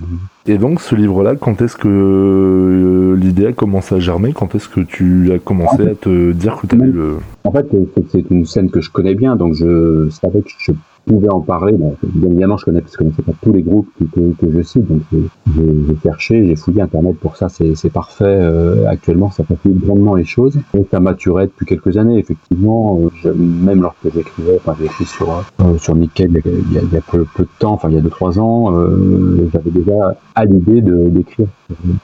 Et 0.47 0.59
donc 0.59 0.79
ce 0.79 0.93
livre-là, 0.93 1.35
quand 1.35 1.59
est-ce 1.63 1.75
que 1.75 1.87
euh, 1.87 3.15
l'idée 3.15 3.47
a 3.47 3.53
commencé 3.53 3.95
à 3.95 3.99
germer? 3.99 4.31
Quand 4.31 4.53
est-ce 4.53 4.69
que 4.69 4.81
tu 4.81 5.31
as 5.31 5.39
commencé 5.39 5.73
en 5.73 5.77
fait, 5.77 5.91
à 5.91 5.95
te 5.95 6.31
dire 6.33 6.57
que 6.57 6.67
tu 6.67 6.75
avais 6.75 6.85
le... 6.85 7.17
En 7.45 7.51
fait, 7.51 7.65
c'est 8.09 8.29
une 8.29 8.45
scène 8.45 8.69
que 8.69 8.79
je 8.79 8.91
connais 8.91 9.15
bien, 9.15 9.35
donc 9.35 9.55
je 9.55 10.07
savais 10.09 10.41
que 10.41 10.49
je 10.59 10.71
pouvais 11.05 11.29
en 11.29 11.39
parler. 11.39 11.73
Bon, 11.73 11.95
bien 12.03 12.29
évidemment, 12.29 12.57
je 12.57 12.65
connais, 12.65 12.81
je 12.91 12.97
connaissais 12.97 13.21
pas 13.21 13.31
tous 13.41 13.53
les 13.53 13.61
groupes 13.61 13.87
que, 13.99 14.05
que, 14.05 14.45
que 14.45 14.51
je 14.51 14.61
cite, 14.61 14.87
donc 14.87 15.01
j'ai 15.11 15.95
cherché, 16.03 16.45
j'ai 16.47 16.55
fouillé 16.55 16.81
Internet 16.81 17.15
pour 17.19 17.37
ça, 17.37 17.47
c'est 17.49 17.91
parfait. 17.91 18.25
Euh, 18.25 18.87
actuellement, 18.87 19.31
ça 19.31 19.43
facilite 19.43 19.79
grandement 19.85 20.15
les 20.15 20.25
choses. 20.25 20.57
Donc 20.73 20.87
ça 20.91 20.99
maturait 20.99 21.45
depuis 21.45 21.65
quelques 21.65 21.97
années, 21.97 22.17
effectivement. 22.17 22.99
Euh, 22.99 23.09
je, 23.21 23.29
même 23.29 23.81
lorsque 23.81 24.13
j'écrivais, 24.13 24.57
enfin 24.57 24.75
j'ai 24.79 24.85
écrit 24.85 25.05
sur 25.05 25.29
euh, 25.31 25.77
sur 25.77 25.95
Nickel 25.95 26.41
il 26.45 26.73
y 26.73 26.77
a, 26.77 26.81
il 26.81 26.93
y 26.93 26.97
a 26.97 27.01
peu, 27.01 27.25
peu, 27.35 27.43
de 27.43 27.49
temps, 27.59 27.73
enfin 27.73 27.89
il 27.89 27.95
y 27.95 27.97
a 27.97 28.01
deux 28.01 28.09
trois 28.09 28.39
ans, 28.39 28.75
euh, 28.75 29.47
j'avais 29.53 29.71
déjà 29.71 30.15
à 30.35 30.45
l'idée 30.45 30.81
d'écrire 30.81 31.47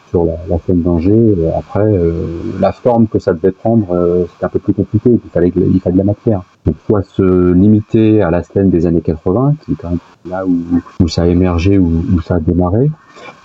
sur 0.09 0.25
la, 0.25 0.33
la 0.49 0.57
scène 0.59 0.81
d'Angers. 0.81 1.35
Après, 1.57 1.83
euh, 1.83 2.27
la 2.59 2.71
forme 2.71 3.07
que 3.07 3.19
ça 3.19 3.33
devait 3.33 3.51
prendre, 3.51 4.27
c'était 4.31 4.45
un 4.45 4.49
peu 4.49 4.59
plus 4.59 4.73
compliqué. 4.73 5.09
Il 5.11 5.29
fallait, 5.31 5.51
il 5.55 5.79
fallait 5.79 5.93
de 5.93 5.97
la 5.99 6.05
matière. 6.05 6.41
Donc 6.65 6.75
soit 6.85 7.01
se 7.03 7.51
limiter 7.53 8.21
à 8.21 8.29
la 8.29 8.43
scène 8.43 8.69
des 8.69 8.85
années 8.85 9.01
80, 9.01 9.55
qui 9.65 9.71
est 9.71 9.75
quand 9.75 9.89
même 9.89 9.99
là 10.29 10.45
où, 10.45 10.57
où 10.99 11.07
ça 11.07 11.23
a 11.23 11.27
émergé, 11.27 11.77
où, 11.77 12.03
où 12.13 12.21
ça 12.21 12.35
a 12.35 12.39
démarré, 12.39 12.91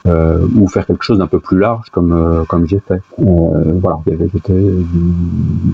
euh, 0.07 0.47
ou 0.55 0.69
faire 0.69 0.87
quelque 0.87 1.03
chose 1.03 1.19
d'un 1.19 1.27
peu 1.27 1.41
plus 1.41 1.59
large 1.59 1.91
comme 1.91 2.13
euh, 2.13 2.45
comme 2.45 2.67
j'ai 2.67 2.81
fait. 2.81 3.01
Euh, 3.19 3.79
voilà, 3.81 4.01
j'étais 4.07 4.53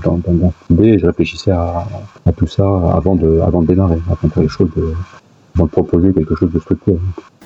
dans, 0.05 0.19
dans, 0.19 0.33
dans 0.33 0.53
cette 0.69 0.99
je 0.99 1.07
réfléchissais 1.07 1.51
à, 1.51 1.85
à, 2.25 2.33
tout 2.33 2.47
ça 2.47 2.65
avant 2.95 3.17
de 3.17 3.41
avant 3.41 3.63
de 3.63 3.67
démarrer, 3.67 3.99
avant 4.07 4.29
de 4.29 4.33
faire 4.33 4.43
les 4.43 4.49
choses, 4.49 4.71
de, 4.77 4.93
avant 5.57 5.67
de 5.67 5.71
proposer 5.71 6.13
quelque 6.13 6.35
chose 6.35 6.53
de 6.53 6.61
structuré. 6.61 6.99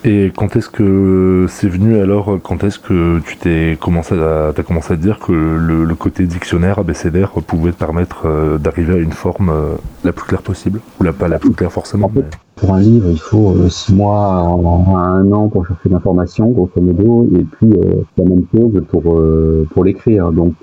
Et 0.05 0.33
quand 0.37 0.55
est-ce 0.57 0.69
que 0.69 1.47
c'est 1.49 1.69
venu 1.69 1.99
alors 2.01 2.39
Quand 2.43 2.63
est-ce 2.65 2.79
que 2.79 3.21
tu 3.21 3.37
t'es 3.37 3.77
commencé 3.81 4.15
à, 4.15 4.49
as 4.57 4.63
commencé 4.63 4.93
à 4.93 4.97
dire 4.97 5.19
que 5.19 5.33
le, 5.33 5.85
le 5.85 5.95
côté 5.95 6.25
dictionnaire 6.27 6.79
abécédaire 6.79 7.31
pouvait 7.31 7.73
te 7.73 7.79
permettre 7.79 8.27
euh, 8.27 8.59
d'arriver 8.59 8.95
à 8.95 8.99
une 8.99 9.13
forme 9.13 9.51
euh, 9.51 9.75
la 10.05 10.13
plus 10.13 10.27
claire 10.27 10.43
possible? 10.43 10.81
Ou 11.01 11.05
la, 11.05 11.13
pas 11.13 11.29
la 11.29 11.39
plus 11.39 11.53
claire 11.53 11.73
forcément 11.73 12.11
mais... 12.15 12.23
Pour 12.57 12.73
un 12.73 12.81
livre, 12.81 13.09
il 13.11 13.19
faut 13.19 13.55
euh, 13.55 13.69
six 13.69 13.95
mois 13.95 14.17
à 14.19 14.99
un 14.99 15.31
an 15.33 15.49
pour 15.49 15.67
chercher 15.67 15.91
l'information, 15.91 16.51
grosso 16.51 16.81
modo, 16.81 17.29
et 17.39 17.45
puis 17.45 17.71
euh, 17.71 18.03
la 18.17 18.25
même 18.25 18.47
chose 18.55 18.83
pour 18.89 19.19
euh, 19.19 19.67
pour 19.73 19.85
l'écrire. 19.85 20.33
Donc, 20.33 20.55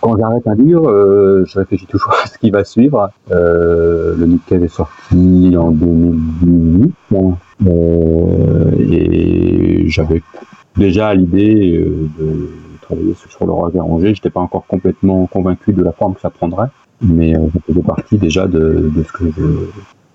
quand 0.00 0.16
j'arrête 0.18 0.46
un 0.46 0.54
livre, 0.54 1.44
je 1.46 1.58
réfléchis 1.58 1.86
toujours 1.86 2.14
à 2.24 2.26
ce 2.26 2.38
qui 2.38 2.50
va 2.50 2.62
suivre. 2.64 3.10
le 3.30 4.24
Nickel 4.26 4.64
est 4.64 4.68
sorti 4.68 5.56
en 5.56 5.70
2018. 5.70 6.92
Bon, 7.10 7.36
euh, 7.66 8.70
et 8.78 9.88
j'avais 9.88 10.22
déjà 10.76 11.14
l'idée 11.14 11.76
euh, 11.76 12.08
de 12.18 12.48
travailler 12.82 13.14
sur 13.14 13.46
le 13.46 13.52
roi 13.52 13.70
Angers. 13.78 14.14
J'étais 14.14 14.30
pas 14.30 14.40
encore 14.40 14.66
complètement 14.66 15.26
convaincu 15.26 15.72
de 15.72 15.82
la 15.82 15.92
forme 15.92 16.14
que 16.14 16.20
ça 16.20 16.30
prendrait, 16.30 16.68
mais 17.00 17.36
euh, 17.36 17.46
ça 17.52 17.60
faisait 17.66 17.82
partie 17.82 18.18
déjà 18.18 18.46
de, 18.46 18.90
de 18.94 19.02
ce 19.02 19.12
que 19.12 19.24
je, 19.36 19.42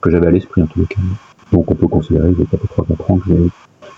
que 0.01 0.09
j'avais 0.09 0.27
à 0.27 0.31
l'esprit 0.31 0.61
en 0.61 0.67
tous 0.67 0.79
les 0.79 0.85
cas. 0.85 1.01
Donc 1.51 1.69
on 1.71 1.75
peut 1.75 1.87
considérer 1.87 2.31
que 2.33 2.43
ça 2.51 2.57
fait 2.57 2.93
3-4 2.93 3.11
ans 3.11 3.17
que 3.17 3.49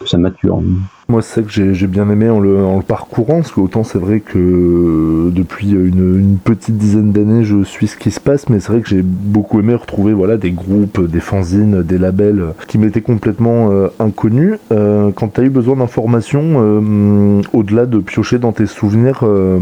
ça 0.08 0.18
mature. 0.18 0.62
Moi, 1.10 1.22
c'est 1.22 1.45
que 1.45 1.74
j'ai 1.74 1.88
bien 1.88 2.10
aimé 2.10 2.30
en 2.30 2.39
le, 2.39 2.82
parcourant, 2.88 3.41
parce 3.41 3.52
que 3.52 3.60
autant 3.60 3.84
c'est 3.84 3.97
vrai 3.97 4.22
que 4.22 5.30
depuis 5.32 5.72
une, 5.72 6.38
petite 6.43 6.78
dizaine 6.78 7.12
d'années, 7.12 7.43
je 7.43 7.64
suis 7.64 7.88
ce 7.88 7.97
qui 7.97 8.12
se 8.12 8.20
passe, 8.20 8.49
mais 8.49 8.60
c'est 8.60 8.72
vrai 8.72 8.82
que 8.82 8.88
j'ai 8.88 9.02
beaucoup 9.04 9.60
aimé 9.60 9.76
retrouver 9.76 10.14
voilà, 10.14 10.38
des 10.38 10.52
groupes, 10.52 11.06
des 11.06 11.20
fanzines, 11.20 11.84
des 11.84 11.97
labels 11.97 12.54
qui 12.68 12.78
m'étaient 12.78 13.02
complètement 13.02 13.72
euh, 13.72 13.89
inconnus. 13.99 14.58
Euh, 14.72 15.12
quand 15.12 15.34
tu 15.34 15.41
as 15.41 15.43
eu 15.43 15.49
besoin 15.49 15.76
d'informations, 15.76 16.54
euh, 16.56 17.41
au-delà 17.54 17.86
de 17.86 17.99
piocher 17.99 18.39
dans 18.39 18.54
tes 18.54 18.66
souvenirs, 18.66 19.20
euh, 19.24 19.60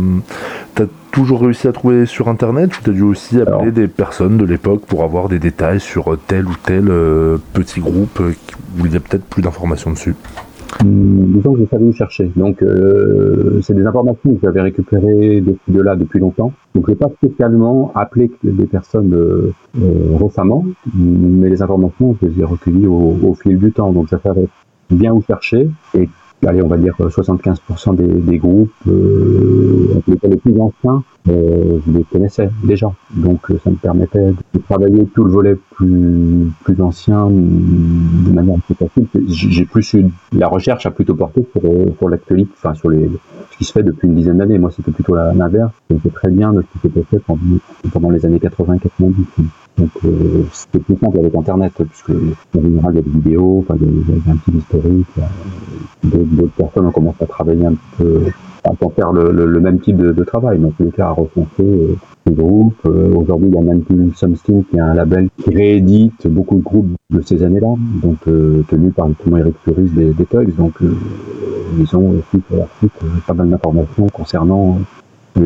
tu 0.75 0.83
toujours 1.11 1.41
réussi 1.41 1.67
à 1.67 1.71
trouver 1.71 2.05
sur 2.05 2.27
Internet 2.27 2.77
ou 2.77 2.83
tu 2.83 2.89
as 2.89 2.93
dû 2.93 3.01
aussi 3.01 3.35
appeler 3.41 3.51
Alors. 3.51 3.71
des 3.71 3.87
personnes 3.87 4.37
de 4.37 4.45
l'époque 4.45 4.81
pour 4.85 5.03
avoir 5.03 5.29
des 5.29 5.39
détails 5.39 5.79
sur 5.79 6.17
tel 6.27 6.45
ou 6.45 6.53
tel 6.63 6.85
euh, 6.89 7.37
petit 7.53 7.79
groupe 7.79 8.19
euh, 8.21 8.33
où 8.79 8.85
il 8.85 8.93
y 8.93 8.97
a 8.97 8.99
peut-être 8.99 9.25
plus 9.25 9.41
d'informations 9.41 9.91
dessus? 9.91 10.15
Hum, 10.81 11.33
Disons 11.35 11.53
que 11.53 11.59
j'ai 11.59 11.67
savais 11.67 11.83
où 11.83 11.93
chercher. 11.93 12.31
Donc, 12.35 12.61
euh, 12.61 13.59
c'est 13.63 13.73
des 13.73 13.85
informations 13.85 14.33
que 14.35 14.39
j'avais 14.41 14.61
récupérées 14.61 15.41
de, 15.41 15.55
de 15.67 15.81
là 15.81 15.95
depuis 15.95 16.19
longtemps. 16.19 16.53
Donc, 16.75 16.85
je 16.85 16.91
n'ai 16.91 16.95
pas 16.97 17.09
spécialement 17.17 17.91
appelé 17.95 18.31
des 18.43 18.65
personnes 18.67 19.13
euh, 19.13 19.51
euh, 19.81 20.15
récemment, 20.21 20.65
mais 20.93 21.49
les 21.49 21.61
informations, 21.61 22.15
je 22.21 22.27
les 22.27 22.39
ai 22.41 22.43
recueillies 22.43 22.87
au, 22.87 23.17
au 23.23 23.33
fil 23.33 23.57
du 23.57 23.71
temps. 23.71 23.91
Donc, 23.91 24.09
ça 24.09 24.19
savais 24.23 24.47
bien 24.91 25.11
où 25.11 25.21
chercher. 25.23 25.69
Et, 25.95 26.07
allez, 26.47 26.61
on 26.61 26.67
va 26.67 26.77
dire 26.77 26.95
75% 26.99 27.95
des, 27.95 28.05
des 28.05 28.37
groupes, 28.37 28.71
euh, 28.87 30.01
les, 30.07 30.37
plus 30.37 30.59
anciens, 30.59 31.03
euh, 31.27 31.79
je 31.85 31.91
les 31.91 32.03
connaissais 32.03 32.49
déjà. 32.63 32.91
Donc, 33.11 33.51
euh, 33.51 33.59
ça 33.63 33.69
me 33.69 33.75
permettait 33.75 34.31
de 34.53 34.59
travailler 34.59 35.05
tout 35.13 35.23
le 35.23 35.31
volet 35.31 35.57
plus, 35.71 36.51
plus 36.63 36.81
ancien 36.81 37.23
hum, 37.23 38.23
de 38.25 38.31
manière 38.31 38.59
plus 38.61 38.75
facile. 38.75 39.05
J'ai 39.27 39.65
plus 39.65 39.93
eu, 39.93 40.05
la 40.33 40.47
recherche 40.47 40.85
a 40.85 40.91
plutôt 40.91 41.15
porté 41.15 41.45
euh, 41.63 41.85
sur 41.97 42.09
l'actualité, 42.09 42.51
enfin, 42.57 42.73
sur 42.73 42.89
les, 42.89 43.09
ce 43.51 43.57
qui 43.57 43.65
se 43.65 43.71
fait 43.71 43.83
depuis 43.83 44.07
une 44.07 44.15
dizaine 44.15 44.37
d'années. 44.37 44.57
Moi, 44.57 44.71
c'était 44.71 44.91
plutôt 44.91 45.15
l'inverse. 45.15 45.71
Je 45.89 46.09
très 46.09 46.29
bien 46.29 46.53
de 46.53 46.61
ce 46.61 46.67
qui 46.67 46.87
s'était 46.87 47.03
fait 47.03 47.19
pendant, 47.19 47.41
pendant 47.91 48.09
les 48.09 48.25
années 48.25 48.39
80-90. 48.39 49.13
Donc, 49.79 49.89
euh, 50.05 50.43
c'était 50.51 50.79
plus 50.79 50.97
simple 50.97 51.19
avec 51.19 51.33
Internet, 51.35 51.71
puisque 51.77 52.09
en 52.11 52.61
général, 52.61 52.93
il 52.93 52.95
y 52.95 52.99
a 52.99 53.01
des 53.01 53.09
vidéos, 53.09 53.59
enfin, 53.67 53.79
il 53.81 53.87
y 53.87 54.29
a, 54.29 54.31
un 54.33 54.35
petit 54.37 54.57
historique. 54.57 55.07
a- 55.21 56.07
D'autres 56.07 56.53
personnes 56.57 56.85
ont 56.87 56.91
commencé 56.91 57.17
à 57.23 57.27
travailler 57.27 57.65
un 57.65 57.73
peu, 57.97 58.23
à 58.63 58.71
faire 58.95 59.11
le, 59.11 59.31
le, 59.31 59.45
le 59.45 59.59
même 59.59 59.79
type 59.79 59.97
de, 59.97 60.23
travail. 60.23 60.59
Dans 60.59 60.71
tous 60.71 60.83
les 60.83 60.91
cas, 60.91 61.07
à 61.07 61.11
recenser 61.11 61.47
euh, 61.61 61.95
les 62.25 62.33
groupes. 62.33 62.75
Euh, 62.85 63.13
Aujourd'hui, 63.15 63.47
il 63.49 63.55
y 63.55 63.57
a 63.57 63.61
même 63.61 64.13
Something 64.15 64.63
qui 64.65 64.75
est 64.77 64.79
un 64.79 64.93
label 64.93 65.29
qui 65.37 65.49
réédite 65.55 66.27
beaucoup 66.27 66.55
de 66.57 66.63
groupes 66.63 66.89
de 67.11 67.21
ces 67.21 67.43
années-là, 67.43 67.73
donc 68.01 68.17
euh, 68.27 68.63
tenu 68.69 68.91
par 68.91 69.07
justement 69.09 69.37
Eric 69.37 69.55
Furis 69.63 69.89
des, 69.91 70.13
des 70.13 70.25
Tugs. 70.25 70.55
Donc, 70.55 70.73
euh, 70.81 70.93
ils 71.79 71.95
ont 71.95 72.09
aussi 72.11 72.43
leur 72.51 72.67
euh, 72.83 72.87
pas 73.27 73.33
mal 73.33 73.49
d'informations 73.49 74.07
concernant 74.07 74.77
euh, 74.79 74.83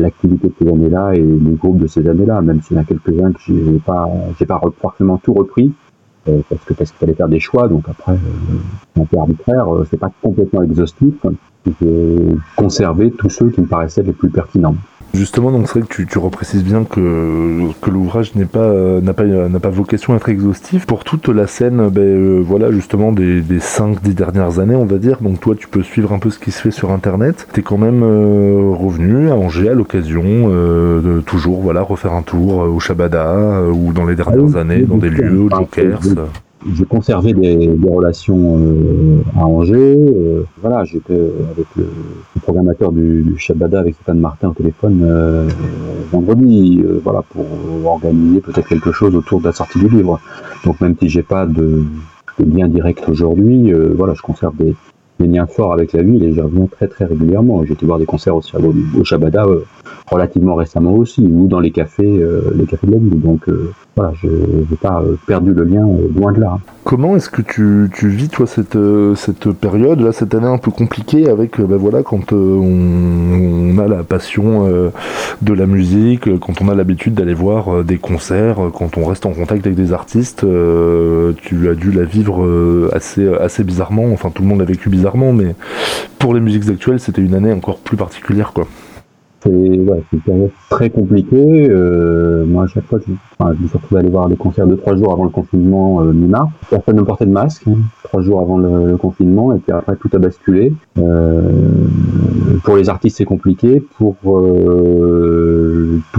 l'activité 0.00 0.48
de 0.48 0.54
ces 0.58 0.68
années-là 0.68 1.14
et 1.14 1.20
les 1.20 1.54
groupes 1.54 1.78
de 1.78 1.86
ces 1.86 2.08
années-là, 2.08 2.40
même 2.42 2.62
s'il 2.62 2.76
y 2.76 2.80
en 2.80 2.82
a 2.82 2.84
quelques-uns 2.84 3.32
que 3.32 3.40
j'ai 3.46 3.78
pas, 3.84 4.08
j'ai 4.38 4.46
pas 4.46 4.60
forcément 4.80 5.18
tout 5.18 5.34
repris. 5.34 5.72
euh, 6.28 6.40
parce 6.48 6.64
que 6.64 6.74
parce 6.74 6.90
qu'il 6.90 6.98
fallait 6.98 7.14
faire 7.14 7.28
des 7.28 7.40
choix, 7.40 7.68
donc 7.68 7.88
après 7.88 8.12
euh, 8.12 9.00
un 9.00 9.04
peu 9.04 9.18
arbitraire, 9.18 9.74
euh, 9.74 9.86
c'est 9.90 9.98
pas 9.98 10.10
complètement 10.22 10.62
exhaustif. 10.62 11.14
J'ai 11.80 12.16
conservé 12.56 13.10
tous 13.10 13.30
ceux 13.30 13.50
qui 13.50 13.60
me 13.60 13.66
paraissaient 13.66 14.02
les 14.02 14.12
plus 14.12 14.30
pertinents. 14.30 14.76
Justement, 15.14 15.52
donc 15.52 15.68
c'est 15.68 15.78
vrai 15.78 15.88
que 15.88 15.94
tu, 15.94 16.06
tu 16.06 16.18
reprécises 16.18 16.64
bien 16.64 16.84
que, 16.84 17.70
que 17.80 17.88
l'ouvrage 17.88 18.34
n'est 18.34 18.44
pas 18.46 18.58
euh, 18.58 19.00
n'a 19.00 19.14
pas 19.14 19.24
n'a 19.24 19.60
pas 19.60 19.70
vocation 19.70 20.12
à 20.12 20.16
être 20.16 20.28
exhaustif 20.28 20.86
pour 20.86 21.04
toute 21.04 21.28
la 21.28 21.46
scène. 21.46 21.88
Ben 21.88 22.02
euh, 22.02 22.42
voilà, 22.44 22.72
justement 22.72 23.12
des 23.12 23.40
des 23.40 23.60
cinq 23.60 24.02
dix 24.02 24.14
dernières 24.14 24.58
années, 24.58 24.74
on 24.74 24.84
va 24.84 24.98
dire. 24.98 25.18
Donc 25.20 25.40
toi, 25.40 25.54
tu 25.56 25.68
peux 25.68 25.82
suivre 25.84 26.12
un 26.12 26.18
peu 26.18 26.30
ce 26.30 26.40
qui 26.40 26.50
se 26.50 26.60
fait 26.60 26.72
sur 26.72 26.90
Internet. 26.90 27.46
T'es 27.52 27.62
quand 27.62 27.78
même 27.78 28.02
euh, 28.02 28.72
revenu 28.72 29.30
à 29.30 29.36
Angers 29.36 29.70
à 29.70 29.74
l'occasion 29.74 30.24
euh, 30.26 31.00
de 31.00 31.20
toujours 31.20 31.60
voilà 31.60 31.82
refaire 31.82 32.12
un 32.12 32.22
tour 32.22 32.58
au 32.58 32.80
Shabada 32.80 33.26
euh, 33.26 33.70
ou 33.70 33.92
dans 33.92 34.04
les 34.06 34.16
dernières 34.16 34.40
Ah 34.40 34.56
oui, 34.56 34.58
années 34.58 34.82
dans 34.82 34.96
des 34.98 35.10
lieux, 35.10 35.42
au 35.42 35.48
Jokers. 35.48 36.00
J'ai 36.72 36.84
conservé 36.84 37.34
des, 37.34 37.66
des 37.66 37.88
relations 37.88 38.58
euh, 38.58 39.22
à 39.38 39.46
Angers. 39.46 39.96
euh, 39.98 40.44
voilà, 40.62 40.84
j'étais 40.84 41.12
avec 41.14 41.66
le, 41.76 41.84
le 42.34 42.40
programmateur 42.40 42.90
du, 42.92 43.22
du 43.22 43.38
Shabada, 43.38 43.80
avec 43.80 43.94
Stéphane 43.94 44.20
Martin 44.20 44.48
au 44.48 44.54
téléphone 44.54 45.02
euh, 45.04 45.48
vendredi, 46.10 46.80
euh, 46.82 47.00
voilà, 47.04 47.22
pour 47.22 47.44
organiser 47.84 48.40
peut-être 48.40 48.68
quelque 48.68 48.92
chose 48.92 49.14
autour 49.14 49.40
de 49.40 49.46
la 49.46 49.52
sortie 49.52 49.78
du 49.78 49.88
livre. 49.88 50.20
Donc 50.64 50.80
même 50.80 50.94
si 50.98 51.08
j'ai 51.08 51.22
pas 51.22 51.46
de, 51.46 51.82
de 52.38 52.56
lien 52.58 52.68
direct 52.68 53.04
aujourd'hui, 53.08 53.72
euh, 53.72 53.94
voilà, 53.96 54.14
je 54.14 54.22
conserve 54.22 54.56
des, 54.56 54.74
des 55.24 55.32
liens 55.32 55.46
forts 55.46 55.72
avec 55.72 55.92
la 55.92 56.02
ville 56.02 56.22
et 56.22 56.32
j'y 56.32 56.40
reviens 56.40 56.66
très 56.66 56.88
très 56.88 57.04
régulièrement. 57.04 57.64
J'ai 57.64 57.72
été 57.72 57.86
voir 57.86 57.98
des 57.98 58.06
concerts 58.06 58.36
aussi 58.36 58.54
au, 58.56 58.70
au 58.70 59.02
euh, 59.12 59.64
relativement 60.10 60.54
récemment 60.54 60.92
aussi, 60.92 61.22
ou 61.22 61.46
dans 61.46 61.60
les 61.60 61.70
cafés, 61.70 62.04
euh, 62.04 62.52
les 62.54 62.66
cafés 62.66 62.86
de 62.86 62.92
la 62.92 62.98
ville. 62.98 63.20
Donc 63.20 63.48
euh, 63.48 63.72
voilà, 63.96 64.12
je 64.20 64.26
n'ai 64.28 64.76
pas 64.80 65.02
perdu 65.26 65.52
le 65.52 65.64
lien 65.64 65.86
loin 66.14 66.32
de 66.32 66.40
là. 66.40 66.58
Comment 66.82 67.16
est-ce 67.16 67.30
que 67.30 67.40
tu, 67.40 67.90
tu 67.94 68.08
vis 68.08 68.28
toi 68.28 68.46
cette, 68.46 68.76
cette 69.14 69.52
période 69.52 70.00
là 70.00 70.12
cette 70.12 70.34
année 70.34 70.46
un 70.46 70.58
peu 70.58 70.70
compliquée 70.70 71.30
avec 71.30 71.58
ben 71.58 71.76
voilà 71.76 72.02
quand 72.02 72.32
on, 72.32 73.78
a 73.78 73.88
la 73.88 74.02
passion 74.02 74.68
de 75.40 75.52
la 75.54 75.64
musique 75.64 76.38
quand 76.40 76.60
on 76.60 76.68
a 76.68 76.74
l'habitude 76.74 77.14
d'aller 77.14 77.32
voir 77.32 77.84
des 77.84 77.96
concerts 77.96 78.58
quand 78.74 78.98
on 78.98 79.06
reste 79.06 79.24
en 79.24 79.32
contact 79.32 79.66
avec 79.66 79.78
des 79.78 79.94
artistes 79.94 80.44
tu 81.36 81.68
as 81.70 81.74
dû 81.74 81.90
la 81.90 82.04
vivre 82.04 82.90
assez 82.92 83.26
assez 83.26 83.64
bizarrement 83.64 84.12
enfin 84.12 84.30
tout 84.30 84.42
le 84.42 84.48
monde 84.48 84.58
l'a 84.58 84.66
vécu 84.66 84.90
bizarrement 84.90 85.13
mais 85.14 85.54
pour 86.18 86.34
les 86.34 86.40
musiques 86.40 86.68
actuelles 86.68 87.00
c'était 87.00 87.22
une 87.22 87.34
année 87.34 87.52
encore 87.52 87.78
plus 87.78 87.96
particulière 87.96 88.52
quoi 88.52 88.66
C'est 89.42 89.50
ouais, 89.50 90.02
une 90.12 90.20
période 90.20 90.50
très 90.70 90.90
compliquée. 90.90 91.68
Euh, 91.70 92.44
moi, 92.46 92.64
à 92.64 92.66
chaque 92.66 92.86
fois, 92.86 92.98
je, 93.06 93.12
me 93.12 93.68
suis 93.68 93.76
retrouvé 93.76 93.98
à 93.98 94.00
aller 94.00 94.08
voir 94.10 94.28
des 94.28 94.36
concerts 94.36 94.66
deux, 94.66 94.76
trois 94.76 94.96
jours 94.96 95.12
avant 95.12 95.24
le 95.24 95.30
confinement 95.30 96.00
euh, 96.00 96.12
mi-mars. 96.12 96.50
Personne 96.70 96.96
ne 96.96 97.02
portait 97.02 97.26
de 97.26 97.30
masque, 97.30 97.64
hein, 97.68 97.76
trois 98.04 98.22
jours 98.22 98.40
avant 98.40 98.56
le, 98.58 98.86
le 98.86 98.96
confinement, 98.96 99.54
et 99.54 99.58
puis 99.58 99.72
après, 99.72 99.96
tout 99.96 100.08
a 100.14 100.18
basculé. 100.18 100.72
Euh, 100.98 101.42
pour 102.64 102.76
les 102.76 102.88
artistes, 102.88 103.18
c'est 103.18 103.24
compliqué. 103.24 103.82
Pour 103.98 104.16
euh, 104.26 105.13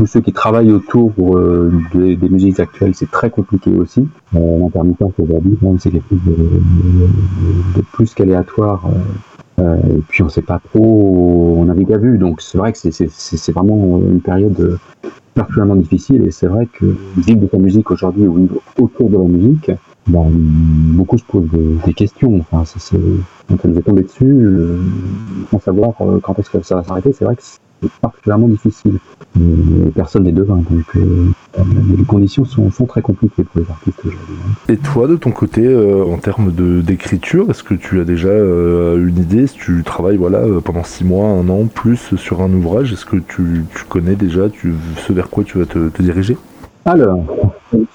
tous 0.06 0.12
ceux 0.12 0.22
qui 0.22 0.34
travaillent 0.34 0.72
autour 0.72 1.14
euh, 1.36 1.72
des, 1.96 2.16
musiques 2.30 2.60
actuelles, 2.60 2.94
c'est 2.94 3.10
très 3.10 3.32
compliqué 3.32 3.72
aussi. 3.72 4.08
Euh, 4.36 4.60
L'intermittence 4.60 5.14
aujourd'hui, 5.18 5.58
même, 5.64 5.80
c'est 5.80 5.90
quelque 5.90 6.10
chose 6.10 6.20
de, 6.28 7.80
de- 7.80 7.82
plus 7.92 8.14
qu'aléatoire. 8.14 8.86
euh, 8.86 9.64
euh, 9.64 9.78
et 9.98 10.02
puis 10.08 10.22
on 10.22 10.30
sait 10.30 10.44
pas 10.44 10.60
trop, 10.60 11.56
on 11.58 11.66
navigue 11.66 11.92
à 11.94 11.98
vue, 11.98 12.20
donc 12.20 12.42
c'est 12.42 12.58
vrai 12.60 12.72
que 12.72 12.78
c'est- 12.78 13.52
vraiment 13.52 14.00
une 14.00 14.20
période 14.22 14.78
particulièrement 15.34 15.76
difficile 15.78 16.24
et 16.28 16.32
c'est 16.32 16.48
vrai 16.48 16.68
que 16.72 16.86
vivre 17.18 17.42
de 17.42 17.48
sa 17.52 17.58
musique 17.58 17.90
aujourd'hui 17.90 18.28
au 18.28 18.38
niveau 18.38 18.62
autour 18.80 19.10
de 19.10 19.18
la 19.18 19.24
musique, 19.24 19.72
ben, 20.08 20.26
beaucoup 20.30 21.18
se 21.18 21.24
posent 21.24 21.50
des, 21.86 21.94
questions. 21.94 22.36
Enfin, 22.52 22.64
c'est- 22.66 22.98
quand 23.50 23.60
ça 23.60 23.68
nous 23.70 23.80
est 23.80 23.82
tombé 23.82 24.04
dessus, 24.04 24.26
euh, 24.26 24.78
sans 25.50 25.60
savoir 25.60 25.94
quand 26.22 26.38
est-ce 26.38 26.52
que 26.52 26.62
ça 26.62 26.76
va 26.76 26.84
s'arrêter, 26.84 27.12
c'est 27.12 27.26
vrai 27.26 27.36
que 27.36 27.42
particulièrement 28.02 28.48
difficile. 28.48 28.94
Personne 29.94 30.24
n'est 30.24 30.32
devin, 30.32 30.56
donc 30.58 30.86
euh, 30.96 31.28
les 31.98 32.04
conditions 32.04 32.46
sont, 32.46 32.72
sont 32.72 32.86
très 32.86 33.02
compliquées 33.02 33.44
pour 33.44 33.62
les 33.62 33.70
artistes 33.70 34.00
aujourd'hui. 34.00 34.36
hein. 34.48 34.74
et 34.74 34.78
toi 34.78 35.08
de 35.08 35.16
ton 35.18 35.32
côté 35.32 35.66
euh, 35.66 36.04
en 36.06 36.18
termes 36.18 36.52
de 36.54 36.80
d'écriture 36.82 37.50
est-ce 37.50 37.64
que 37.64 37.74
tu 37.74 38.00
as 38.00 38.06
déjà 38.06 38.30
euh, 38.30 39.06
une 39.08 39.18
idée 39.18 39.46
si 39.48 39.58
tu 39.58 39.84
travailles 39.84 40.16
voilà 40.18 40.42
pendant 40.64 40.84
six 40.84 41.04
mois 41.04 41.28
un 41.28 41.48
an 41.50 41.66
plus 41.66 42.16
sur 42.16 42.42
un 42.42 42.52
ouvrage 42.54 42.94
est-ce 42.94 43.06
que 43.06 43.18
tu, 43.18 43.66
tu 43.76 43.84
connais 43.90 44.16
déjà 44.16 44.50
tu, 44.50 44.74
ce 45.06 45.12
vers 45.14 45.30
quoi 45.30 45.44
tu 45.44 45.58
vas 45.60 45.66
te, 45.66 45.90
te 45.90 46.02
diriger? 46.02 46.38
Alors, 46.86 47.24
une 47.74 47.86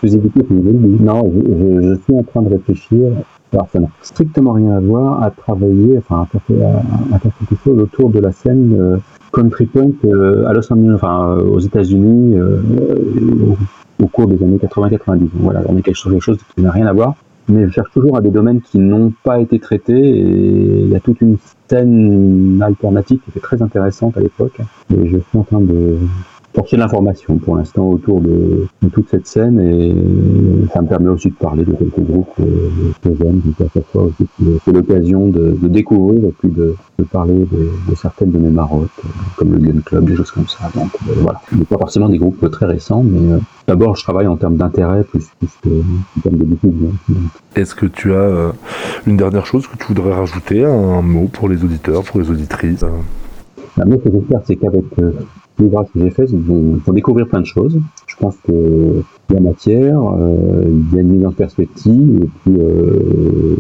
bonne 0.61 0.95
idée. 0.95 1.05
Non, 1.05 1.31
je, 1.33 1.53
je- 1.53 1.89
je 1.91 1.95
suis 2.03 2.15
en 2.15 2.23
train 2.25 2.43
de 2.43 2.49
réfléchir. 2.49 3.13
Alors, 3.53 3.69
ça 3.73 3.79
n'a 3.79 3.87
strictement 4.03 4.53
rien 4.53 4.73
à 4.77 4.81
voir 4.81 5.23
à 5.23 5.31
travailler, 5.31 5.97
enfin, 5.99 6.23
à 6.23 6.27
faire, 6.27 6.67
à- 6.67 7.15
à 7.15 7.19
faire 7.21 7.31
quelque 7.39 7.63
chose 7.65 7.79
autour 7.79 8.11
de 8.11 8.19
la 8.19 8.33
scène 8.33 8.99
country 9.33 9.67
punk 9.67 9.97
euh, 10.05 10.47
à 10.47 10.53
Los 10.53 10.73
Angeles, 10.73 10.95
enfin, 10.95 11.37
euh, 11.39 11.45
aux 11.45 11.61
États-Unis, 11.61 12.37
euh, 12.37 12.61
au, 13.47 14.05
au 14.05 14.07
cours 14.09 14.27
des 14.27 14.43
années 14.43 14.59
80-90. 14.59 15.29
Voilà, 15.35 15.63
on 15.69 15.77
est 15.77 15.83
quelque 15.83 15.97
chose, 15.97 16.13
quelque 16.13 16.23
chose 16.23 16.39
qui 16.55 16.63
n'a 16.63 16.71
rien 16.71 16.87
à 16.87 16.93
voir. 16.93 17.15
Mais 17.49 17.67
je 17.67 17.73
cherche 17.73 17.91
toujours 17.91 18.17
à 18.17 18.21
des 18.21 18.31
domaines 18.31 18.61
qui 18.61 18.79
n'ont 18.79 19.13
pas 19.25 19.41
été 19.41 19.59
traités 19.59 19.99
et 19.99 20.83
il 20.83 20.89
y 20.89 20.95
a 20.95 21.01
toute 21.01 21.21
une 21.21 21.37
scène 21.69 22.63
alternative 22.65 23.19
qui 23.25 23.31
était 23.31 23.41
très 23.41 23.61
intéressante 23.61 24.17
à 24.17 24.21
l'époque. 24.21 24.61
Et 24.95 25.09
je 25.09 25.19
suis 25.19 25.39
en 25.39 25.43
train 25.43 25.61
de, 25.61 25.97
porter 26.53 26.77
l'information 26.77 27.37
pour 27.39 27.57
l'instant 27.57 27.89
autour 27.89 28.21
de, 28.21 28.67
de, 28.83 28.89
toute 28.89 29.09
cette 29.09 29.27
scène 29.27 29.61
et 29.61 29.95
ça 30.73 30.83
me 30.83 30.89
permet 30.89 31.09
aussi 31.09 31.31
de 31.31 31.35
parler 31.35 31.65
de 31.65 31.73
quelques 31.73 32.01
groupes 32.01 32.35
que 32.37 33.09
j'aime. 33.19 33.41
Donc 33.41 33.61
à 33.61 33.71
chaque 33.73 33.87
fois 33.87 34.05
aussi 34.05 34.27
c'est 34.65 34.73
l'occasion 34.73 35.29
de, 35.29 35.57
de, 35.61 35.69
découvrir 35.69 36.25
et 36.25 36.35
puis 36.39 36.49
de, 36.49 36.75
de 36.99 37.05
parler 37.05 37.47
de, 37.51 37.95
certaines 37.95 38.31
de 38.31 38.39
mes 38.39 38.51
marottes, 38.51 38.89
comme 39.37 39.53
le 39.53 39.59
Gun 39.59 39.81
Club, 39.81 40.05
des 40.05 40.17
choses 40.17 40.31
comme 40.31 40.49
ça. 40.49 40.71
Donc 40.75 40.91
euh, 41.09 41.15
voilà, 41.19 41.41
pas 41.69 41.79
forcément 41.79 42.09
des 42.09 42.19
groupes 42.19 42.51
très 42.51 42.67
récents, 42.67 43.03
mais 43.03 43.33
euh, 43.33 43.39
d'abord 43.67 43.97
je 43.97 44.03
travaille 44.03 44.27
en 44.27 44.37
termes 44.37 44.57
d'intérêt 44.57 45.05
plus, 45.05 45.27
plus 45.39 45.51
que 45.63 45.69
en 45.69 46.21
termes 46.23 46.37
de 46.37 46.45
diffusion. 46.45 46.93
Est-ce 47.57 47.75
que 47.75 47.87
tu 47.87 48.13
as 48.13 48.17
euh, 48.17 48.53
une 49.07 49.17
dernière 49.17 49.47
chose 49.47 49.67
que 49.67 49.77
tu 49.77 49.87
voudrais 49.87 50.15
rajouter, 50.15 50.65
un 50.65 51.03
mot 51.03 51.29
pour 51.33 51.49
les 51.49 51.63
auditeurs, 51.65 52.03
pour 52.03 52.21
les 52.21 52.31
auditrices 52.31 52.85
Moi, 53.87 53.97
ce 53.99 54.09
que 54.09 54.13
j'espère, 54.13 54.41
c'est 54.45 54.57
qu'avec 54.57 54.85
l'ouvrage 55.61 55.87
que 55.93 56.01
j'ai 56.01 56.11
fait, 56.11 56.25
ils 56.31 56.41
vont, 56.41 56.81
découvrir 56.93 57.27
plein 57.29 57.41
de 57.41 57.47
choses. 57.47 57.79
Je 58.07 58.17
pense 58.17 58.37
qu'il 58.45 59.03
y 59.33 59.37
a 59.37 59.41
matière, 59.41 60.01
euh, 60.01 60.65
il 60.67 60.95
y 60.95 60.99
a 60.99 61.01
une 61.03 61.09
mise 61.09 61.27
en 61.27 61.33
perspective, 61.33 62.23
et 62.23 62.29
puis 62.43 62.61
euh, 62.61 63.57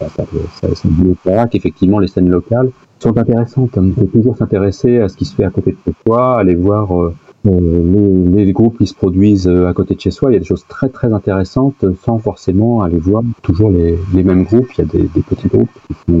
bah, 0.00 0.06
ça, 0.16 0.24
ça, 0.60 0.68
ça 0.74 1.46
qu'effectivement 1.46 1.98
les 1.98 2.08
scènes 2.08 2.28
locales 2.28 2.70
sont 2.98 3.16
intéressantes. 3.16 3.76
On 3.76 3.90
peut 3.90 4.06
toujours 4.06 4.36
s'intéresser 4.36 4.98
à 4.98 5.08
ce 5.08 5.16
qui 5.16 5.24
se 5.24 5.34
fait 5.34 5.44
à 5.44 5.50
côté 5.50 5.76
de 5.86 5.92
soi, 6.06 6.38
aller 6.38 6.54
voir 6.54 6.92
euh, 7.00 7.14
les, 7.44 8.44
les, 8.44 8.52
groupes 8.52 8.78
qui 8.78 8.86
se 8.86 8.94
produisent 8.94 9.48
à 9.48 9.72
côté 9.72 9.94
de 9.94 10.00
chez 10.00 10.10
soi. 10.10 10.30
Il 10.30 10.34
y 10.34 10.36
a 10.36 10.40
des 10.40 10.44
choses 10.44 10.66
très 10.68 10.88
très 10.88 11.12
intéressantes 11.12 11.84
sans 12.04 12.18
forcément 12.18 12.82
aller 12.82 12.98
voir 12.98 13.22
toujours 13.42 13.70
les, 13.70 13.98
les 14.14 14.22
mêmes 14.22 14.44
groupes. 14.44 14.68
Il 14.76 14.78
y 14.78 14.82
a 14.82 14.90
des, 14.90 15.08
des 15.14 15.22
petits 15.22 15.48
groupes 15.48 15.70
qui 15.86 15.94
sont, 16.06 16.20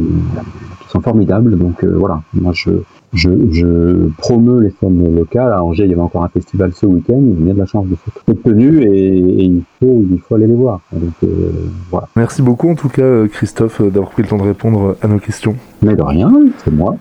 qui 0.82 0.88
sont 0.88 1.00
formidables. 1.00 1.58
Donc 1.58 1.84
voilà, 1.84 2.22
moi 2.34 2.52
je 2.54 2.70
je, 3.12 3.30
je 3.50 4.08
promeus 4.18 4.60
les 4.60 4.70
scènes 4.70 5.14
locales. 5.14 5.52
À 5.52 5.62
Angers, 5.62 5.84
il 5.84 5.90
y 5.90 5.92
avait 5.92 6.02
encore 6.02 6.24
un 6.24 6.28
festival 6.28 6.72
ce 6.74 6.86
week-end. 6.86 7.22
Il 7.38 7.46
y 7.46 7.50
a 7.50 7.54
de 7.54 7.58
la 7.58 7.66
chance 7.66 7.86
de 7.86 7.96
cette 8.26 8.42
tenue 8.42 8.82
et, 8.82 9.18
et, 9.18 9.44
il, 9.44 9.62
faut, 9.80 10.04
il 10.10 10.18
faut 10.20 10.34
aller 10.34 10.46
les 10.46 10.54
voir. 10.54 10.80
Donc, 10.92 11.12
euh, 11.24 11.50
voilà. 11.90 12.08
Merci 12.16 12.42
beaucoup 12.42 12.68
en 12.68 12.74
tout 12.74 12.88
cas, 12.88 13.26
Christophe, 13.28 13.80
d'avoir 13.82 14.10
pris 14.10 14.22
le 14.22 14.28
temps 14.28 14.36
de 14.36 14.42
répondre 14.42 14.96
à 15.00 15.08
nos 15.08 15.18
questions. 15.18 15.56
Mais 15.82 15.96
de 15.96 16.02
rien, 16.02 16.32
c'est 16.64 16.72
moi. 16.72 16.96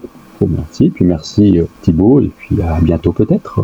Merci. 0.46 0.90
Puis 0.90 1.06
merci 1.06 1.60
Thibaut 1.82 2.20
et 2.22 2.28
puis 2.28 2.62
à 2.62 2.80
bientôt 2.82 3.12
peut-être. 3.12 3.62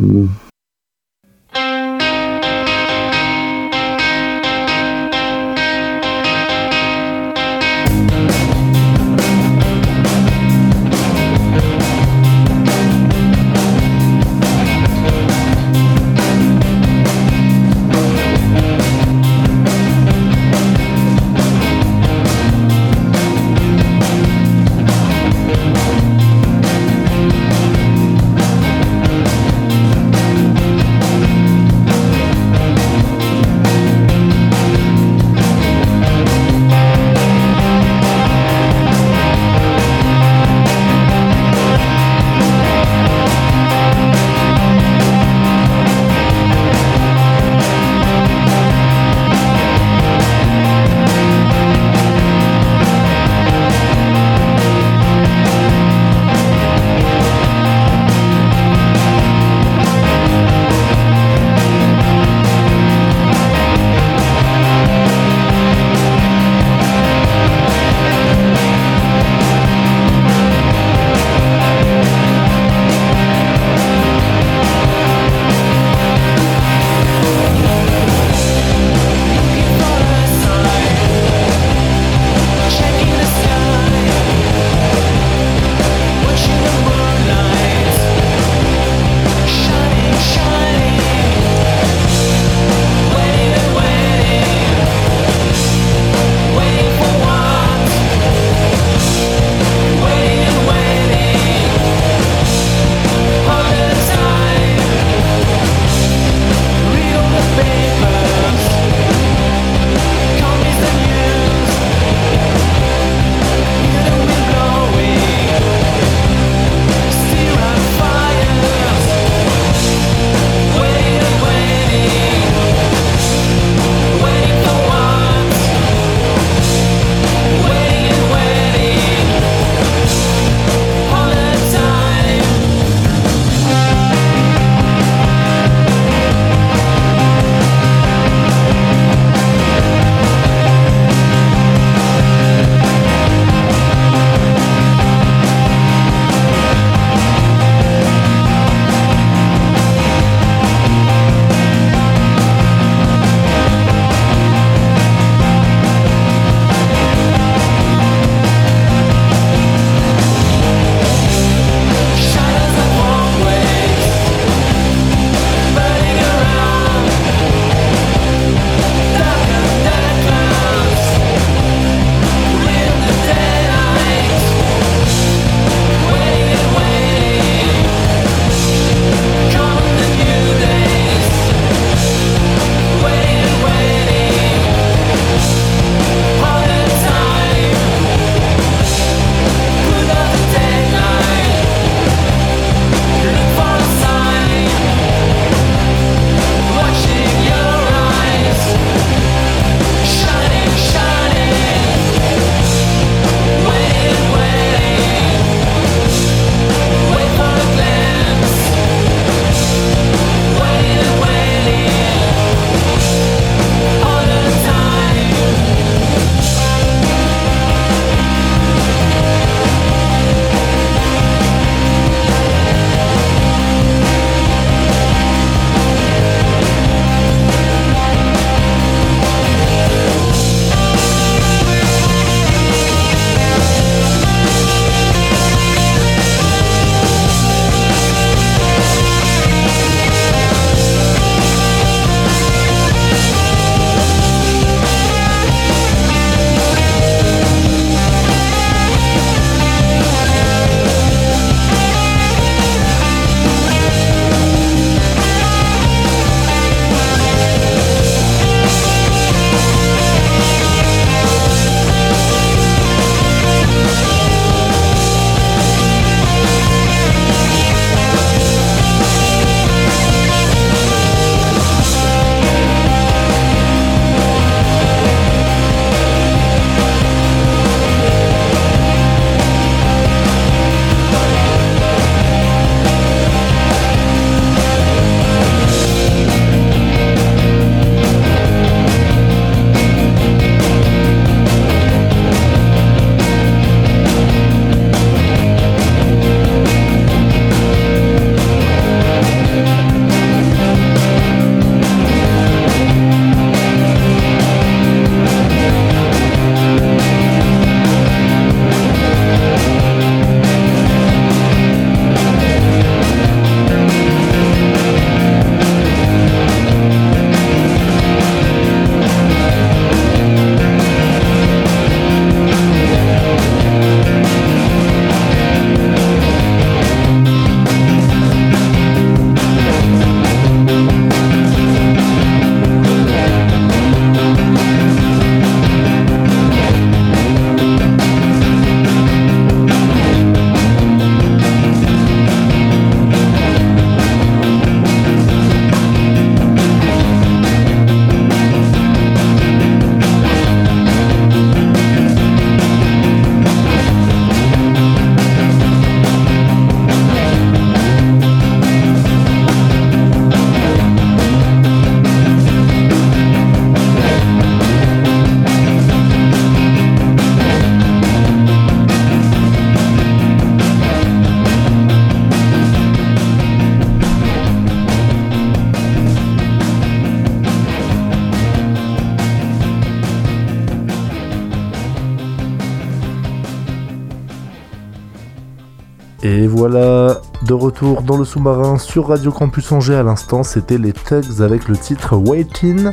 De 387.54 387.60
retour 387.60 388.02
dans 388.02 388.18
le 388.18 388.26
sous-marin 388.26 388.80
sur 388.80 389.10
Radio 389.10 389.32
Campus 389.32 389.72
Angers 389.72 389.94
à 389.94 390.02
l'instant, 390.02 390.42
c'était 390.42 390.80
les 390.80 390.92
Tugs 390.92 391.44
avec 391.44 391.68
le 391.68 391.78
titre 391.78 392.16
Waiting, 392.16 392.90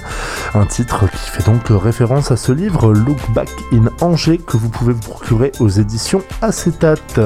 un 0.53 0.67
titre 0.67 1.11
qui 1.11 1.31
fait 1.31 1.47
donc 1.47 1.63
référence 1.71 2.31
à 2.31 2.37
ce 2.37 2.53
livre 2.53 2.93
Look 2.93 3.19
Back 3.35 3.49
in 3.73 3.87
Angers 4.03 4.37
que 4.37 4.59
vous 4.59 4.69
pouvez 4.69 4.93
vous 4.93 5.01
procurer 5.01 5.53
aux 5.61 5.69
éditions 5.71 6.21
Acetate. 6.43 7.19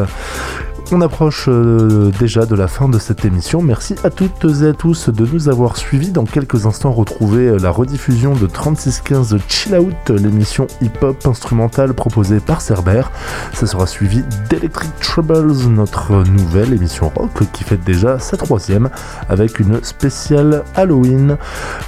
On 0.93 1.01
approche 1.01 1.47
euh, 1.49 2.11
déjà 2.19 2.45
de 2.45 2.55
la 2.55 2.69
fin 2.69 2.91
de 2.91 2.99
cette 2.99 3.25
émission. 3.25 3.63
Merci 3.63 3.95
à 4.05 4.11
toutes 4.11 4.45
et 4.63 4.69
à 4.69 4.73
tous 4.75 5.09
de 5.09 5.27
nous 5.27 5.49
avoir 5.49 5.79
suivis. 5.79 6.11
Dans 6.13 6.25
quelques 6.25 6.67
instants, 6.67 6.93
retrouvez 6.93 7.49
euh, 7.49 7.59
la 7.59 7.71
rediffusion 7.71 8.35
de 8.35 8.47
3615 8.47 9.39
Chill 9.49 9.77
Out, 9.77 10.11
l'émission 10.11 10.67
hip-hop 10.83 11.27
instrumentale 11.27 11.95
proposée 11.95 12.39
par 12.39 12.61
Cerber. 12.61 13.03
Ça 13.55 13.67
sera 13.67 13.87
suivi 13.87 14.23
d'Electric 14.51 14.91
Troubles, 15.01 15.69
notre 15.69 16.13
nouvelle 16.29 16.75
émission 16.75 17.11
rock 17.15 17.51
qui 17.53 17.65
fête 17.65 17.83
déjà 17.83 18.19
sa 18.19 18.37
troisième 18.37 18.91
avec 19.31 19.59
une 19.59 19.83
spéciale 19.83 20.65
Halloween. 20.75 21.39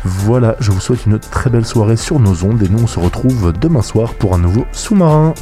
Voilà, 0.05 0.57
je 0.61 0.73
vous 0.73 0.81
souhaite 0.81 1.05
une 1.05 1.19
très 1.19 1.51
belle 1.51 1.67
soirée 1.67 1.97
sur 1.97 2.19
nos 2.19 2.45
ondes 2.45 2.63
et 2.63 2.69
nous 2.69 2.85
on 2.85 2.87
se 2.87 2.99
retrouve 2.99 3.53
demain 3.61 3.83
soir 3.83 4.15
pour 4.15 4.35
un 4.35 4.39
nouveau 4.39 4.65
sous-marin. 4.73 5.35